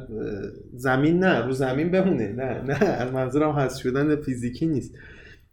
زمین 0.75 1.19
نه 1.19 1.39
رو 1.39 1.53
زمین 1.53 1.91
بمونه. 1.91 2.33
نه 2.33 2.63
نه 2.63 2.85
از 2.85 3.13
منظورم 3.13 3.53
هست 3.53 3.79
شدن 3.79 4.17
فیزیکی 4.17 4.67
نیست. 4.67 4.95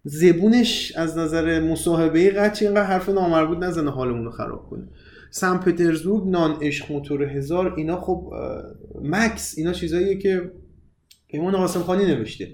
زبونش 0.03 0.93
از 0.95 1.17
نظر 1.17 1.59
مصاحبه 1.59 2.29
قچی 2.29 2.65
اینقدر 2.65 2.83
حرف 2.83 3.09
نامربوط 3.09 3.57
نزنه 3.57 3.91
حالمون 3.91 4.25
رو 4.25 4.31
خراب 4.31 4.69
کنه. 4.69 4.87
سن 5.31 5.57
پترزبورگ 5.57 6.27
نان 6.27 6.57
عشق 6.61 6.91
موتور 6.91 7.23
هزار 7.23 7.73
اینا 7.77 8.01
خب 8.01 8.33
مکس 9.01 9.53
اینا 9.57 9.73
چیزاییه 9.73 10.17
که 10.17 10.51
پیمان 11.27 11.53
قاسم 11.57 11.79
خانی 11.79 12.05
نوشته. 12.05 12.47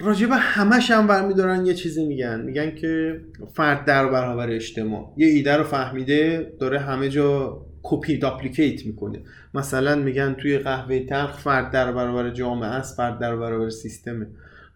راجب 0.00 0.28
همش 0.32 0.90
هم 0.90 1.06
برمیدارن 1.06 1.66
یه 1.66 1.74
چیزی 1.74 2.06
میگن. 2.06 2.40
میگن 2.40 2.74
که 2.74 3.20
فرد 3.54 3.84
در 3.84 4.08
برابر 4.08 4.50
اجتماع. 4.50 5.12
یه 5.16 5.26
ایده 5.26 5.56
رو 5.56 5.64
فهمیده 5.64 6.52
داره 6.60 6.78
همه 6.78 7.08
جا 7.08 7.60
کپی 7.82 8.18
داپلیکیت 8.18 8.86
می‌کنه. 8.86 9.20
مثلا 9.54 9.94
میگن 9.94 10.34
توی 10.34 10.58
قهوه 10.58 11.06
تلخ 11.06 11.38
فرد 11.38 11.70
در 11.70 11.92
برابر 11.92 12.30
جامعه 12.30 12.68
است 12.68 12.96
فرد 12.96 13.18
در 13.18 13.36
برابر 13.36 13.70
سیستمه. 13.70 14.26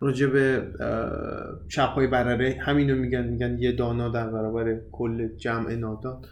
راجب 0.00 0.62
چپ 1.68 1.88
های 1.88 2.06
برره 2.06 2.58
همینو 2.60 2.96
میگن. 2.96 3.24
میگن 3.24 3.58
یه 3.58 3.72
دانا 3.72 4.08
در 4.08 4.30
برابر 4.30 4.76
کل 4.92 5.28
جمع 5.36 5.74
نادان. 5.74 6.22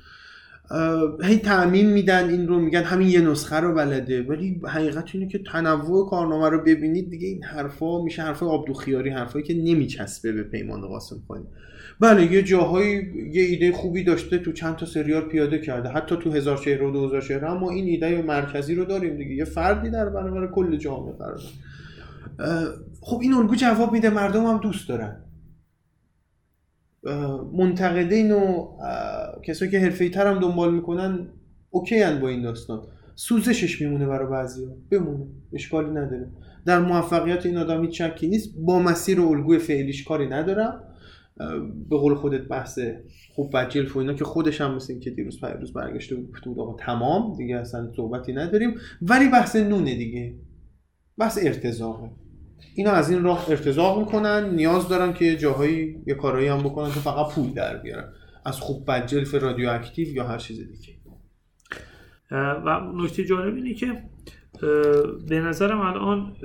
هی 1.23 1.39
تعمین 1.39 1.93
میدن 1.93 2.29
این 2.29 2.49
رو 2.49 2.61
میگن 2.61 2.83
همین 2.83 3.09
یه 3.09 3.21
نسخه 3.21 3.57
رو 3.57 3.75
بلده. 3.75 4.23
ولی 4.23 4.61
حقیقت 4.65 5.11
اینه 5.15 5.29
که 5.29 5.39
تنوع 5.53 6.11
کارنامه 6.11 6.49
رو 6.49 6.63
ببینید 6.63 7.11
دیگه 7.11 7.29
این 7.29 7.45
حرفا 7.45 8.03
میشه 8.03 8.23
حرفای 8.23 8.49
آبدو 8.49 8.75
خیاری 8.75 9.11
حرفایی 9.11 9.45
که 9.45 9.55
نمیچسبه 9.55 10.33
به 10.33 10.43
پیمان 10.43 10.81
قاسم 10.81 11.17
خانی. 11.29 11.45
بله 12.01 12.33
یه 12.33 12.43
جاهایی 12.43 13.13
یه 13.33 13.43
ایده 13.43 13.73
خوبی 13.73 14.05
داشته 14.05 14.39
تو 14.39 14.53
چند 14.53 14.77
تا 14.77 14.87
سریال 14.87 15.23
پیاده 15.23 15.59
کرده. 15.59 15.89
حتی 15.89 16.17
تو 16.17 16.33
هزار 16.33 16.57
چهره 16.57 16.89
و 16.89 16.91
دو 16.91 17.07
هزار 17.07 17.21
چهره 17.21 17.51
اما 17.51 17.71
این 17.71 17.85
ایده 17.85 18.23
مرکزی 18.23 18.75
رو 18.75 18.85
داریم 18.85 19.17
دیگه. 19.17 19.35
یه 19.35 19.45
فردی 19.45 19.91
در 19.91 20.09
برابر 20.09 20.47
کل 20.47 20.77
جامعه 20.77 21.13
قرار 21.13 21.41
خب 23.01 23.19
این 23.23 23.35
الگو 23.35 23.55
جواب 23.55 23.93
میده 23.93 24.11
مردم 24.11 24.45
هم 24.45 24.59
دوست 24.59 24.89
دارن. 24.89 25.26
منتقدین 27.53 28.33
و 28.33 28.69
کسایی 29.45 29.71
که 29.71 29.79
حرفه‌ای 29.79 30.11
تر 30.11 30.27
هم 30.27 30.41
دنبال 30.41 30.75
می‌کنن 30.75 31.29
اوکی 31.71 32.05
با 32.21 32.29
این 32.29 32.43
داستان. 32.43 32.83
سوزشش 33.15 33.83
میمونه 33.83 34.07
برای 34.07 34.31
بعضی 34.31 34.67
بمونه. 34.91 35.27
اشکالی 35.53 35.91
نداره. 35.91 36.31
در 36.67 36.81
موفقیت 36.81 37.47
این 37.47 37.57
آدم 37.57 37.85
هیچ 37.85 38.03
شکی 38.03 38.29
نیست. 38.29 38.55
با 38.59 38.79
مسیر 38.79 39.21
و 39.21 39.29
الگوی 39.29 39.59
فعلیش 39.59 40.05
کاری 40.05 40.29
ندارم 40.29 40.83
به 41.91 41.97
قول 41.97 42.15
خودت 42.15 42.41
بحث 42.41 42.79
خوب 43.35 43.57
بجلف 43.57 43.97
و 43.97 43.99
اینا 43.99 44.15
که 44.15 44.25
خودش 44.25 44.61
هم 44.61 44.75
مثل 44.75 44.99
که 44.99 45.11
دیروز 45.11 45.41
پیروز 45.41 45.73
برگشته 45.73 46.15
بود 46.17 46.59
آقا 46.59 46.77
تمام. 46.85 47.37
دیگه 47.37 47.57
اصلا 47.57 47.93
صحبتی 47.97 48.33
نداریم. 48.33 48.75
ولی 49.03 49.29
بحث 49.29 49.57
نونه 49.57 49.95
دیگه. 49.95 50.35
بحث 51.19 51.39
ارتزاقه 51.43 52.11
اینا 52.75 52.91
از 52.91 53.11
این 53.11 53.23
راه 53.23 53.51
ارتزاق 53.51 53.99
می‌کنن 53.99 54.55
نیاز 54.55 54.89
دارن 54.89 55.13
که 55.13 55.37
جاهایی 55.37 56.03
یه 56.07 56.15
کارهایی 56.15 56.49
هم 56.49 56.59
بکنن 56.59 56.93
که 56.93 57.01
فقط 57.01 57.35
پول 57.35 57.51
در 57.51 57.77
بیارن. 57.77 58.13
از 58.45 58.61
خوب 58.61 58.91
بدجلف 58.91 59.35
رادیواکتیو 59.35 60.09
یا 60.09 60.25
هر 60.25 60.39
چیز 60.39 60.59
دیگه. 60.59 60.97
و 62.31 62.81
نکته 62.95 63.25
جالب 63.25 63.55
اینه 63.55 63.75
که 63.75 64.03
به 65.29 65.41
نظرم 65.41 65.81
الان 65.81 66.37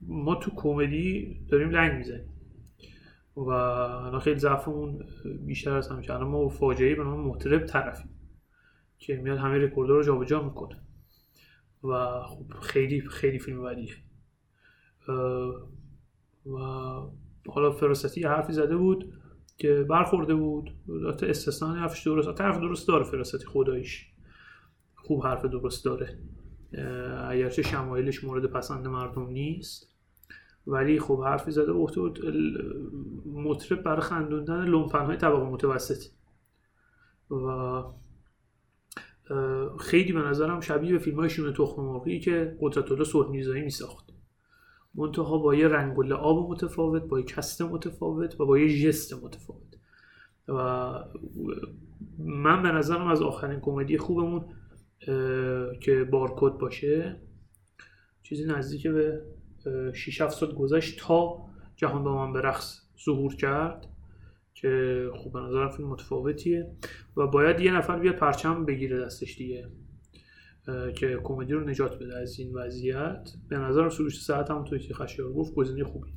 ما 0.00 0.34
تو 0.34 0.50
کمدی 0.56 1.40
داریم 1.50 1.70
لنگ 1.70 1.98
می‌زنیم. 1.98 2.28
و 3.36 3.48
الان 3.48 4.20
خیلی 4.20 4.38
ضعفمون 4.38 5.04
بیشتر 5.46 5.76
از 5.76 5.88
همیشه 5.88 6.14
الان 6.14 6.28
ما 6.28 6.48
فاجعه 6.48 6.94
به 6.94 7.04
نام 7.04 7.20
محترب 7.20 7.66
طرفیم 7.66 8.10
که 8.98 9.16
میاد 9.16 9.38
همه 9.38 9.58
رکوردها 9.58 9.96
رو 9.96 10.02
جابجا 10.02 10.42
می‌کنه. 10.42 10.76
و 11.84 12.20
خب 12.22 12.60
خیلی 12.62 13.00
خیلی 13.00 13.38
فیلم 13.38 13.62
بدیه. 13.62 13.94
و 16.46 16.58
حالا 17.48 17.70
فراستی 17.72 18.22
حرفی 18.22 18.52
زده 18.52 18.76
بود 18.76 19.12
که 19.58 19.86
برخورده 19.90 20.34
بود. 20.34 20.70
البته 20.88 21.26
استثنا 21.26 21.68
حرفش 21.68 22.06
درست 22.06 22.40
حرف 22.40 22.60
درست 22.60 22.88
داره 22.88 23.04
فراستی 23.04 23.46
خداییش. 23.46 24.06
خوب 24.94 25.24
حرف 25.24 25.44
درست 25.44 25.84
داره. 25.84 26.18
اگرچه 27.28 27.62
شمایلش 27.62 28.24
مورد 28.24 28.46
پسند 28.46 28.86
مردم 28.86 29.26
نیست. 29.26 29.92
ولی 30.66 31.00
خب 31.00 31.22
حرفی 31.22 31.50
زده 31.50 31.72
بود 31.72 32.18
مطرب 33.26 33.82
برای 33.82 34.00
خندوندن 34.00 34.64
لومپنهای 34.64 35.16
طبقه 35.16 35.44
متوسط. 35.44 36.04
و 37.30 37.82
خیلی 39.78 40.12
به 40.12 40.20
نظرم 40.20 40.60
شبیه 40.60 40.92
به 40.92 40.98
فیلم 40.98 41.16
های 41.16 41.30
شونه 41.30 41.52
تخم 41.52 42.18
که 42.18 42.56
قدرت 42.60 42.92
الله 42.92 43.04
صلح 43.04 43.30
میرزایی 43.30 43.62
میساخت. 43.62 44.15
منتها 44.96 45.38
با 45.38 45.54
یه 45.54 45.68
رنگ 45.68 45.98
و 45.98 46.02
لعاب 46.02 46.50
متفاوت 46.50 47.02
با 47.02 47.18
یه 47.18 47.24
کست 47.24 47.62
متفاوت 47.62 48.40
و 48.40 48.46
با 48.46 48.58
یه 48.58 48.68
ژست 48.68 49.24
متفاوت. 49.24 49.76
و 50.48 50.54
من 52.18 52.62
به 52.62 52.68
نظرم 52.68 53.06
از 53.06 53.22
آخرین 53.22 53.60
کمدی 53.60 53.98
خوبمون 53.98 54.44
که 55.80 56.08
بارکد 56.10 56.58
باشه 56.58 57.20
چیزی 58.22 58.44
نزدیک 58.44 58.86
به 58.86 59.22
6 59.94 60.20
7 60.20 60.36
سال 60.36 60.54
گذشت 60.54 60.98
تا 60.98 61.46
جهان 61.76 62.04
با 62.04 62.26
من 62.26 62.32
به 62.32 62.40
رقص 62.40 62.80
ظهور 63.04 63.34
کرد 63.34 63.86
که 64.54 65.02
خب 65.14 65.32
به 65.32 65.40
نظرم 65.40 65.70
فیلم 65.70 65.88
متفاوتیه 65.88 66.70
و 67.16 67.26
باید 67.26 67.60
یه 67.60 67.72
نفر 67.72 67.98
بیاد 67.98 68.14
پرچم 68.14 68.64
بگیره 68.64 69.04
دستش 69.04 69.36
دیگه. 69.36 69.68
که 70.96 71.18
کمدی 71.24 71.52
رو 71.52 71.68
نجات 71.68 71.98
بده 71.98 72.18
از 72.18 72.38
این 72.38 72.52
وضعیت. 72.54 73.30
به 73.48 73.58
نظرم 73.58 73.90
سروش 73.90 74.22
صحت 74.22 74.50
هم 74.50 74.64
توی 74.64 74.78
که 74.78 74.94
خشیار 74.94 75.32
گفت 75.32 75.54
گزینه 75.54 75.84
خوبی. 75.84 76.10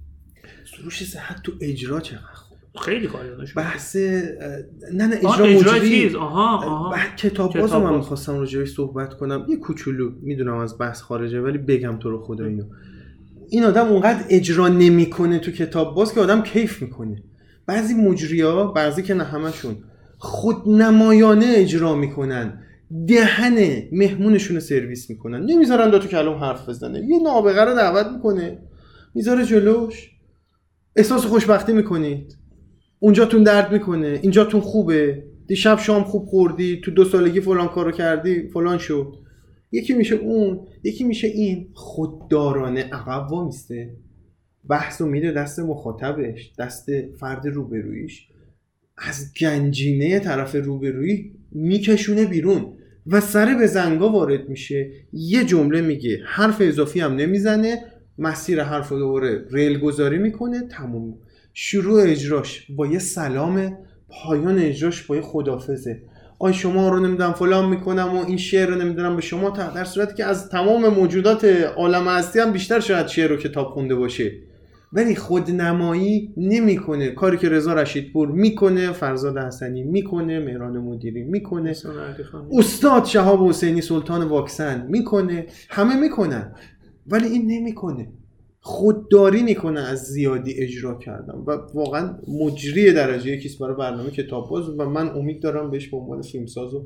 سروش 0.77 1.03
صحت 1.03 1.43
تو 1.43 1.51
اجرا 1.61 1.99
چقدر 1.99 2.33
خوب؟ 2.33 2.57
خیلی 2.81 3.09
داشت 3.37 3.55
بحث 3.55 3.95
نه 3.95 5.07
نه 5.07 5.15
اجرا 5.15 5.45
مجری 5.45 6.15
آها 6.15 6.65
آها. 6.65 6.95
کتاب 7.17 7.59
باز. 7.59 7.73
من 7.73 7.95
می‌خواستم 7.95 8.39
راجعش 8.39 8.73
صحبت 8.73 9.13
کنم. 9.13 9.45
یه 9.49 9.57
کوچولو 9.57 10.11
می‌دونم 10.21 10.57
از 10.57 10.77
بحث 10.77 11.01
خارجه 11.01 11.41
ولی 11.41 11.57
بگم 11.57 11.99
تو 11.99 12.09
رو 12.09 12.21
خدا 12.21 12.45
اینو. 12.45 12.63
این 13.49 13.63
آدم 13.63 13.87
اونقدر 13.87 14.25
اجرا 14.29 14.67
نمی‌کنه 14.67 15.39
تو 15.39 15.51
کتاب 15.51 15.95
باز 15.95 16.13
که 16.13 16.19
آدم 16.19 16.41
کیف 16.41 16.81
می‌کنه. 16.81 17.23
بعضی 17.65 17.93
مجریا 17.93 18.63
بعضی 18.63 19.03
که 19.03 19.13
نه 19.13 19.23
همشون 19.23 19.77
خودنمایانه 20.17 21.45
اجرا 21.47 21.95
می‌کنن. 21.95 22.63
دهن 23.07 23.83
مهمونشون 23.91 24.55
رو 24.55 24.61
سرویس 24.61 25.09
می‌کنن. 25.09 25.45
نمی‌ذارن 25.45 25.89
دو 25.89 25.99
تو 25.99 26.07
کلام 26.07 26.43
حرف 26.43 26.69
بزنه. 26.69 26.99
یه 26.99 27.19
نابغه 27.23 27.61
رو 27.61 27.75
دعوت 27.75 28.07
می‌کنه. 28.07 28.59
می‌ذاره 29.15 29.45
جلوش. 29.45 30.11
احساس 30.95 31.25
خوشبختی 31.25 31.73
می‌کنید. 31.73 32.37
اونجاتون 32.99 33.43
درد 33.43 33.71
می‌کنه. 33.71 34.19
اینجاتون 34.21 34.61
خوبه. 34.61 35.23
دیشب 35.47 35.79
شام 35.79 36.03
خوب 36.03 36.25
خوردی. 36.25 36.81
تو 36.83 36.91
دو 36.91 37.05
سالگی 37.05 37.41
فلان 37.41 37.67
کارو 37.67 37.91
کردی. 37.91 38.47
فلان 38.47 38.77
شد 38.77 39.15
یکی 39.71 39.93
میشه 39.93 40.15
اون 40.15 40.67
یکی 40.83 41.03
میشه 41.03 41.27
این. 41.27 41.69
خوددارانه 41.73 42.83
عقب 42.83 43.31
وامیسته 43.31 43.95
بحث 44.69 45.01
رو 45.01 45.07
میده 45.07 45.31
دست 45.31 45.59
مخاطبش. 45.59 46.53
دست 46.59 46.89
فرد 47.19 47.47
روبرویش 47.47 48.27
از 48.97 49.33
گنجینه 49.41 50.19
طرف 50.19 50.55
روبرویی 50.55 51.38
میکشونه 51.51 52.25
بیرون 52.25 52.73
و 53.07 53.21
سر 53.21 53.55
به 53.59 53.67
زنگا 53.67 54.09
وارد 54.09 54.49
میشه. 54.49 54.91
یه 55.13 55.43
جمله 55.43 55.81
میگه 55.81 56.19
حرف 56.25 56.57
اضافی 56.59 56.99
هم 56.99 57.15
نمی‌زنه 57.15 57.77
مسیر 58.17 58.63
حرف 58.63 58.89
رو 58.89 58.99
دوباره 58.99 59.45
ریل 59.51 59.79
گذاری 59.79 60.17
می‌کنه 60.17 60.61
تموم. 60.71 61.17
شروع 61.53 62.03
اجراش 62.03 62.67
با 62.75 62.87
یه 62.87 62.99
سلام 62.99 63.77
پایان 64.09 64.59
اجراش 64.59 65.03
با 65.03 65.15
یه 65.15 65.21
خدافزه. 65.21 66.01
آی 66.39 66.53
شما 66.53 66.89
رو 66.89 66.99
نمی‌دونم 66.99 67.33
فلان 67.33 67.69
می‌کنم 67.69 68.17
و 68.17 68.25
این 68.27 68.37
شعر 68.37 68.69
رو 68.69 68.75
نمی‌دونم 68.75 69.15
به 69.15 69.21
شما 69.21 69.51
تا 69.51 69.69
در 69.69 69.83
صورتی 69.83 70.15
که 70.15 70.25
از 70.25 70.49
تمام 70.49 70.87
موجودات 70.87 71.45
عالم 71.75 72.07
هستی 72.07 72.39
هم 72.39 72.51
بیشتر 72.51 72.79
شاید 72.79 73.07
شعر 73.07 73.31
و 73.31 73.37
کتاب 73.37 73.67
خونده 73.67 73.95
باشه. 73.95 74.31
ولی 74.93 75.15
خودنمایی 75.15 76.33
نمی‌کنه. 76.37 77.09
کاری 77.09 77.37
که 77.37 77.49
رضا 77.49 77.73
رشیدپور 77.73 78.31
می‌کنه 78.31 78.91
فرزاد 78.91 79.37
حسنی 79.37 79.83
می‌کنه 79.83 80.39
مهران 80.39 80.77
مدیری 80.77 81.23
می‌کنه. 81.23 81.75
استاد 82.51 83.05
شهاب 83.05 83.49
حسینی 83.49 83.81
سلطان 83.81 84.27
واکسن 84.27 84.87
می‌کنه. 84.87 85.45
همه 85.69 85.95
می‌کنن. 85.95 86.55
ولی 87.07 87.27
این 87.27 87.51
نمی‌کنه. 87.51 88.11
خودداری 88.61 89.43
می‌کنه 89.43 89.79
از 89.79 89.99
زیادی 89.99 90.53
اجرا 90.53 90.97
کردن. 90.97 91.33
و 91.33 91.57
واقعا 91.73 92.17
مجری 92.27 92.93
درجه 92.93 93.31
یکیست 93.31 93.59
برای 93.59 93.75
برنامه 93.75 94.11
کتاب 94.11 94.49
باز. 94.49 94.69
و 94.69 94.89
من 94.89 95.09
امید 95.09 95.41
دارم 95.41 95.71
بهش 95.71 95.87
به 95.87 95.97
عنوان 95.97 96.21
فیلمساز 96.21 96.73
و 96.73 96.85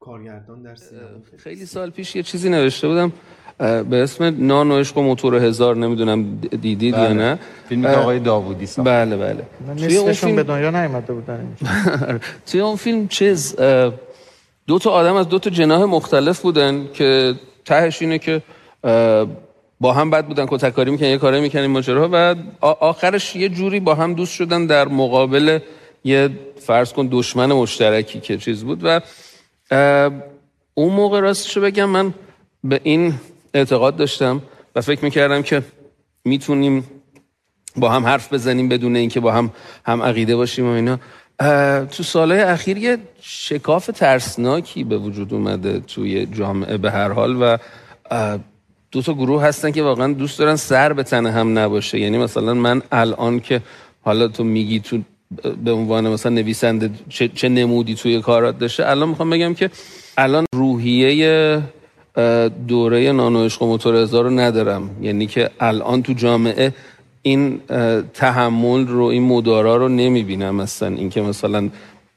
کارگردان 0.00 0.62
در 0.62 0.74
سینما 0.74 1.02
خیلی 1.36 1.66
سال 1.66 1.90
پیش 1.90 2.16
یه 2.16 2.22
چیزی 2.22 2.50
نوشته 2.50 2.88
بودم. 2.88 3.12
به 3.58 4.02
اسم 4.02 4.46
نان 4.46 4.70
و 4.70 4.78
عشق 4.78 4.98
و 4.98 5.02
موتور 5.02 5.34
هزار 5.34 5.76
نمی‌دونم 5.76 6.38
دیدید 6.40 6.82
یا 6.82 6.98
بله. 6.98 7.12
نه؟ 7.12 7.38
فیلمی 7.68 7.84
که 7.84 7.90
اه، 7.90 7.96
آقای 7.96 8.18
داوودی 8.18 8.66
ساخت. 8.66 8.88
بله 8.88 9.16
بله. 9.16 9.42
توی 9.76 9.96
اون 9.96 10.10
نصفشون 10.10 10.28
فیلم 10.28 10.36
به 10.36 10.42
دنیا 10.42 10.70
نیومده 10.70 11.12
بودن 11.12 11.56
توی 12.46 12.60
اون 12.60 12.76
فیلم 12.76 13.08
چیز 13.08 13.56
دو 14.66 14.78
تا 14.78 14.90
آدم 14.90 15.14
از 15.14 15.28
دو 15.28 15.38
تا 15.38 15.50
جناح 15.50 15.84
مختلف 15.84 16.40
بودن 16.40 16.88
که 16.92 17.34
تهش 17.64 18.02
اینه 18.02 18.18
که 18.18 18.42
با 19.80 19.92
هم 19.92 20.10
بد 20.10 20.26
بودن 20.26 20.46
کتککاری 20.46 20.90
می‌کنن 20.90 21.08
یه 21.08 21.18
کاری 21.18 21.40
می‌کنن 21.40 21.62
این 21.62 21.70
ماجراها. 21.70 22.08
و 22.12 22.34
آخرش 22.60 23.36
یه 23.36 23.48
جوری 23.48 23.80
با 23.80 23.94
هم 23.94 24.14
دوست 24.14 24.32
شدن 24.32 24.66
در 24.66 24.88
مقابل 24.88 25.58
یه 26.04 26.30
فرض 26.60 26.92
کن 26.92 27.08
دشمن 27.12 27.52
مشترکی 27.52 28.20
که 28.20 28.36
چیز 28.36 28.64
بود. 28.64 28.80
و 28.82 29.00
اون 30.74 30.94
موقع 30.94 31.20
راستشو 31.20 31.60
بگم 31.60 31.84
من 31.84 32.14
به 32.64 32.80
این 32.82 33.14
اعتقاد 33.58 33.96
داشتم 33.96 34.42
و 34.74 34.80
فکر 34.80 35.04
می‌کردم 35.04 35.42
که 35.42 35.62
می‌تونیم 36.24 36.84
با 37.76 37.88
هم 37.88 38.06
حرف 38.06 38.32
بزنیم 38.32 38.68
بدون 38.68 38.96
اینکه 38.96 39.20
با 39.20 39.32
هم 39.32 39.50
هم 39.86 40.02
عقیده 40.02 40.36
باشیم 40.36 40.66
و 40.66 40.68
اینا. 40.68 40.98
تو 41.86 42.02
سالهای 42.02 42.40
اخیر 42.40 42.78
یه 42.78 42.98
شکاف 43.20 43.86
ترسناکی 43.86 44.84
به 44.84 44.98
وجود 44.98 45.34
اومده 45.34 45.80
توی 45.80 46.26
جامعه 46.26 46.76
به 46.76 46.90
هر 46.90 47.12
حال 47.12 47.36
و 47.42 47.56
دو 48.90 49.02
تا 49.02 49.14
گروه 49.14 49.42
هستن 49.42 49.70
که 49.70 49.82
واقعا 49.82 50.12
دوست 50.12 50.38
دارن 50.38 50.56
سر 50.56 50.92
به 50.92 51.02
تن 51.02 51.26
هم 51.26 51.58
نباشه. 51.58 51.98
یعنی 51.98 52.18
مثلا 52.18 52.54
من 52.54 52.82
الان 52.92 53.40
که 53.40 53.62
حالا 54.02 54.28
تو 54.28 54.44
میگی 54.44 54.80
تو 54.80 54.98
به 55.64 55.72
عنوان 55.72 56.08
مثلا 56.08 56.32
نویسنده 56.32 56.90
چه, 57.08 57.28
چه 57.28 57.48
نمودی 57.48 57.94
توی 57.94 58.20
کارات 58.20 58.58
داشته 58.58 58.90
الان 58.90 59.08
می‌خوام 59.08 59.30
بگم 59.30 59.54
که 59.54 59.70
الان 60.16 60.44
روحیه 60.54 61.62
دوره 62.68 63.12
نانو 63.12 63.44
عشق 63.44 63.62
و 63.62 63.66
موتور 63.66 64.04
رو 64.04 64.30
ندارم. 64.30 64.90
یعنی 65.00 65.26
که 65.26 65.50
الان 65.60 66.02
تو 66.02 66.12
جامعه 66.12 66.72
این 67.22 67.60
تحمل 68.14 68.86
رو 68.86 69.04
این 69.04 69.22
مدارا 69.22 69.76
رو 69.76 69.88
نمی‌بینم 69.88 70.54
مثلا 70.54 70.88
اینکه 70.88 71.22
مثلا 71.22 71.68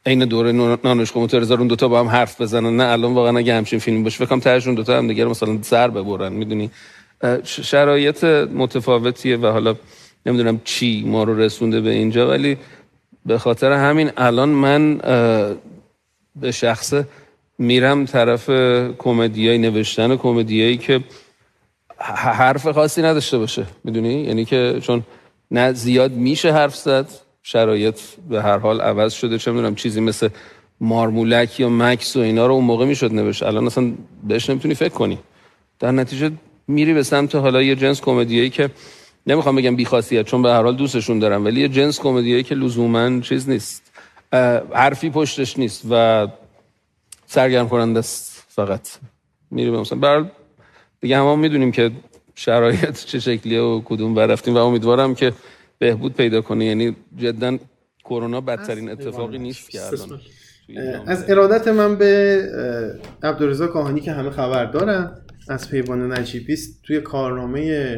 عین 0.06 0.26
دوره 0.26 0.52
نانو 0.52 1.02
عشق 1.02 1.18
و 1.18 1.20
موتور 1.20 1.54
اون 1.54 1.68
دوتا 1.68 1.88
با 1.88 2.00
هم 2.00 2.08
حرف 2.08 2.42
بزنن. 2.42 2.78
نه 2.78 2.84
الان 2.84 3.14
واقعا 3.14 3.38
اگه 3.38 3.56
همچین 3.56 3.80
فیلم 3.80 4.04
باشه 4.04 4.26
فکرم 4.26 4.40
تهشون 4.40 4.76
دوتا 4.76 4.98
هم 4.98 5.08
دیگه 5.08 5.26
مثلا 5.26 5.58
سر 5.62 5.88
ببرن. 5.88 6.34
می‌دونی؟ 6.34 6.72
شرایط 7.44 8.24
متفاوتیه 8.24 9.38
و 9.38 9.46
حالا 9.46 9.76
نمی‌دونم 10.26 10.62
چی 10.64 11.04
ما 11.08 11.24
رو 11.24 11.38
رسونده 11.38 11.82
به 11.82 11.90
اینجا 11.90 12.30
ولی 12.30 12.58
به 13.26 13.38
خاطر 13.38 13.72
همین 13.72 14.12
الان 14.18 14.50
من 14.50 14.98
به 16.36 16.52
شخصه 16.52 17.06
میرم 17.62 18.06
طرف 18.06 18.50
کمدیای 18.98 19.58
نوشتن 19.58 20.16
کمدیایی 20.16 20.78
که 20.78 21.04
حرف 22.24 22.68
خاصی 22.68 23.02
نداشته 23.02 23.38
باشه 23.38 23.66
می‌دونی؟ 23.84 24.14
یعنی 24.14 24.46
که 24.46 24.80
چون 24.82 25.04
نه 25.52 25.74
زیاد 25.74 26.12
میشه 26.12 26.54
حرف 26.54 26.76
زد 26.76 27.08
شرایط 27.44 28.00
به 28.30 28.42
هر 28.42 28.58
حال 28.58 28.82
عوض 28.82 29.14
شده 29.14 29.38
چه 29.38 29.52
می‌دونم 29.52 29.76
چیزی 29.76 30.02
مثل 30.02 30.30
مارمولک 30.80 31.60
یا 31.60 31.70
مکس 31.70 32.16
و 32.16 32.20
اینا 32.20 32.48
رو 32.48 32.54
اون 32.54 32.64
موقع 32.64 32.86
می‌شد 32.86 33.14
نوشت. 33.14 33.44
الان 33.44 33.66
اصلا 33.66 33.92
بهش 34.28 34.50
نمی‌تونی 34.50 34.74
فکر 34.74 34.94
کنی. 34.94 35.18
در 35.80 35.92
نتیجه 35.92 36.32
میری 36.68 36.94
به 36.94 37.04
سمت 37.04 37.36
حالا 37.36 37.62
یه 37.62 37.76
جنس 37.76 38.02
کمدیایی 38.02 38.50
که 38.50 38.70
نمی‌خوام 39.28 39.56
بگم 39.56 39.76
بیخاصیت 39.76 40.26
چون 40.26 40.42
به 40.42 40.50
هر 40.50 40.64
حال 40.64 40.76
دوستشون 40.76 41.20
دارم 41.20 41.46
ولی 41.46 41.62
یه 41.62 41.68
جنس 41.68 42.00
کمدیایی 42.00 42.44
که 42.44 42.56
لزوما 42.56 43.20
چیز 43.20 43.50
نیست 43.50 43.92
حرفی 44.74 45.10
پشتش 45.10 45.60
نیست 45.60 45.82
و 45.90 46.28
سرگرم 47.32 47.70
کننده 47.70 48.00
است 48.00 48.44
فقط. 48.48 48.90
میری 49.52 49.72
به 49.72 49.80
مثلا 49.80 50.00
حال 50.08 50.32
دیگه 51.02 51.18
همه 51.18 51.36
می‌دونیم 51.36 51.72
که 51.72 51.92
شرایط 52.36 53.06
چه 53.06 53.20
شکلیه 53.20 53.62
و 53.62 53.82
کدوم 53.86 54.16
ور 54.16 54.26
رفتیم 54.26 54.56
و 54.56 54.58
امیدوارم 54.58 55.16
که 55.16 55.34
بهبود 55.80 56.14
پیدا 56.14 56.42
کنه. 56.42 56.66
یعنی 56.66 56.96
جدا 57.18 57.58
کرونا 58.04 58.42
بدترین 58.42 58.90
اتفاقی 58.90 59.38
نیست 59.38 59.70
که 59.70 59.82
الان 59.82 60.22
از 61.08 61.30
ارادت 61.30 61.68
من 61.68 61.96
به 61.96 62.42
عبدالرضا 63.24 63.68
کاهانی 63.68 64.02
که 64.02 64.12
همه 64.12 64.30
خبر 64.30 64.66
دارن 64.66 65.12
از 65.50 65.70
پیوان 65.70 66.14
نجیبیست 66.14 66.82
توی 66.84 67.02
کارنامه 67.02 67.96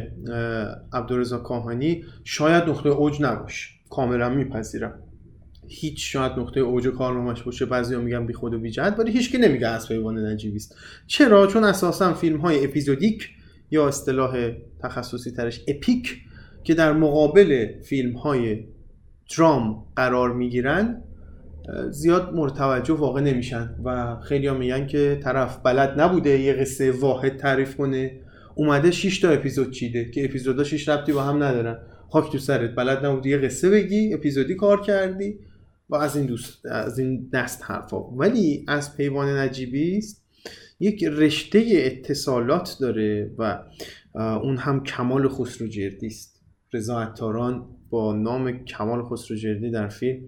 عبدالرضا 0.92 1.38
کاهانی 1.38 2.04
شاید 2.24 2.64
نقطه 2.64 2.88
اوج 2.88 3.22
نباشه 3.22 3.68
کاملا 3.90 4.28
میپذیرم. 4.28 5.03
هیچ 5.68 6.12
شاید 6.12 6.32
نقطه 6.32 6.60
اوج 6.60 6.88
کارنامهش 6.88 7.42
باشه 7.42 7.66
بعضیا 7.66 8.00
میگن 8.00 8.26
بی 8.26 8.32
خود 8.32 8.54
و 8.54 8.58
بی 8.58 8.70
جهت 8.70 8.98
ولی 8.98 9.12
هیچکی 9.12 9.38
نمیگه 9.38 9.68
از 9.68 9.88
پیوان 9.88 10.26
نجیبیست. 10.26 10.76
چرا؟ 11.06 11.46
چون 11.46 11.64
اساسا 11.64 12.14
فیلم 12.14 12.40
های 12.40 12.64
اپیزودیک 12.64 13.30
یا 13.70 13.88
اصطلاح 13.88 14.50
تخصصی 14.80 15.30
ترش 15.30 15.60
اپیک 15.68 16.16
که 16.64 16.74
در 16.74 16.92
مقابل 16.92 17.66
فیلم 17.82 18.12
های 18.12 18.64
درام 19.36 19.86
قرار 19.96 20.32
می‌گیرن 20.32 21.02
زیاد 21.90 22.34
مورد 22.34 22.90
واقع 22.90 23.20
نمیشن 23.20 23.74
و 23.84 24.16
خیلی 24.20 24.50
میگن 24.50 24.86
که 24.86 25.20
طرف 25.22 25.58
بلد 25.64 26.00
نبوده 26.00 26.40
یه 26.40 26.52
قصه 26.52 26.92
واحد 26.92 27.36
تعریف 27.36 27.76
کنه. 27.76 28.20
اومده 28.54 28.90
6 28.90 29.20
تا 29.20 29.30
اپیزود 29.30 29.70
چیده 29.70 30.10
که 30.10 30.24
اپیزودا 30.24 30.64
6 30.64 30.88
ربطی 30.88 31.12
با 31.12 31.22
هم 31.22 31.42
ندارن. 31.42 31.78
خاک 32.10 32.32
تو 32.32 32.38
سرت 32.38 32.74
بلد 32.74 33.06
نبودی 33.06 33.30
یه 33.30 33.38
قصه 33.38 33.70
بگی 33.70 34.14
اپیزودی 34.14 34.54
کار 34.54 34.80
کردی. 34.80 35.38
و 35.94 35.96
از 35.96 36.16
این 36.16 36.26
دوست 36.26 36.66
از 36.66 36.98
این 36.98 37.28
دست 37.32 37.62
حرفا. 37.64 38.10
ولی 38.10 38.64
از 38.68 38.96
پیوان 38.96 39.38
نجیبی 39.38 39.98
است. 39.98 40.24
یک 40.80 41.04
رشته 41.04 41.64
اتصالات 41.74 42.76
داره 42.80 43.34
و 43.38 43.62
اون 44.14 44.56
هم 44.56 44.82
کمال 44.82 45.28
خسروجردی 45.28 46.06
است. 46.06 46.40
رضا 46.72 47.02
عطاران 47.02 47.66
با 47.90 48.12
نام 48.12 48.64
کمال 48.64 49.02
خسروجردی 49.02 49.70
در 49.70 49.88
فیلم 49.88 50.20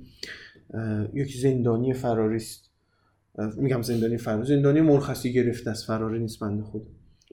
یک 1.14 1.36
زندانی 1.36 1.92
فراری 1.94 2.36
است. 2.36 2.70
میگم 3.56 3.82
زندانی 3.82 4.16
فراری 4.16 4.46
زندانی 4.46 4.80
مرخصی 4.80 5.32
گرفته 5.32 5.70
از 5.70 5.84
فراری 5.84 6.18
نیست 6.18 6.40
بنده 6.40 6.62
خود 6.62 6.86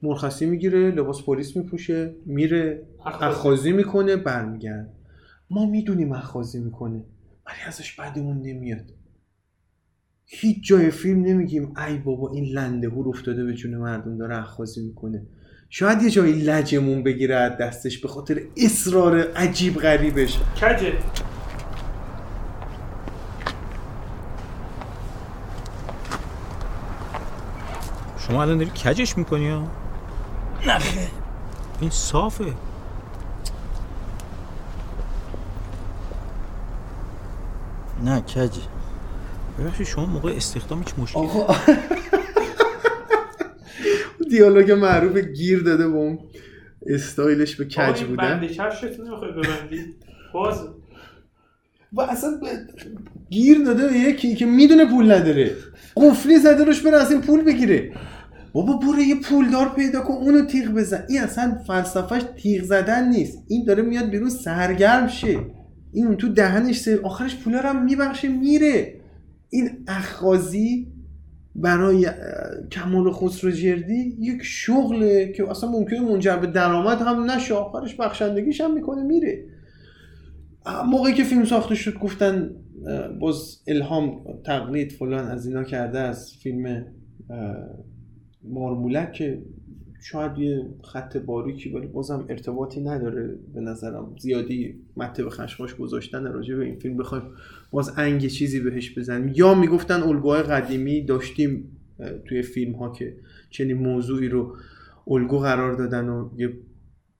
مرخصی 0.03 0.45
می‌گیره 0.45 0.91
لباس 0.91 1.23
پلیس 1.23 1.57
میپوشه 1.57 2.15
میره 2.25 2.87
اخاذی 3.05 3.71
می‌کنه 3.71 4.15
برمیگرد 4.15 4.93
ما 5.49 5.65
می‌دونیم 5.65 6.11
اخاذی 6.11 6.59
می‌کنه. 6.59 7.03
ولی 7.45 7.57
ازش 7.67 7.91
بدمون 7.91 8.41
نمیاد. 8.41 8.85
هیچ 10.25 10.67
جای 10.67 10.91
فیلم 10.91 11.21
نمیگیم 11.25 11.73
ای 11.87 11.97
بابا 11.97 12.31
این 12.31 12.45
لنده 12.45 12.89
هور 12.89 13.09
افتاده 13.09 13.43
به 13.43 13.53
جون 13.53 13.75
مردم 13.75 14.17
داره 14.17 14.37
اخاذی 14.37 14.81
می‌کنه. 14.81 15.25
شاید 15.69 16.01
یه 16.01 16.09
جایی 16.09 16.33
لجمون 16.33 17.03
بگیره 17.03 17.35
از 17.35 17.57
دستش 17.57 17.97
به 17.97 18.07
خاطر 18.07 18.41
اصرار 18.57 19.31
عجیب 19.31 19.75
غریبش. 19.75 20.39
کجه؟ 20.61 20.93
شما 28.17 28.41
الان 28.41 28.57
داری 28.57 28.69
کجش 28.69 29.17
می‌کنی 29.17 29.49
ها؟ 29.49 29.71
نه 30.67 30.79
این 31.81 31.89
صافه. 31.89 32.53
نه 38.03 38.21
کجه 38.21 38.61
ببخشید 39.59 39.87
شما 39.87 40.05
موقع 40.05 40.31
استخدام 40.31 40.79
هیچ 40.79 40.93
مشکلی 40.97 41.23
آقا. 41.23 41.55
دیالوگ 44.29 44.71
معروف 44.71 45.17
گیر 45.17 45.63
داده 45.63 45.87
با 45.87 45.97
اون 45.99 46.19
استایلش 46.87 47.55
به 47.55 47.65
کج 47.65 48.03
بودن 48.03 48.39
بنده 48.39 48.47
کفشتون 48.47 49.07
نمی‌خوای 49.07 49.31
ببندی؟ 49.31 49.85
باز. 50.33 50.67
و 51.93 52.01
اصلا 52.01 52.39
گیر 53.29 53.57
داده 53.57 53.87
به 53.87 53.93
یکی 53.93 54.35
که 54.35 54.45
می‌دونه 54.45 54.85
پول 54.85 55.11
نداره. 55.11 55.51
قفلی 55.95 56.39
زده 56.39 56.63
روش 56.63 56.81
بره 56.81 56.97
از 56.97 57.11
این 57.11 57.21
پول 57.21 57.41
بگیره. 57.41 57.93
بابا 58.53 58.73
برو 58.73 58.99
یه 58.99 59.15
پولدار 59.15 59.69
پیدا 59.69 60.01
کن 60.01 60.13
اونو 60.13 60.45
تیغ 60.45 60.71
بزن. 60.71 61.05
این 61.09 61.21
اصلا 61.21 61.57
فلسفهش 61.67 62.21
تیغ 62.41 62.63
زدن 62.63 63.09
نیست. 63.09 63.37
این 63.47 63.65
داره 63.65 63.83
میاد 63.83 64.09
بیرون 64.09 64.29
سرگرم 64.29 65.07
شه. 65.07 65.39
این 65.93 66.15
تو 66.15 66.29
دهنش 66.29 66.79
سر 66.79 66.99
آخرش 67.03 67.35
پولا 67.35 67.59
رو 67.59 67.69
هم 67.69 67.85
میبخشه 67.85 68.27
میره. 68.27 68.93
این 69.49 69.69
اخازی 69.87 70.87
برای 71.55 72.09
کمال 72.71 73.11
خسروجردی 73.11 74.17
یک 74.19 74.43
شغله 74.43 75.31
که 75.31 75.49
اصلا 75.49 75.71
ممکنه 75.71 75.99
منجر 75.99 76.37
به 76.37 76.47
درآمد 76.47 77.01
هم 77.01 77.31
نشه. 77.31 77.53
آخرش 77.53 77.95
بخشندگیش 77.95 78.61
هم 78.61 78.73
می‌کنه 78.73 79.03
میره. 79.03 79.45
موقعی 80.85 81.13
که 81.13 81.23
فیلم 81.23 81.45
ساخته 81.45 81.75
شد 81.75 81.99
گفتن 81.99 82.55
باز 83.19 83.57
الهام 83.67 84.23
تقلید 84.45 84.91
فلان 84.91 85.27
از 85.27 85.47
اینا 85.47 85.63
کرده 85.63 85.99
از 85.99 86.33
فیلم 86.33 86.85
مارمولک. 88.43 89.37
شاید 90.03 90.37
یه 90.37 90.65
خط 90.83 91.17
باریکی 91.17 91.69
ولی 91.69 91.87
بازم 91.87 92.25
ارتباطی 92.29 92.81
نداره 92.81 93.35
به 93.53 93.61
نظرم. 93.61 94.15
زیادی 94.19 94.75
مته 94.97 95.23
به 95.23 95.29
خشخاش 95.29 95.75
گذاشتن 95.75 96.23
راجع 96.23 96.55
به 96.55 96.65
این 96.65 96.79
فیلم. 96.79 96.97
بخوایم 96.97 97.23
باز 97.71 97.93
انگ 97.97 98.27
چیزی 98.27 98.59
بهش 98.59 98.97
بزنیم. 98.97 99.33
یا 99.35 99.53
می‌گفتن 99.53 100.03
الگوهای 100.03 100.43
قدیمی 100.43 101.05
داشتیم 101.05 101.77
توی 102.25 102.41
فیلم 102.41 102.73
ها 102.73 102.91
که 102.91 103.17
چنین 103.49 103.77
موضوعی 103.77 104.27
رو 104.27 104.57
الگو 105.07 105.39
قرار 105.39 105.73
دادن 105.73 106.09
و 106.09 106.29
یه 106.37 106.53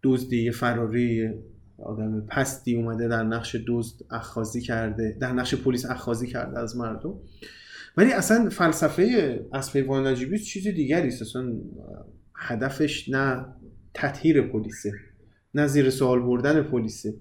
دزدی 0.03 0.43
یه 0.43 0.51
فراری 0.51 1.29
آدم 1.77 2.21
پستی 2.21 2.75
اومده 2.75 3.07
در 3.07 3.23
نقش 3.23 3.55
دزد 3.67 4.01
اخازی 4.11 4.61
کرده 4.61 5.17
در 5.19 5.33
نقش 5.33 5.55
پلیس 5.55 5.85
اخازی 5.85 6.27
کرده 6.27 6.59
از 6.59 6.77
مردم. 6.77 7.13
ولی 7.97 8.11
اصلا 8.11 8.49
فلسفه 8.49 9.39
اسپیوان 9.53 10.07
نجیبی 10.07 10.39
چیز 10.39 10.67
دیگری 10.67 11.07
است. 11.07 11.21
اصلا 11.21 11.53
هدفش 12.43 13.09
نه 13.09 13.45
تطهیر 13.93 14.41
پلیسه 14.41 14.91
نه 15.53 15.67
زیر 15.67 15.89
سوال 15.89 16.21
بردن 16.21 16.63
پلیسه. 16.63 17.13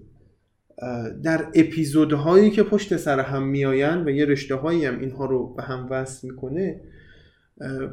در 1.23 1.47
اپیزودهایی 1.55 2.51
که 2.51 2.63
پشت 2.63 2.97
سر 2.97 3.19
هم 3.19 3.47
میآیند 3.47 4.07
و 4.07 4.09
یه 4.09 4.25
رشته 4.25 4.55
هایی 4.55 4.85
هم 4.85 4.99
اینها 4.99 5.25
رو 5.25 5.53
به 5.53 5.63
هم 5.63 5.87
وصل 5.89 6.27
می‌کنه 6.27 6.81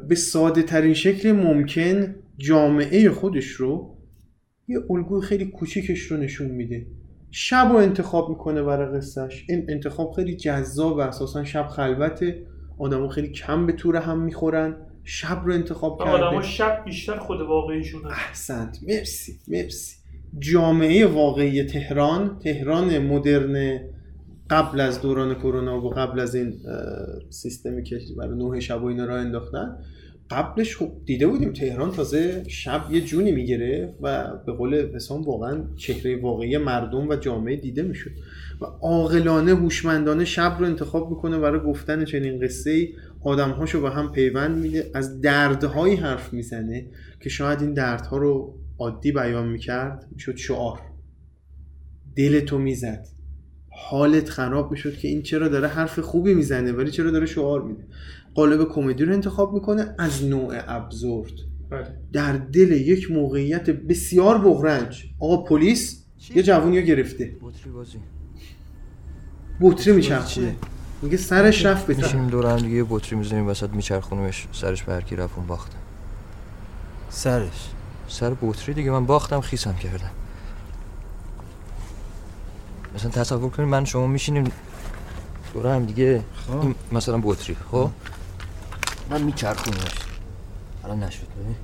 به 0.07 0.15
ساده 0.15 0.63
ترین 0.63 0.93
شکل 0.93 1.31
ممکن 1.31 2.15
جامعه 2.37 3.09
خودش 3.09 3.47
رو 3.47 3.97
یه 4.67 4.79
الگوی 4.89 5.21
خیلی 5.21 5.45
کوچیکش 5.45 6.01
رو 6.01 6.17
نشون 6.17 6.47
میده. 6.47 6.87
شب 7.31 7.67
رو 7.71 7.75
انتخاب 7.75 8.29
می‌کنه 8.29 8.63
برای 8.63 8.97
قصهش 8.97 9.45
این 9.49 9.65
انتخاب 9.69 10.11
خیلی 10.11 10.35
جذاب 10.35 10.97
و 10.97 10.99
اساسا 10.99 11.43
شب 11.43 11.67
خلوته. 11.67 12.45
آدمو 12.79 13.07
خیلی 13.07 13.29
کم 13.29 13.65
به 13.65 13.73
تور 13.73 13.95
هم 13.95 14.21
می‌خورن. 14.21 14.75
شب 15.03 15.41
رو 15.45 15.53
انتخاب 15.53 15.99
کرده 15.99 16.11
آدم 16.11 16.41
شب 16.41 16.81
بیشتر 16.85 17.17
خود 17.17 17.41
واقعیشون 17.41 18.05
احسنت. 18.05 18.79
مرسی 18.87 19.39
مرسی. 19.47 19.95
جامعه 20.39 21.05
واقعی 21.05 21.63
تهران 21.63 22.39
تهران 22.39 22.97
مدرن 22.97 23.79
قبل 24.49 24.79
از 24.79 25.01
دوران 25.01 25.35
کرونا 25.35 25.85
و 25.85 25.89
قبل 25.89 26.19
از 26.19 26.35
این 26.35 26.53
سیستمی 27.29 27.83
که 27.83 27.99
برای 28.17 28.37
نوع 28.37 28.59
شب 28.59 28.83
و 28.83 28.85
اینا 28.85 29.05
را 29.05 29.17
انداختن 29.17 29.77
قبلش 30.29 30.77
خب 30.77 30.91
دیده 31.05 31.27
بودیم 31.27 31.53
تهران 31.53 31.91
تازه 31.91 32.43
شب 32.47 32.81
یه 32.91 33.01
جونی 33.01 33.31
می‌گیره 33.31 33.95
و 34.01 34.37
به 34.45 34.51
قول 34.51 34.95
حسام 34.95 35.21
واقعا 35.21 35.63
چهره 35.77 36.21
واقعی 36.21 36.57
مردم 36.57 37.09
و 37.09 37.15
جامعه 37.15 37.55
دیده 37.55 37.81
می‌شد. 37.81 38.11
و 38.61 38.65
عاقلانه 38.65 39.55
هوشمندانه 39.55 40.25
شب 40.25 40.55
رو 40.59 40.65
انتخاب 40.65 41.09
می‌کنه 41.09 41.37
برای 41.37 41.59
گفتن 41.59 42.05
چنین 42.05 42.39
قصه 42.39 42.71
ای 42.71 42.89
آدمهاشو 43.23 43.81
به 43.81 43.89
هم 43.89 44.11
پیوند 44.11 44.57
میده 44.57 44.91
از 44.93 45.21
دردهایی 45.21 45.95
حرف 45.95 46.33
می‌زنه 46.33 46.85
که 47.19 47.29
شاید 47.29 47.61
این 47.61 47.73
دردها 47.73 48.17
رو 48.17 48.57
عادی 48.79 49.11
بیان 49.11 49.47
می‌کرد 49.47 50.07
می‌شد 50.11 50.35
شعار. 50.35 50.79
دلتو 52.15 52.57
می‌زد. 52.57 53.07
حالت 53.69 54.29
خراب 54.29 54.71
می‌شد 54.71 54.97
که 54.97 55.07
این 55.07 55.21
چرا 55.21 55.47
داره 55.47 55.67
حرف 55.67 55.99
خوبی 55.99 56.33
می‌زنه 56.33 56.71
ولی 56.71 56.91
چرا 56.91 57.11
داره 57.11 57.25
شعار 57.25 57.61
میده. 57.61 57.83
قالب 58.35 58.69
کمدی 58.69 59.05
رو 59.05 59.13
انتخاب 59.13 59.53
می‌کنه 59.53 59.95
از 59.99 60.25
نوع 60.25 60.53
ابزورد. 60.67 61.31
بله. 61.69 61.99
در 62.13 62.37
دل 62.37 62.71
یک 62.71 63.11
موقعیت 63.11 63.69
بسیار 63.69 64.37
بغرنج. 64.37 65.05
آقا 65.19 65.43
پلیس 65.43 66.05
یه 66.35 66.43
جوونی 66.43 66.79
رو 66.79 66.85
گرفته. 66.85 67.37
بطری 67.41 67.71
بازی. 67.71 67.97
بطری 69.61 69.93
میچرخونه. 69.93 70.55
میگه 71.01 71.17
سرش 71.17 71.65
رفت 71.65 71.85
به 71.85 71.93
میشینیم 71.93 72.27
دور 72.27 72.45
هم 72.45 72.57
دیگه 72.57 72.75
یه 72.75 72.85
بطری 72.89 73.15
می‌زنیم 73.15 73.47
وسط 73.47 73.69
میچرخونیمش 73.69 74.47
سرش 74.51 74.83
به 74.83 74.93
هر 74.93 75.01
کی 75.01 75.15
رفت 75.15 75.33
اون 75.37 75.47
باختم 75.47 75.77
سرش؟ 77.09 77.69
سر 78.07 78.33
بطری 78.41 78.73
دیگه 78.73 78.91
من 78.91 79.05
باختم 79.05 79.41
خیسم 79.41 79.73
کردم. 79.73 80.09
مثلا 82.95 83.11
تصور 83.11 83.49
کنیم 83.49 83.69
من 83.69 83.85
شما 83.85 84.07
میشینیم 84.07 84.51
دور 85.53 85.67
هم 85.67 85.85
دیگه. 85.85 86.23
این 86.61 86.75
مثلا 86.91 87.19
بطری 87.23 87.57
خب؟ 87.71 87.89
من 89.09 89.21
میچرخونیمش. 89.21 89.91
الان 90.83 91.03
نشد 91.03 91.27
ببین. 91.39 91.55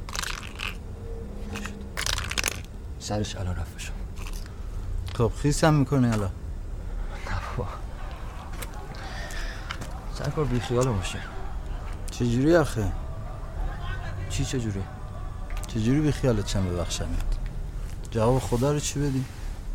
نشد. 1.54 1.72
سرش 3.00 3.36
الان 3.36 3.56
رفت 3.56 3.76
بشم 3.76 3.94
خب 5.18 5.32
خیس 5.42 5.64
هم 5.64 5.74
می‌کنه 5.74 6.14
الان. 6.14 6.32
سرکار 10.18 10.46
بیخیال 10.46 10.88
باشه 10.88 11.20
چجوری 12.12 12.56
آخه؟ 12.56 12.92
چی 14.30 14.46
چجوری؟ 14.46 14.80
چجوری 15.68 16.02
بی 16.02 16.12
خیالت 16.12 16.46
چم 16.46 16.66
ببخشمت؟ 16.66 17.08
جواب 18.12 18.40
خدا 18.40 18.72
رو 18.72 18.80
چی 18.80 19.00
بدی؟ 19.00 19.24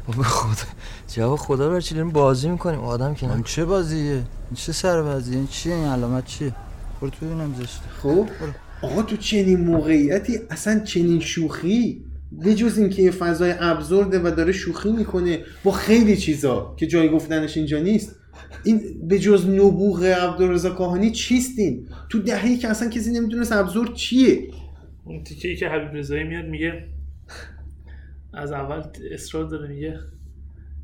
بابا 0.07 0.23
خدا 0.23 0.65
جواب 1.09 1.39
خدا 1.39 1.69
رو 1.69 1.81
چی 1.81 1.95
داریم؟ 1.95 2.11
بازی 2.11 2.49
می‌کنیم 2.49 2.81
آدم 2.81 3.15
که 3.15 3.27
این 3.27 3.37
نه 3.37 3.43
چه 3.43 3.65
بازیه؟ 3.65 4.13
این 4.13 4.25
چه 4.55 4.73
سر 4.73 5.03
بازیه 5.03 5.37
این 5.37 5.47
چیه 5.47 5.75
این 5.75 5.85
علامت 5.85 6.25
چیه؟ 6.25 6.55
برو 7.01 7.11
تو 7.11 7.27
ببینم 7.27 7.55
زشته. 7.55 7.89
خب؟ 8.03 8.29
آقا 8.83 9.03
تو 9.03 9.17
چنین 9.17 9.61
موقعیتی 9.61 10.39
اصلا 10.51 10.81
چنین 10.81 11.21
شوخی؟ 11.21 12.05
به 12.33 12.55
جز 12.55 12.79
اینکه 12.79 13.03
یه 13.03 13.11
فضای 13.11 13.55
ابزورده 13.61 14.19
و 14.19 14.31
داره 14.31 14.53
شوخی 14.53 14.93
می‌کنه 14.93 15.45
با 15.65 15.73
خیلی 15.73 16.17
چیزا 16.17 16.75
که 16.77 16.87
جای 16.87 17.11
گفتنش 17.11 17.57
اینجا 17.57 17.79
نیست. 17.79 18.17
این 18.65 19.09
به 19.09 19.19
جز 19.19 19.49
نبوغ 19.49 20.05
عبدالرضا 20.05 20.71
کاهانی 20.71 21.11
چیست 21.11 21.59
این 21.59 21.89
تو 22.09 22.19
دههی 22.19 22.57
که 22.57 22.69
اصلا 22.69 22.89
کسی 22.89 23.13
نمی‌دونست 23.13 23.53
ابزور 23.53 23.93
چیه؟ 23.95 24.49
اون 25.05 25.25
تیکه 25.25 25.49
ای 25.49 25.57
که 25.57 25.69
حبیب 25.69 25.97
رضایی 25.97 26.25
میاد 26.25 26.45
میگه 26.45 26.85
از 28.33 28.53
اول 28.53 28.83
اصرار 29.11 29.45
داره 29.45 29.69
میگه 29.69 29.99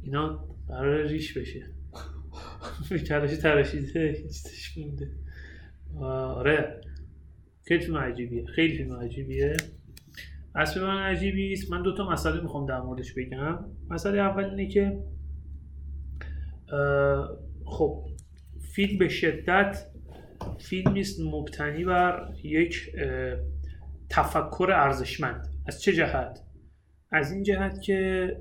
اینا 0.03 0.44
قرار 0.68 1.07
ریش 1.07 1.38
بشه. 1.38 1.62
کلش 3.09 3.36
تراشیده 3.36 4.22
هیچ 4.22 4.78
مونده. 4.78 5.11
آره 6.01 6.80
خیلی 7.64 7.80
فیلم 7.80 7.96
عجیبیه 7.96 8.46
خیلی 8.46 8.76
فیلم 8.76 8.92
عجیبیه. 8.92 9.57
از 10.55 10.76
من 10.76 11.03
عجیبی 11.03 11.53
است. 11.53 11.70
من 11.70 11.82
دو 11.82 11.96
تا 11.96 12.11
مسئله 12.11 12.40
می‌خوام 12.40 12.66
در 12.66 12.80
موردش 12.80 13.12
بگم. 13.12 13.59
مسئله 13.90 14.18
اول 14.18 14.44
اینه 14.44 14.68
که 14.68 14.99
خب 17.64 18.04
فیلم 18.74 18.98
به 18.98 19.08
شدت 19.08 19.86
فیلمی 20.58 21.00
است 21.00 21.20
مبتنی 21.20 21.84
بر 21.84 22.32
یک 22.44 22.92
تفکر 24.10 24.70
ارزشمند. 24.74 25.48
از 25.66 25.82
چه 25.82 25.92
جهت؟ 25.92 26.38
از 27.10 27.32
این 27.32 27.42
جهت 27.42 27.80
که 27.80 28.36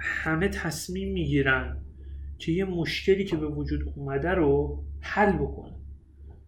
همه 0.00 0.48
تصمیم 0.48 1.12
می‌گیرن 1.12 1.84
که 2.38 2.52
یه 2.52 2.64
مشکلی 2.64 3.24
که 3.24 3.36
به 3.36 3.46
وجود 3.46 3.92
اومده 3.96 4.30
رو 4.30 4.84
حل 5.00 5.32
بکنن. 5.32 5.76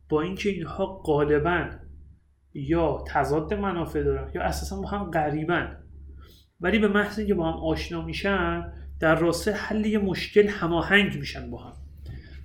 با 0.09 0.23
اینکه 0.23 0.49
اینها 0.49 0.87
غالبا 0.87 1.71
یا 2.55 3.05
تضاد 3.09 3.55
منافع 3.55 4.03
دارن 4.03 4.31
یا 4.35 4.43
اساسا 4.43 4.81
با 4.81 4.89
هم 4.89 5.11
غریبن 5.11 5.83
ولی 6.61 6.79
به 6.79 6.89
محض 6.89 7.19
اینکه 7.19 7.35
با 7.35 7.53
هم 7.53 7.59
آشنا 7.59 8.05
میشن 8.05 8.73
در 9.01 9.15
راسته 9.15 9.53
حل 9.53 9.87
یه 9.87 9.99
مشکل 9.99 10.49
هماهنگ 10.49 11.19
میشن 11.19 11.51
با 11.51 11.59
هم. 11.59 11.73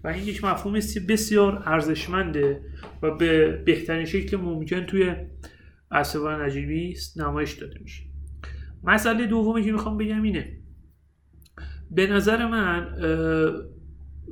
و 0.03 0.07
این 0.07 0.23
یک 0.23 0.43
مفهوم 0.43 0.75
است 0.75 0.93
که 0.93 0.99
بسیار 0.99 1.63
ارزشمنده 1.65 2.61
و 3.01 3.11
به 3.11 3.51
بهترین 3.65 4.05
شکل 4.05 4.37
ممکن 4.37 4.85
توی 4.85 5.15
اسبان 5.91 6.41
نجیبی 6.41 6.97
نمایش 7.15 7.53
داده 7.53 7.79
میشه. 7.81 8.03
مسئله 8.83 9.27
دومی 9.27 9.63
که 9.63 9.71
می‌خوام 9.71 9.97
بگم 9.97 10.21
اینه. 10.21 10.57
به 11.91 12.07
نظر 12.07 12.47
من 12.47 12.95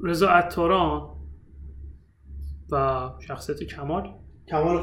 رضا 0.03 0.29
عطاران 0.29 1.15
و 2.71 3.09
شخصیت 3.27 3.63
کمال 3.63 4.13
کمال 4.47 4.77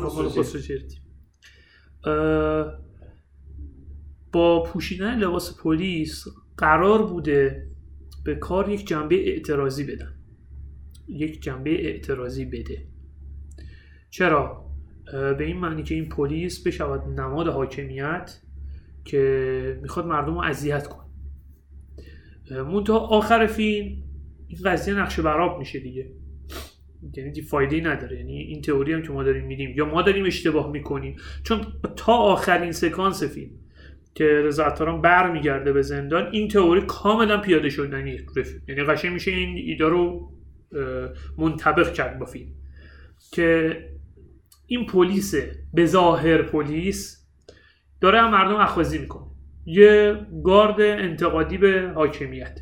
اه، 2.07 2.78
با 4.32 4.62
پوشیدن 4.62 5.18
لباس 5.18 5.61
پلیس 5.61 6.24
قرار 6.59 7.07
بوده 7.07 7.66
به 8.24 8.34
کار 8.34 8.68
یک 8.68 8.86
جنبه 8.86 9.28
اعتراضی 9.28 9.84
بدن. 9.84 10.12
یک 11.09 11.42
جنبه 11.42 11.70
اعتراضی 11.70 12.44
بده. 12.44 12.86
چرا؟ 14.11 14.66
به 15.12 15.44
این 15.44 15.57
معنی 15.57 15.82
که 15.82 15.94
این 15.94 16.09
پلیس 16.09 16.66
بشود 16.66 17.20
نماد 17.20 17.48
حاکمیت 17.48 18.40
که 19.04 19.78
می‌خواد 19.82 20.07
مردم 20.07 20.34
رو 20.34 20.40
اذیت 20.40 20.86
کنه. 20.86 21.02
منتها 22.62 22.98
آخر 22.98 23.46
فیلم 23.46 24.02
این 24.48 24.59
قضیه 24.64 24.94
نقشه 24.94 25.22
براب 25.22 25.59
میشه 25.59 25.80
دیگه. 25.80 26.12
یعنی 27.16 27.40
فایده 27.40 27.80
نداره. 27.80 28.16
یعنی 28.16 28.38
این 28.38 28.62
تئوری 28.62 28.92
هم 28.92 29.02
که 29.02 29.12
ما 29.12 29.22
داریم 29.22 29.46
میدیم 29.46 29.74
یا 29.76 29.84
ما 29.84 30.02
داریم 30.02 30.24
اشتباه 30.24 30.70
می‌کنیم. 30.70 31.16
چون 31.42 31.61
تا 31.96 32.12
آخرین 32.12 32.72
سکانس 32.72 33.22
فیلم 33.22 33.50
که 34.17 34.25
رضا 34.25 34.64
عطاران 34.64 35.01
برمیگرده 35.01 35.73
به 35.73 35.83
زندان 35.83 36.29
این 36.33 36.49
تئوری 36.49 36.81
کاملا 36.81 37.41
پیاده 37.41 37.71
شدنی 37.71 38.21
یعنی 38.69 38.85
قشنگ 38.85 39.12
میشه 39.12 39.31
این 39.31 39.57
ایده 39.57 39.85
رو 39.85 40.33
منطبق 41.39 41.93
کرد 41.93 42.19
با 42.19 42.27
فیلم. 42.27 42.49
که 43.33 43.77
این 44.67 44.87
پلیس 44.87 45.35
به 45.75 45.87
ظاهر 45.87 46.43
پلیس 46.43 47.27
داره 48.01 48.21
هم 48.21 48.31
مردم 48.31 48.57
اخوازی 48.57 48.99
می‌کنه. 48.99 49.27
یه 49.67 50.19
گارد 50.45 50.81
انتقادی 50.81 51.59
به 51.59 51.93
حاکمیت. 51.95 52.61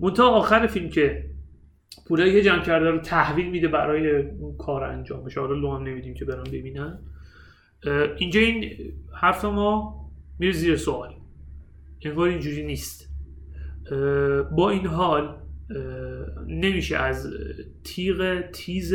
منتها 0.00 0.28
آخر 0.28 0.66
فیلم 0.66 0.88
که 0.88 1.24
پولایی 2.08 2.32
که 2.32 2.42
جمع 2.42 2.62
کرده 2.62 2.90
رو 2.90 2.98
تحویل 2.98 3.50
میده 3.50 3.68
برای 3.68 4.16
اون 4.16 4.56
کار 4.56 4.84
انجامش 4.84 5.38
آره 5.38 5.56
لو 5.56 5.76
هم 5.76 5.82
نمیدیم 5.82 6.14
که 6.14 6.24
برام 6.24 6.44
ببینن. 6.44 6.98
اینجا 8.18 8.40
این 8.40 8.72
حرف 9.20 9.44
ما 9.44 10.05
میره 10.38 10.52
زیر 10.52 10.76
سوال. 10.76 11.14
انگار 12.02 12.28
اینجوری 12.28 12.66
نیست. 12.66 13.08
با 14.56 14.70
این 14.70 14.86
حال 14.86 15.36
نمیشه 16.46 16.96
از 16.96 17.32
تیغ 17.84 18.40
تیز 18.52 18.94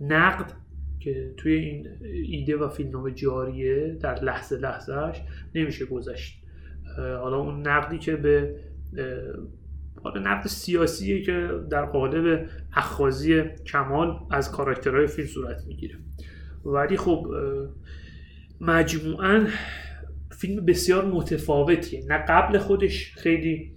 نقد 0.00 0.52
که 1.00 1.34
توی 1.36 1.52
این 1.52 1.88
ایده 2.24 2.56
و 2.56 2.68
فیلمنامه 2.68 3.10
جاریه 3.10 3.98
در 4.00 4.24
لحظه 4.24 4.56
لحظهش 4.56 5.22
نمیشه 5.54 5.84
گذشت. 5.84 6.42
حالا 6.96 7.36
اون 7.36 7.66
نقدی 7.66 7.98
که 7.98 8.16
به 8.16 8.56
حالا 10.02 10.20
نقد 10.20 10.46
سیاسیه 10.46 11.22
که 11.22 11.50
در 11.70 11.84
قالب 11.84 12.48
اخازی 12.72 13.42
کمال 13.42 14.18
از 14.30 14.52
کاراکترهای 14.52 15.06
فیلم 15.06 15.28
صورت 15.28 15.64
می‌گیره. 15.66 15.94
ولی 16.64 16.96
خب 16.96 17.26
مجموعا 18.60 19.46
فیلم 20.38 20.64
بسیار 20.64 21.04
متفاوتیه. 21.04 22.04
نه 22.08 22.18
قبل 22.28 22.58
خودش 22.58 23.14
خیلی 23.16 23.76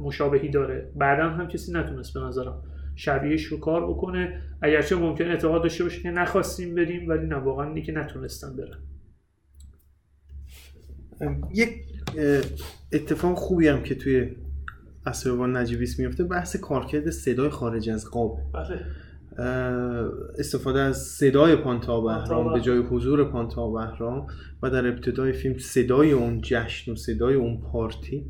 مشابهی 0.00 0.48
داره. 0.48 0.92
بعدا 0.96 1.28
هم 1.28 1.48
کسی 1.48 1.72
نتونست 1.72 2.14
به 2.14 2.20
نظرم 2.20 2.62
شبیهش 2.96 3.44
رو 3.44 3.58
کار 3.58 3.90
بکنه. 3.90 4.42
اگرچه 4.62 4.96
ممکن 4.96 5.24
اعتقاد 5.24 5.62
داشته 5.62 5.84
باشه 5.84 6.02
که 6.02 6.10
نخواستیم 6.10 6.74
بریم 6.74 7.08
ولی 7.08 7.26
نه 7.26 7.36
واقعا 7.36 7.68
اینه 7.68 7.82
که 7.82 7.92
نتونستن 7.92 8.56
برن. 8.56 8.78
یک 11.54 11.70
اتفاق 12.92 13.36
خوبی 13.38 13.68
هم 13.68 13.82
که 13.82 13.94
توی 13.94 14.36
اسربان 15.06 15.56
نجیبیس 15.56 15.98
میفته 15.98 16.24
بحث 16.24 16.56
کارکرد 16.56 17.10
صدای 17.10 17.48
خارج 17.48 17.90
از 17.90 18.10
قاب. 18.10 18.38
بله. 18.54 18.80
استفاده 20.38 20.80
از 20.80 21.02
صدای 21.02 21.56
پانتا 21.56 22.00
بهرام 22.00 22.52
به 22.52 22.60
جای 22.60 22.78
حضور 22.78 23.24
پانتا 23.24 23.70
بهرام 23.70 24.26
و 24.62 24.70
در 24.70 24.86
ابتدای 24.86 25.32
فیلم 25.32 25.58
صدای 25.58 26.12
اون 26.12 26.40
جشن 26.40 26.92
و 26.92 26.94
صدای 26.94 27.34
اون 27.34 27.60
پارتی. 27.60 28.26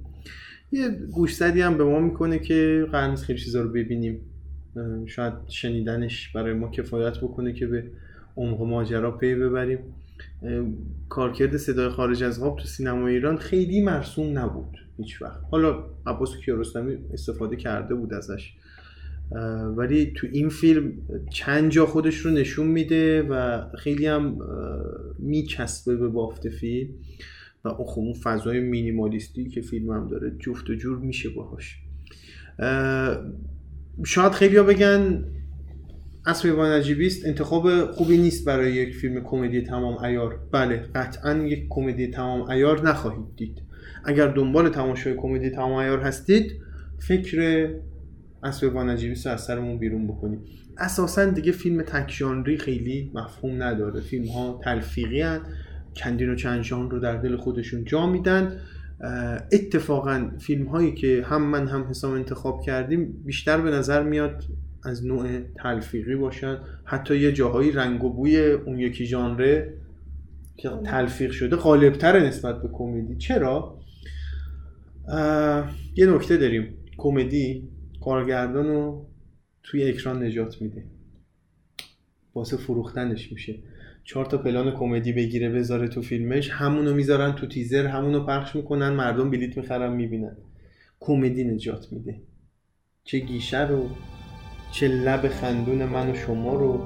یه 0.73 0.89
گوشزدی 0.91 1.61
هم 1.61 1.79
به 1.79 1.85
ما 1.85 1.99
می‌کنه 1.99 2.39
که 2.39 2.87
قرار 2.93 3.17
خیلی 3.17 3.39
چیزا 3.39 3.63
رو 3.63 3.69
ببینیم. 3.69 4.21
شاید 5.07 5.33
شنیدنش 5.49 6.33
برای 6.33 6.55
ما 6.55 6.71
کفایت 6.71 7.19
بکنه 7.19 7.53
که 7.53 7.67
به 7.67 7.85
عمق 8.37 8.63
ماجرا 8.63 9.11
پی 9.11 9.35
ببریم. 9.35 9.79
کارکرد 11.09 11.57
صدای 11.57 11.89
خارج 11.89 12.23
از 12.23 12.41
قاب 12.41 12.59
تو 12.59 12.65
سینما 12.65 13.07
ایران 13.07 13.37
خیلی 13.37 13.83
مرسوم 13.83 14.39
نبود 14.39 14.77
هیچ 14.97 15.23
وقت. 15.23 15.41
حالا 15.51 15.85
عباس 16.07 16.37
کیارستمی 16.37 16.99
استفاده 17.13 17.57
کرده 17.57 17.95
بود 17.95 18.15
ازش. 18.15 18.55
ولی 19.77 20.13
تو 20.17 20.27
این 20.33 20.49
فیلم 20.49 20.93
چند 21.31 21.71
جا 21.71 21.87
خودش 21.87 22.17
رو 22.17 22.31
نشون 22.31 22.67
میده 22.67 23.23
و 23.23 23.63
خیلی 23.79 24.07
هم 24.07 24.39
میچسبه 25.19 25.97
به 25.97 26.09
بافت 26.09 26.49
فیلم. 26.49 26.91
و 27.65 27.69
خب 27.69 28.01
اون 28.01 28.13
فضای 28.13 28.61
مینیمالیستی 28.61 29.49
که 29.49 29.61
فیلم 29.61 29.91
هم 29.91 30.09
داره 30.09 30.33
جفت 30.39 30.71
و 30.71 30.75
جور 30.75 30.99
میشه 30.99 31.29
باهاش. 31.29 31.79
شاید 34.05 34.33
خیلی 34.33 34.57
ها 34.57 34.63
بگن 34.63 35.25
اسب 36.27 36.61
نجیبیست 36.61 37.27
انتخاب 37.27 37.91
خوبی 37.91 38.19
نیست 38.19 38.45
برای 38.45 38.73
یک 38.73 38.95
فیلم 38.95 39.21
کمدی 39.25 39.63
تمام 39.63 40.05
ایار. 40.05 40.39
بله 40.53 40.77
قطعا 40.95 41.47
یک 41.47 41.67
کمدی 41.71 42.07
تمام 42.07 42.51
ایار 42.51 42.89
نخواهید 42.89 43.37
دید. 43.37 43.63
اگر 44.05 44.27
دنبال 44.27 44.69
تماشای 44.69 45.15
کمدی 45.17 45.51
تمام 45.51 45.73
ایار 45.73 46.01
هستید 46.01 46.53
فکر 46.99 47.69
اسب 48.43 48.77
نجیبیست 48.77 49.27
رو 49.27 49.33
از 49.33 49.41
سرمون 49.41 49.79
بیرون 49.79 50.07
بکنید 50.07 50.41
اساسا 50.79 51.25
دیگه 51.25 51.53
فیلم 51.53 51.83
تک 51.83 52.11
ژانری 52.11 52.59
خیلی 52.59 53.11
مفهوم 53.15 53.63
نداره. 53.63 54.01
فیلم 54.01 54.29
ها 54.29 54.61
تلفیقی 54.65 55.21
هن. 55.21 55.41
چندین 55.95 56.31
و 56.31 56.35
چند 56.35 56.63
ژانر 56.63 56.91
رو 56.91 56.99
در 56.99 57.17
دل 57.17 57.37
خودشون 57.37 57.85
جا 57.85 58.07
میدن. 58.07 58.61
اتفاقا 59.53 60.31
فیلم 60.39 60.67
هایی 60.67 60.95
که 60.95 61.25
هم 61.27 61.43
من 61.43 61.69
هم 61.69 61.83
حسام 61.83 62.13
انتخاب 62.13 62.63
کردیم 62.63 63.23
بیشتر 63.25 63.61
به 63.61 63.71
نظر 63.71 64.03
میاد 64.03 64.45
از 64.85 65.07
نوع 65.07 65.41
تلفیقی 65.63 66.17
باشن. 66.17 66.59
حتی 66.85 67.17
یه 67.17 67.33
جاهایی 67.33 67.73
رنگ 67.73 68.05
و 68.05 68.11
بوی 68.11 68.53
اون 68.53 68.79
یکی 68.79 69.07
ژانره 69.07 69.75
که 70.57 70.71
تلفیق 70.85 71.31
شده 71.31 71.57
غالبتر 71.57 72.21
نسبت 72.21 72.63
به 72.63 72.69
کمدی. 72.73 73.17
چرا؟ 73.17 73.79
یه 75.95 76.07
نکته 76.07 76.37
داریم. 76.37 76.75
کمدی 76.97 77.69
کارگردان 78.05 78.67
رو 78.67 79.07
توی 79.63 79.89
اکران 79.89 80.23
نجات 80.23 80.63
میده. 80.63 80.85
واسه 82.35 82.57
فروختنش 82.57 83.33
میشه. 83.33 83.59
چهار 84.05 84.25
تا 84.27 84.39
پلان 84.39 84.71
کمدی 84.71 85.13
بگیره 85.13 85.49
بذاره 85.49 85.89
تو 85.89 86.03
فیلمش. 86.03 86.51
همونو 86.51 86.95
می‌ذارن 86.95 87.33
تو 87.33 87.47
تیزر 87.47 87.87
همونو 87.87 88.27
پخش 88.27 88.57
می‌کنن 88.57 88.89
مردم 88.89 89.31
بلیت 89.31 89.57
می‌خرن 89.57 89.93
می‌بینن. 89.93 90.37
کمدی 91.01 91.45
نجات 91.45 91.93
میده. 91.93 92.23
چه 93.05 93.19
گیشه 93.19 93.69
رو 93.69 93.89
چه 94.73 94.89
لب 94.89 95.29
خندون 95.29 95.85
من 95.85 96.11
و 96.11 96.15
شما 96.15 96.55
رو 96.55 96.81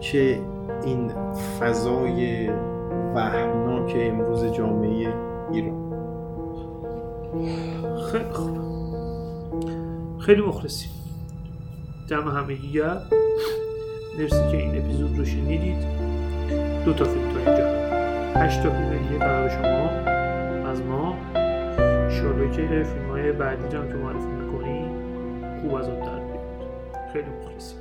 چه 0.00 0.40
این 0.84 1.08
فضای 1.34 2.48
وحمناک 3.14 3.92
امروز 3.96 4.54
جامعه 4.56 5.14
ایران. 5.52 5.80
خیلی 8.12 8.24
خیلی 10.20 10.40
مخلصیم. 10.40 10.90
دم 12.08 12.28
همگی 12.28 12.72
گرد 12.72 13.12
مرسی 14.18 14.50
که 14.50 14.56
این 14.56 14.78
اپیزود 14.78 15.18
رو 15.18 15.24
شنیدید. 15.24 15.84
دو 16.84 16.92
تا 16.92 17.04
فیلم 17.04 17.32
تا 17.32 17.38
اینجا. 17.38 17.66
هشت 18.40 18.62
تا 18.62 18.70
فیلم 18.70 18.90
دیگه 18.90 19.18
برای 19.18 19.50
شما. 19.50 19.90
از 20.70 20.82
ما. 20.82 21.16
شده 22.10 22.50
که 22.50 22.84
فیلم 22.84 23.10
های 23.10 23.32
بعدی 23.32 23.76
هم 23.76 23.88
که 23.88 23.94
معرفی 23.94 24.26
می‌کنیم 24.26 24.90
خوب 25.60 25.74
از 25.74 25.88
آن 25.88 26.00
در 26.00 26.20
خیلی 27.12 27.26
مخلصیم. 27.30 27.78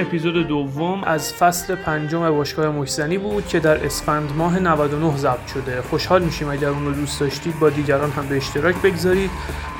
اپیزود 0.00 0.48
دوم 0.48 1.04
از 1.04 1.32
فصل 1.32 1.74
پنجم 1.74 2.30
باشگاه 2.30 2.68
محسنی 2.68 3.18
بود 3.18 3.46
که 3.46 3.60
در 3.60 3.84
اسفند 3.84 4.32
ماه 4.36 4.58
99 4.58 5.16
ضبط 5.16 5.46
شده. 5.46 5.82
خوشحال 5.82 6.22
میشیم 6.22 6.48
اگر 6.48 6.68
اون 6.68 6.84
رو 6.84 6.92
دوست 6.92 7.20
داشتید 7.20 7.58
با 7.58 7.70
دیگران 7.70 8.10
هم 8.10 8.26
به 8.26 8.36
اشتراک 8.36 8.76
بگذارید. 8.82 9.30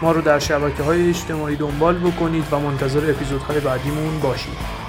ما 0.03 0.13
رو 0.13 0.21
در 0.21 0.39
شبکه 0.39 0.83
های 0.83 1.09
اجتماعی 1.09 1.57
دنبال 1.57 1.99
بکنید 1.99 2.45
و 2.51 2.59
منتظر 2.59 3.11
اپیزودهای 3.11 3.61
بعدیمون 3.61 4.21
باشید. 4.21 4.80